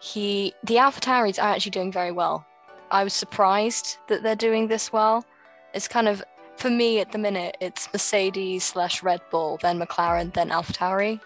he, 0.00 0.54
the 0.62 0.76
AlphaTauris 0.76 1.38
are 1.38 1.54
actually 1.54 1.70
doing 1.70 1.92
very 1.92 2.12
well. 2.12 2.46
I 2.90 3.04
was 3.04 3.12
surprised 3.12 3.98
that 4.08 4.22
they're 4.22 4.36
doing 4.36 4.68
this 4.68 4.92
well. 4.92 5.24
It's 5.72 5.88
kind 5.88 6.08
of, 6.08 6.22
for 6.56 6.70
me 6.70 7.00
at 7.00 7.12
the 7.12 7.18
minute, 7.18 7.56
it's 7.60 7.88
Mercedes 7.92 8.64
slash 8.64 9.02
Red 9.02 9.20
Bull, 9.30 9.58
then 9.62 9.80
McLaren, 9.80 10.32
then 10.32 10.50
AlphaTauri, 10.50 11.20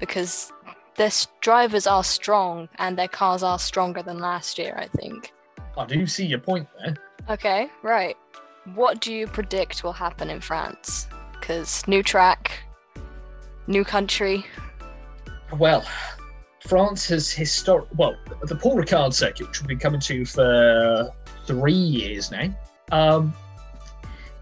because 0.00 0.52
their 0.96 1.10
drivers 1.40 1.86
are 1.86 2.02
strong 2.02 2.68
and 2.78 2.98
their 2.98 3.08
cars 3.08 3.42
are 3.42 3.58
stronger 3.58 4.02
than 4.02 4.18
last 4.18 4.58
year. 4.58 4.74
I 4.76 4.86
think. 4.86 5.32
I 5.76 5.84
do 5.84 6.06
see 6.06 6.26
your 6.26 6.38
point 6.38 6.66
there. 6.78 6.96
Okay, 7.28 7.68
right. 7.82 8.16
What 8.74 9.00
do 9.00 9.12
you 9.12 9.26
predict 9.26 9.84
will 9.84 9.92
happen 9.92 10.30
in 10.30 10.40
France? 10.40 11.06
Because 11.32 11.86
new 11.86 12.02
track, 12.02 12.64
new 13.66 13.84
country. 13.84 14.44
Well, 15.56 15.84
France 16.66 17.06
has 17.08 17.30
historic. 17.30 17.86
Well, 17.96 18.16
the 18.42 18.56
Paul 18.56 18.76
Ricard 18.76 19.12
circuit, 19.12 19.48
which 19.48 19.60
we've 19.60 19.68
been 19.68 19.78
coming 19.78 20.00
to 20.00 20.24
for 20.24 21.12
three 21.46 21.72
years 21.72 22.30
now. 22.30 22.48
Um, 22.92 23.34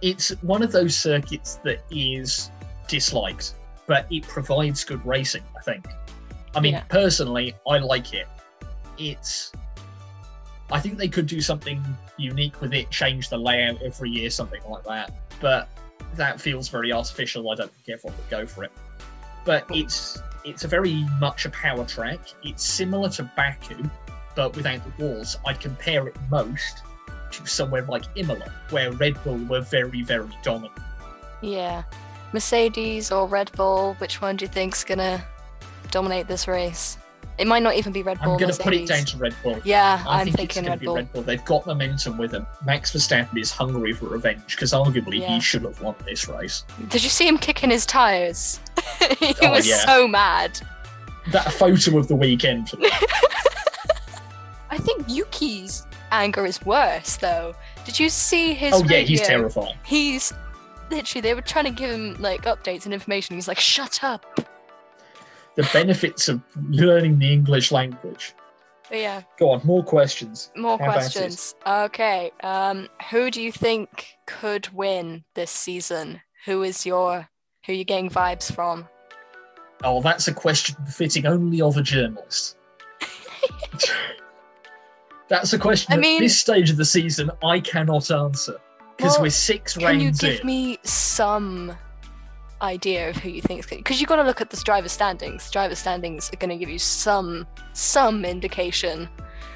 it's 0.03 0.31
one 0.43 0.63
of 0.63 0.73
those 0.73 0.97
circuits 0.97 1.57
that 1.65 1.83
is 1.91 2.51
disliked, 2.89 3.55
but 3.87 4.07
it 4.11 4.23
provides 4.25 4.85
good 4.85 5.05
racing. 5.07 5.43
I 5.57 5.63
think. 5.63 5.87
I 6.55 6.61
mean, 6.61 6.75
Yeah. 6.75 6.83
personally, 6.85 7.55
I 7.69 7.79
like 7.79 8.15
it. 8.15 8.27
It's. 8.99 9.53
I 10.71 10.81
think 10.81 10.97
they 10.99 11.09
could 11.09 11.27
do 11.27 11.41
something 11.41 11.85
unique 12.17 12.61
with 12.61 12.73
it, 12.73 12.91
change 12.91 13.29
the 13.29 13.37
layout 13.39 13.83
every 13.83 14.11
year, 14.11 14.31
something 14.31 14.63
like 14.69 14.85
that. 14.85 15.13
But 15.41 15.69
that 16.15 16.41
feels 16.41 16.69
very 16.69 16.93
artificial. 16.93 17.51
I 17.51 17.55
don't 17.55 17.71
think 17.73 17.89
everyone 17.89 18.17
would 18.17 18.31
go 18.31 18.47
for 18.47 18.65
it. 18.65 18.73
But 19.45 19.67
it's 19.71 20.23
it's 20.45 20.65
a 20.65 20.69
very 20.69 21.07
much 21.19 21.47
a 21.47 21.51
power 21.51 21.85
track. 21.85 22.21
It's 22.43 22.65
similar 22.65 23.09
to 23.11 23.31
Baku, 23.37 23.83
but 24.35 24.55
without 24.55 24.81
the 24.85 25.05
walls. 25.05 25.37
I'd 25.47 25.61
compare 25.61 26.07
it 26.07 26.17
most 26.31 26.83
to 27.33 27.47
somewhere 27.47 27.83
like 27.83 28.05
Imola, 28.15 28.53
where 28.71 28.93
Red 28.93 29.23
Bull 29.25 29.39
were 29.39 29.61
very, 29.61 30.03
very 30.03 30.31
dominant. 30.43 30.73
Yeah. 31.41 31.83
Mercedes 32.33 33.11
or 33.11 33.27
Red 33.27 33.53
Bull, 33.53 33.95
which 33.99 34.21
one 34.21 34.37
do 34.37 34.45
you 34.45 34.49
think's 34.49 34.85
gonna 34.85 35.25
dominate 35.91 36.27
this 36.27 36.49
race? 36.49 36.99
It 37.37 37.47
might 37.49 37.63
not 37.65 37.75
even 37.75 37.93
be 37.93 38.03
Red 38.03 38.21
Bull. 38.21 38.33
I'm 38.35 38.39
going 38.39 38.53
to 38.53 38.63
put 38.63 38.75
it 38.75 38.87
down 38.87 39.05
to 39.07 39.17
Red 39.17 39.35
Bull. 39.43 39.61
Yeah, 39.65 40.03
I 40.07 40.21
I'm 40.21 40.27
think 40.27 40.39
it's 40.41 40.55
thinking 40.55 40.67
going 40.69 40.79
to 40.79 40.85
be. 40.85 40.89
Red 40.93 41.13
Bull. 41.13 41.23
They've 41.23 41.45
got 41.45 41.67
momentum 41.67 42.17
with 42.17 42.31
them. 42.31 42.47
Max 42.65 42.93
Verstappen 42.93 43.39
is 43.41 43.51
hungry 43.51 43.93
for 43.93 44.07
revenge 44.07 44.55
because 44.55 44.73
arguably 44.73 45.21
Yeah. 45.21 45.35
he 45.35 45.41
should 45.41 45.63
have 45.63 45.81
won 45.81 45.97
this 46.07 46.29
race. 46.29 46.65
Did 46.89 47.03
you 47.03 47.11
see 47.11 47.27
him 47.27 47.37
kicking 47.39 47.71
his 47.71 47.87
tires? 47.87 48.61
he 49.19 49.35
Oh, 49.43 49.51
was 49.51 49.67
yeah. 49.69 49.85
so 49.85 50.07
mad. 50.07 50.61
That 51.33 51.53
photo 51.53 51.99
of 51.99 52.07
the 52.07 52.15
weekend. 52.17 52.71
I 54.71 54.79
think 54.79 55.05
Yuki's 55.09 55.87
anger 56.11 56.47
is 56.47 56.65
worse 56.65 57.17
though. 57.17 57.55
Did 57.85 57.99
you 57.99 58.09
see 58.09 58.55
his? 58.55 58.73
oh 58.75 58.85
yeah, 58.85 58.99
he's 59.01 59.21
terrifying. 59.23 59.77
He's 59.85 60.33
literally 60.91 61.21
they 61.21 61.35
were 61.35 61.41
trying 61.41 61.65
to 61.67 61.71
give 61.71 61.91
him 61.91 62.15
like 62.21 62.43
updates 62.45 62.85
and 62.85 62.93
information. 62.95 63.37
He's 63.37 63.49
like, 63.49 63.59
"Shut 63.61 64.03
up." 64.03 64.25
The 65.57 65.69
benefits 65.73 66.29
of 66.29 66.41
learning 66.71 67.19
the 67.19 67.33
English 67.33 67.73
language. 67.73 68.35
Yeah, 68.93 69.23
Go 69.39 69.51
on, 69.51 69.63
more 69.65 69.83
questions. 69.83 70.51
more 70.57 70.77
How 70.79 70.85
about 70.85 70.97
it? 70.97 71.01
questions. 71.13 71.55
Okay, 71.67 72.31
um, 72.43 72.89
who 73.11 73.31
do 73.31 73.41
you 73.41 73.51
think 73.51 74.09
could 74.27 74.69
win 74.75 75.25
this 75.35 75.51
season? 75.51 76.21
Who 76.45 76.63
is 76.63 76.85
your 76.85 77.27
who 77.65 77.73
are 77.73 77.77
you 77.77 77.85
getting 77.85 78.11
vibes 78.11 78.55
from? 78.55 78.87
Oh, 79.83 80.03
that's 80.03 80.29
a 80.29 80.35
question 80.35 80.77
befitting 80.85 81.25
only 81.27 81.63
of 81.63 81.79
a 81.79 81.83
journalist. 81.83 82.59
that's 85.29 85.53
a 85.53 85.59
question 85.59 85.93
I 85.93 85.97
at 85.97 86.01
mean- 86.01 86.21
this 86.21 86.39
stage 86.39 86.71
of 86.71 86.77
the 86.77 86.85
season 86.85 87.31
I 87.43 87.61
cannot 87.61 88.11
answer 88.11 88.57
because 88.97 89.15
Well, 89.15 89.23
we're 89.23 89.31
six 89.31 89.77
Can 89.77 90.01
you 90.01 90.13
give 90.13 90.41
in. 90.41 90.47
me 90.47 90.79
some 90.85 91.73
idea 92.63 93.11
of 93.11 93.17
who 93.17 93.29
you 93.29 93.43
think 93.43 93.61
is 93.61 93.67
going? 93.67 93.81
Because 93.81 94.01
you've 94.01 94.09
got 94.09 94.17
to 94.17 94.23
look 94.23 94.41
at 94.41 94.51
the 94.51 94.57
driver 94.59 94.89
standings. 94.89 95.51
Driver 95.51 95.75
standings 95.75 96.31
are 96.33 96.37
going 96.37 96.51
to 96.51 96.57
give 96.57 96.69
you 96.69 96.79
some 96.79 97.47
some 97.73 98.25
indication. 98.25 99.09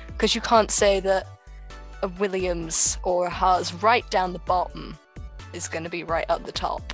Because 0.09 0.35
you 0.35 0.41
can't 0.41 0.71
say 0.71 1.01
that 1.01 1.27
a 2.03 2.09
Williams 2.09 2.99
or 3.03 3.27
a 3.27 3.31
Haas 3.31 3.73
right 3.75 4.09
down 4.11 4.33
the 4.33 4.39
bottom 4.41 4.97
is 5.53 5.69
going 5.69 5.85
to 5.85 5.91
be 5.91 6.05
right 6.05 6.27
up 6.29 6.45
the 6.45 6.53
top. 6.53 6.93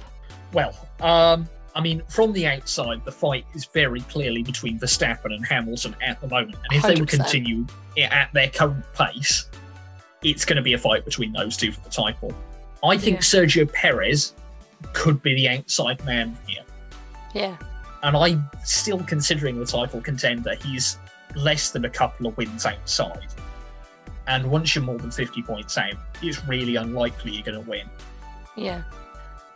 Well, 0.53 0.75
um, 1.01 1.49
I 1.75 1.81
mean, 1.81 2.03
from 2.09 2.33
the 2.33 2.47
outside, 2.47 3.05
the 3.05 3.13
fight 3.13 3.45
is 3.55 3.65
very 3.65 4.01
clearly 4.03 4.43
between 4.43 4.79
Verstappen 4.79 5.35
and 5.35 5.45
Hamilton 5.45 5.97
at 6.01 6.21
the 6.21 6.29
moment. 6.29 6.57
And 6.71 6.79
if 6.79 6.83
they 6.85 6.95
would 7.01 7.09
continue 7.09 7.67
at 7.99 8.33
their 8.33 8.49
current 8.49 8.85
pace, 8.95 9.49
it's 10.23 10.45
going 10.45 10.57
to 10.57 10.63
be 10.63 10.75
a 10.75 10.79
fight 10.79 11.05
between 11.05 11.33
those 11.33 11.57
two 11.57 11.73
for 11.73 11.81
the 11.81 11.91
title. 11.91 12.33
I 12.85 12.97
think 12.97 13.17
Yeah. 13.17 13.23
Sergio 13.23 13.73
Perez 13.73 14.35
could 14.93 15.23
be 15.23 15.35
the 15.35 15.49
outside 15.49 16.05
man 16.05 16.37
here. 16.47 16.65
Yeah. 17.35 17.57
And 18.03 18.17
I'm 18.17 18.49
still 18.65 19.01
considering 19.01 19.59
the 19.59 19.67
title 19.67 20.01
contender. 20.01 20.55
He's 20.55 20.99
less 21.35 21.71
than 21.71 21.85
a 21.85 21.91
couple 21.91 22.27
of 22.27 22.37
wins 22.37 22.67
outside. 22.67 23.27
And 24.27 24.51
once 24.51 24.75
you're 24.75 24.85
more 24.85 24.99
than 24.99 25.11
50 25.11 25.43
points 25.43 25.77
out, 25.77 25.95
it's 26.23 26.45
really 26.47 26.77
unlikely 26.77 27.33
you're 27.33 27.43
going 27.43 27.63
to 27.63 27.71
win. 27.71 27.89
Yeah. 28.57 28.83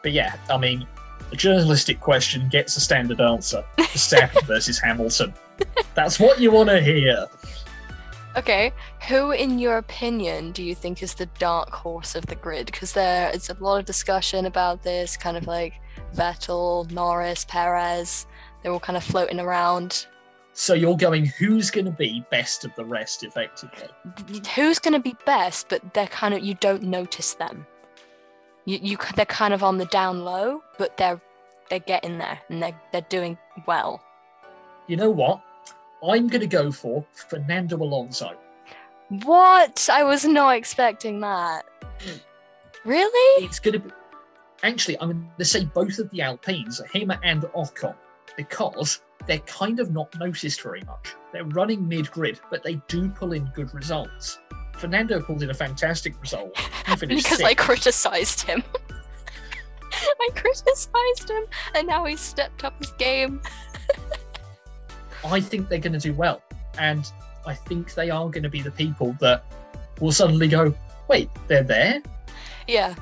But 0.02 0.12
yeah, 0.12 0.36
I 0.50 0.58
mean, 0.58 0.86
a 1.32 1.36
journalistic 1.36 2.00
question 2.00 2.48
gets 2.48 2.76
a 2.76 2.80
standard 2.80 3.20
answer. 3.20 3.64
Verstappen 3.78 4.46
versus 4.46 4.78
Hamilton. 4.78 5.34
That's 5.94 6.20
what 6.20 6.40
you 6.40 6.50
want 6.50 6.68
to 6.68 6.80
hear. 6.80 7.26
Okay, 8.38 8.72
who, 9.08 9.32
in 9.32 9.58
your 9.58 9.78
opinion, 9.78 10.52
do 10.52 10.62
you 10.62 10.72
think 10.72 11.02
is 11.02 11.14
the 11.14 11.26
dark 11.40 11.70
horse 11.70 12.14
of 12.14 12.24
the 12.26 12.36
grid? 12.36 12.66
Because 12.66 12.92
there 12.92 13.30
is 13.30 13.50
a 13.50 13.54
lot 13.54 13.80
of 13.80 13.84
discussion 13.84 14.46
about 14.46 14.84
this, 14.84 15.16
kind 15.16 15.36
of 15.36 15.48
like 15.48 15.74
Vettel, 16.14 16.88
Norris, 16.92 17.44
Perez. 17.46 18.28
They're 18.62 18.70
all 18.70 18.78
kind 18.78 18.96
of 18.96 19.02
floating 19.02 19.40
around. 19.40 20.06
So 20.52 20.72
you're 20.74 20.96
going, 20.96 21.26
who's 21.26 21.72
going 21.72 21.86
to 21.86 21.90
be 21.90 22.24
best 22.30 22.64
of 22.64 22.72
the 22.76 22.84
rest, 22.84 23.24
effectively? 23.24 23.88
Who's 24.54 24.78
going 24.78 24.94
to 24.94 25.00
be 25.00 25.16
best, 25.26 25.68
but 25.68 25.92
they're 25.92 26.06
kind 26.06 26.32
of 26.32 26.44
you 26.44 26.54
don't 26.54 26.84
notice 26.84 27.34
them. 27.34 27.66
You, 28.66 28.78
you 28.80 28.98
they're 29.16 29.26
kind 29.26 29.52
of 29.52 29.64
on 29.64 29.78
the 29.78 29.86
down 29.86 30.24
low, 30.24 30.62
but 30.78 30.96
they're 30.96 31.20
they're 31.70 31.80
getting 31.80 32.18
there 32.18 32.38
and 32.48 32.62
they're 32.62 32.80
they're 32.92 33.00
doing 33.08 33.36
well. 33.66 34.00
You 34.86 34.96
know 34.96 35.10
what? 35.10 35.42
I'm 36.02 36.28
going 36.28 36.40
to 36.40 36.46
go 36.46 36.70
for 36.70 37.04
Fernando 37.12 37.76
Alonso. 37.76 38.36
What? 39.24 39.88
I 39.90 40.04
was 40.04 40.24
not 40.24 40.56
expecting 40.56 41.20
that. 41.20 41.64
Really? 42.84 43.44
It's 43.44 43.58
going 43.58 43.74
to 43.74 43.80
be. 43.80 43.90
Actually, 44.62 44.98
I'm 45.00 45.10
going 45.10 45.30
to 45.38 45.44
say 45.44 45.64
both 45.64 45.98
of 45.98 46.10
the 46.10 46.22
Alpines, 46.22 46.80
him 46.92 47.12
and 47.22 47.42
Ocon, 47.42 47.94
because 48.36 49.02
they're 49.26 49.38
kind 49.40 49.78
of 49.78 49.92
not 49.92 50.12
noticed 50.18 50.62
very 50.62 50.82
much. 50.82 51.14
They're 51.32 51.44
running 51.44 51.86
mid 51.86 52.10
grid, 52.10 52.40
but 52.50 52.62
they 52.62 52.80
do 52.88 53.08
pull 53.08 53.32
in 53.32 53.44
good 53.54 53.72
results. 53.74 54.38
Fernando 54.76 55.20
pulled 55.20 55.42
in 55.42 55.50
a 55.50 55.54
fantastic 55.54 56.20
result. 56.20 56.56
Because 57.00 57.42
I 57.42 57.52
criticized 57.52 58.40
him. 58.42 58.64
I 59.92 60.28
criticized 60.34 61.28
him, 61.28 61.44
and 61.74 61.86
now 61.86 62.06
he's 62.06 62.20
stepped 62.20 62.64
up 62.64 62.78
his 62.78 62.92
game. 62.92 63.42
I 65.24 65.40
think 65.40 65.68
they're 65.68 65.78
going 65.78 65.92
to 65.92 65.98
do 65.98 66.12
well. 66.14 66.42
And 66.78 67.10
I 67.46 67.54
think 67.54 67.94
they 67.94 68.10
are 68.10 68.28
going 68.28 68.42
to 68.42 68.48
be 68.48 68.60
the 68.62 68.70
people 68.70 69.16
that 69.20 69.44
will 70.00 70.12
suddenly 70.12 70.48
go, 70.48 70.74
wait, 71.08 71.28
they're 71.48 71.62
there? 71.62 72.02
Yeah. 72.66 72.94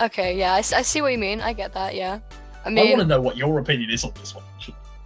Okay. 0.00 0.38
Yeah. 0.38 0.54
I 0.54 0.60
see 0.60 1.02
what 1.02 1.12
you 1.12 1.18
mean. 1.18 1.40
I 1.40 1.52
get 1.52 1.74
that. 1.74 1.94
Yeah. 1.94 2.20
I 2.64 2.70
mean, 2.70 2.86
I 2.86 2.90
want 2.90 3.00
to 3.00 3.06
know 3.06 3.20
what 3.20 3.36
your 3.36 3.58
opinion 3.58 3.90
is 3.90 4.04
on 4.04 4.12
this 4.20 4.34
one. 4.34 4.44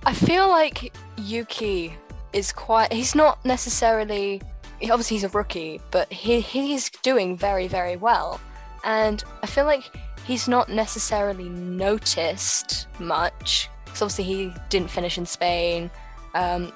I 0.04 0.12
feel 0.12 0.48
like 0.48 0.94
Yuki 1.16 1.96
is 2.32 2.52
quite. 2.52 2.92
He's 2.92 3.14
not 3.14 3.44
necessarily. 3.44 4.42
Obviously, 4.82 5.16
he's 5.16 5.24
a 5.24 5.30
rookie, 5.30 5.80
but 5.90 6.12
he 6.12 6.40
he's 6.40 6.90
doing 7.02 7.36
very 7.36 7.66
very 7.66 7.96
well, 7.96 8.38
and 8.84 9.24
I 9.42 9.46
feel 9.46 9.64
like 9.64 9.90
he's 10.26 10.48
not 10.48 10.68
necessarily 10.68 11.48
noticed 11.48 12.88
much. 13.00 13.70
Because 13.86 14.02
obviously 14.02 14.24
he 14.24 14.54
didn't 14.68 14.90
finish 14.90 15.16
in 15.16 15.24
Spain. 15.24 15.90
Um, 16.36 16.72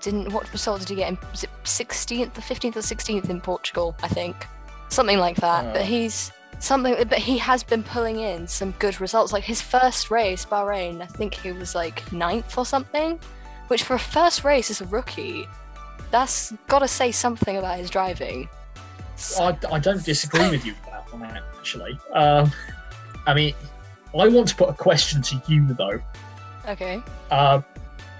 didn't 0.00 0.32
what 0.32 0.50
result 0.52 0.80
did 0.80 0.88
he 0.88 0.94
get? 0.94 1.08
In, 1.08 1.18
was 1.30 1.44
it 1.44 1.50
16th, 1.64 2.32
the 2.32 2.40
15th 2.40 2.76
or 2.76 2.80
16th 2.80 3.28
in 3.28 3.40
Portugal? 3.40 3.94
I 4.02 4.08
think 4.08 4.46
something 4.88 5.18
like 5.18 5.36
that. 5.36 5.66
Oh. 5.66 5.72
But 5.74 5.82
he's 5.82 6.32
something. 6.58 6.94
But 7.08 7.18
he 7.18 7.38
has 7.38 7.62
been 7.62 7.82
pulling 7.82 8.20
in 8.20 8.46
some 8.46 8.72
good 8.78 9.00
results. 9.00 9.32
Like 9.32 9.44
his 9.44 9.60
first 9.60 10.10
race, 10.10 10.46
Bahrain, 10.46 11.02
I 11.02 11.06
think 11.06 11.34
he 11.34 11.52
was 11.52 11.74
like 11.74 12.10
ninth 12.12 12.56
or 12.56 12.64
something, 12.64 13.18
which 13.68 13.82
for 13.82 13.94
a 13.94 13.98
first 13.98 14.44
race 14.44 14.70
as 14.70 14.80
a 14.80 14.86
rookie, 14.86 15.46
that's 16.10 16.52
got 16.68 16.80
to 16.80 16.88
say 16.88 17.12
something 17.12 17.56
about 17.56 17.78
his 17.78 17.90
driving. 17.90 18.48
So- 19.16 19.44
I, 19.44 19.58
I 19.72 19.78
don't 19.78 20.04
disagree 20.04 20.48
with 20.50 20.64
you 20.64 20.74
about 20.86 21.10
that 21.20 21.42
actually. 21.58 21.98
Um, 22.14 22.50
I 23.26 23.34
mean, 23.34 23.54
I 24.18 24.28
want 24.28 24.48
to 24.48 24.56
put 24.56 24.70
a 24.70 24.72
question 24.72 25.20
to 25.22 25.42
you, 25.46 25.66
though. 25.74 26.00
okay. 26.66 27.02
Um, 27.30 27.64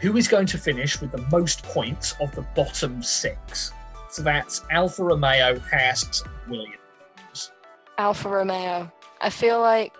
who 0.00 0.16
is 0.16 0.28
going 0.28 0.46
to 0.46 0.58
finish 0.58 1.00
with 1.00 1.12
the 1.12 1.24
most 1.30 1.62
points 1.62 2.14
of 2.20 2.34
the 2.34 2.42
bottom 2.54 3.02
six? 3.02 3.72
So 4.10 4.22
that's 4.22 4.62
Alfa 4.70 5.04
Romeo, 5.04 5.58
Haas, 5.70 6.24
Williams. 6.48 7.52
Alfa 7.98 8.28
Romeo. 8.28 8.90
I 9.20 9.30
feel 9.30 9.60
like 9.60 9.92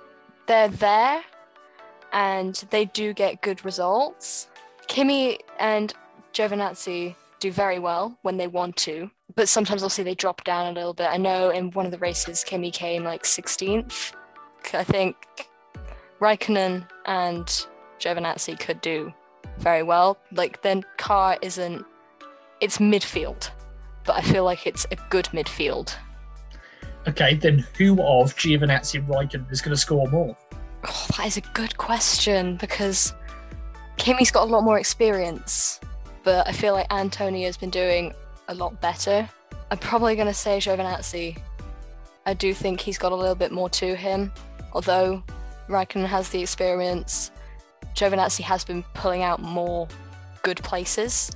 they're 0.46 0.68
there 0.68 1.22
and 2.12 2.55
they 2.70 2.86
do 2.86 3.12
get 3.12 3.42
good 3.42 3.64
results. 3.64 4.48
Kimi 4.88 5.38
and 5.59 5.94
Giovinazzi 6.32 7.14
do 7.38 7.53
very 7.53 7.78
well 7.78 8.18
when 8.22 8.36
they 8.36 8.46
want 8.46 8.76
to, 8.76 9.11
but 9.34 9.48
sometimes 9.48 9.82
obviously 9.82 10.05
they 10.05 10.14
drop 10.14 10.42
down 10.44 10.66
a 10.66 10.72
little 10.72 10.94
bit. 10.94 11.09
I 11.11 11.16
know 11.18 11.51
in 11.51 11.70
one 11.72 11.86
of 11.86 11.92
the 11.92 11.98
races, 11.98 12.42
Kimi 12.42 12.70
came 12.70 13.05
like 13.05 13.22
16th. 13.22 14.12
I 14.72 14.84
think 14.84 15.16
Raikkonen 16.20 16.86
and 17.07 17.46
Giovinazzi 17.98 18.59
could 18.59 18.80
do 18.80 19.12
very 19.61 19.82
well. 19.82 20.18
Like, 20.32 20.62
then 20.62 20.84
car 20.96 21.38
isn't, 21.42 21.84
it's 22.61 22.78
midfield, 22.78 23.50
but 24.04 24.16
I 24.16 24.22
feel 24.22 24.44
like 24.44 24.66
it's 24.66 24.86
a 24.90 24.96
good 25.08 25.26
midfield. 25.26 25.94
Okay, 27.08 27.34
then 27.34 27.64
who 27.78 27.92
of 27.94 28.36
Giovinazzi 28.36 28.96
and 28.96 29.08
Raikkonen 29.08 29.50
is 29.50 29.62
going 29.62 29.74
to 29.74 29.80
score 29.80 30.06
more? 30.08 30.36
Oh, 30.84 31.06
that 31.16 31.26
is 31.26 31.36
a 31.36 31.40
good 31.40 31.76
question 31.78 32.56
because 32.56 33.14
Kimi's 33.96 34.30
got 34.30 34.48
a 34.48 34.50
lot 34.50 34.64
more 34.64 34.78
experience, 34.78 35.80
but 36.22 36.46
I 36.46 36.52
feel 36.52 36.74
like 36.74 36.92
Antonio's 36.92 37.56
been 37.56 37.70
doing 37.70 38.14
a 38.48 38.54
lot 38.54 38.80
better. 38.80 39.28
I'm 39.70 39.78
probably 39.78 40.14
going 40.14 40.26
to 40.26 40.34
say 40.34 40.58
Giovinazzi. 40.58 41.38
I 42.26 42.34
do 42.34 42.52
think 42.52 42.80
he's 42.80 42.98
got 42.98 43.12
a 43.12 43.16
little 43.16 43.34
bit 43.34 43.52
more 43.52 43.70
to 43.70 43.94
him, 43.94 44.32
although 44.72 45.22
Raikkonen 45.68 46.06
has 46.06 46.28
the 46.28 46.42
experience. 46.42 47.30
Giovinazzi 47.95 48.43
has 48.43 48.64
been 48.64 48.82
pulling 48.95 49.22
out 49.22 49.41
more 49.41 49.86
good 50.43 50.62
places 50.62 51.30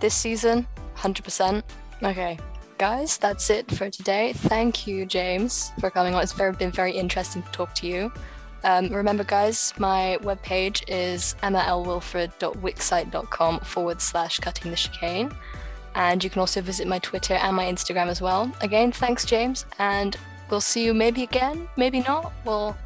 this 0.00 0.14
season, 0.14 0.66
100%. 0.96 1.62
Okay, 2.02 2.38
guys, 2.78 3.18
that's 3.18 3.50
it 3.50 3.70
for 3.70 3.90
today. 3.90 4.32
Thank 4.32 4.86
you, 4.86 5.04
James, 5.04 5.72
for 5.78 5.90
coming 5.90 6.14
on. 6.14 6.22
It's 6.22 6.32
very, 6.32 6.52
been 6.52 6.70
very 6.70 6.92
interesting 6.92 7.42
to 7.42 7.52
talk 7.52 7.74
to 7.76 7.86
you. 7.86 8.10
Um, 8.64 8.88
remember, 8.88 9.24
guys, 9.24 9.72
my 9.78 10.18
webpage 10.22 10.82
is 10.88 11.36
emmalwilfred.wixsite.com 11.42 13.60
forward 13.60 14.02
slash 14.02 14.38
cutting 14.38 14.70
the 14.70 14.76
chicane. 14.76 15.34
And 15.94 16.22
you 16.22 16.28
can 16.30 16.40
also 16.40 16.60
visit 16.60 16.86
my 16.86 16.98
Twitter 17.00 17.34
and 17.34 17.56
my 17.56 17.64
Instagram 17.64 18.06
as 18.06 18.22
well. 18.22 18.52
Again, 18.60 18.92
thanks, 18.92 19.24
James, 19.24 19.66
and 19.78 20.16
we'll 20.48 20.60
see 20.60 20.84
you 20.84 20.94
maybe 20.94 21.22
again, 21.22 21.68
maybe 21.76 22.00
not. 22.00 22.32
We'll 22.44 22.76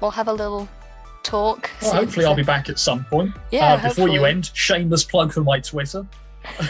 we'll 0.00 0.12
have 0.12 0.28
a 0.28 0.32
little 0.32 0.68
talk. 1.24 1.70
Well, 1.82 1.92
hopefully, 1.94 2.26
I'll 2.26 2.34
be 2.34 2.42
back 2.44 2.68
at 2.68 2.78
some 2.78 3.04
point. 3.04 3.34
Yeah, 3.50 3.74
Uh, 3.74 3.88
before 3.88 4.08
you 4.08 4.24
end, 4.24 4.50
shameless 4.54 5.04
plug 5.04 5.32
for 5.32 5.42
my 5.42 5.58
Twitter. 5.60 6.06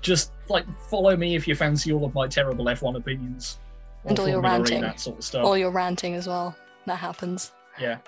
Just 0.00 0.32
like 0.48 0.64
follow 0.88 1.16
me 1.16 1.36
if 1.36 1.46
you 1.46 1.54
fancy 1.54 1.92
all 1.92 2.04
of 2.04 2.14
my 2.14 2.26
terrible 2.26 2.64
F1 2.64 2.96
opinions. 2.96 3.58
And 4.04 4.18
all 4.18 4.28
your 4.28 4.40
ranting. 4.40 4.80
that 4.80 4.98
sort 4.98 5.18
of 5.18 5.24
stuff. 5.24 5.44
all 5.44 5.56
your 5.56 5.70
ranting 5.70 6.14
as 6.14 6.26
well. 6.26 6.56
That 6.86 6.96
happens. 6.96 7.52
Yeah. 7.80 7.98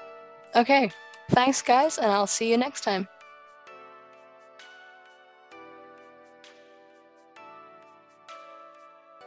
Okay. 0.57 0.91
Thanks, 1.31 1.63
guys, 1.63 1.99
and 1.99 2.11
I'll 2.11 2.27
see 2.27 2.51
you 2.51 2.57
next 2.57 2.83
time. 2.83 3.09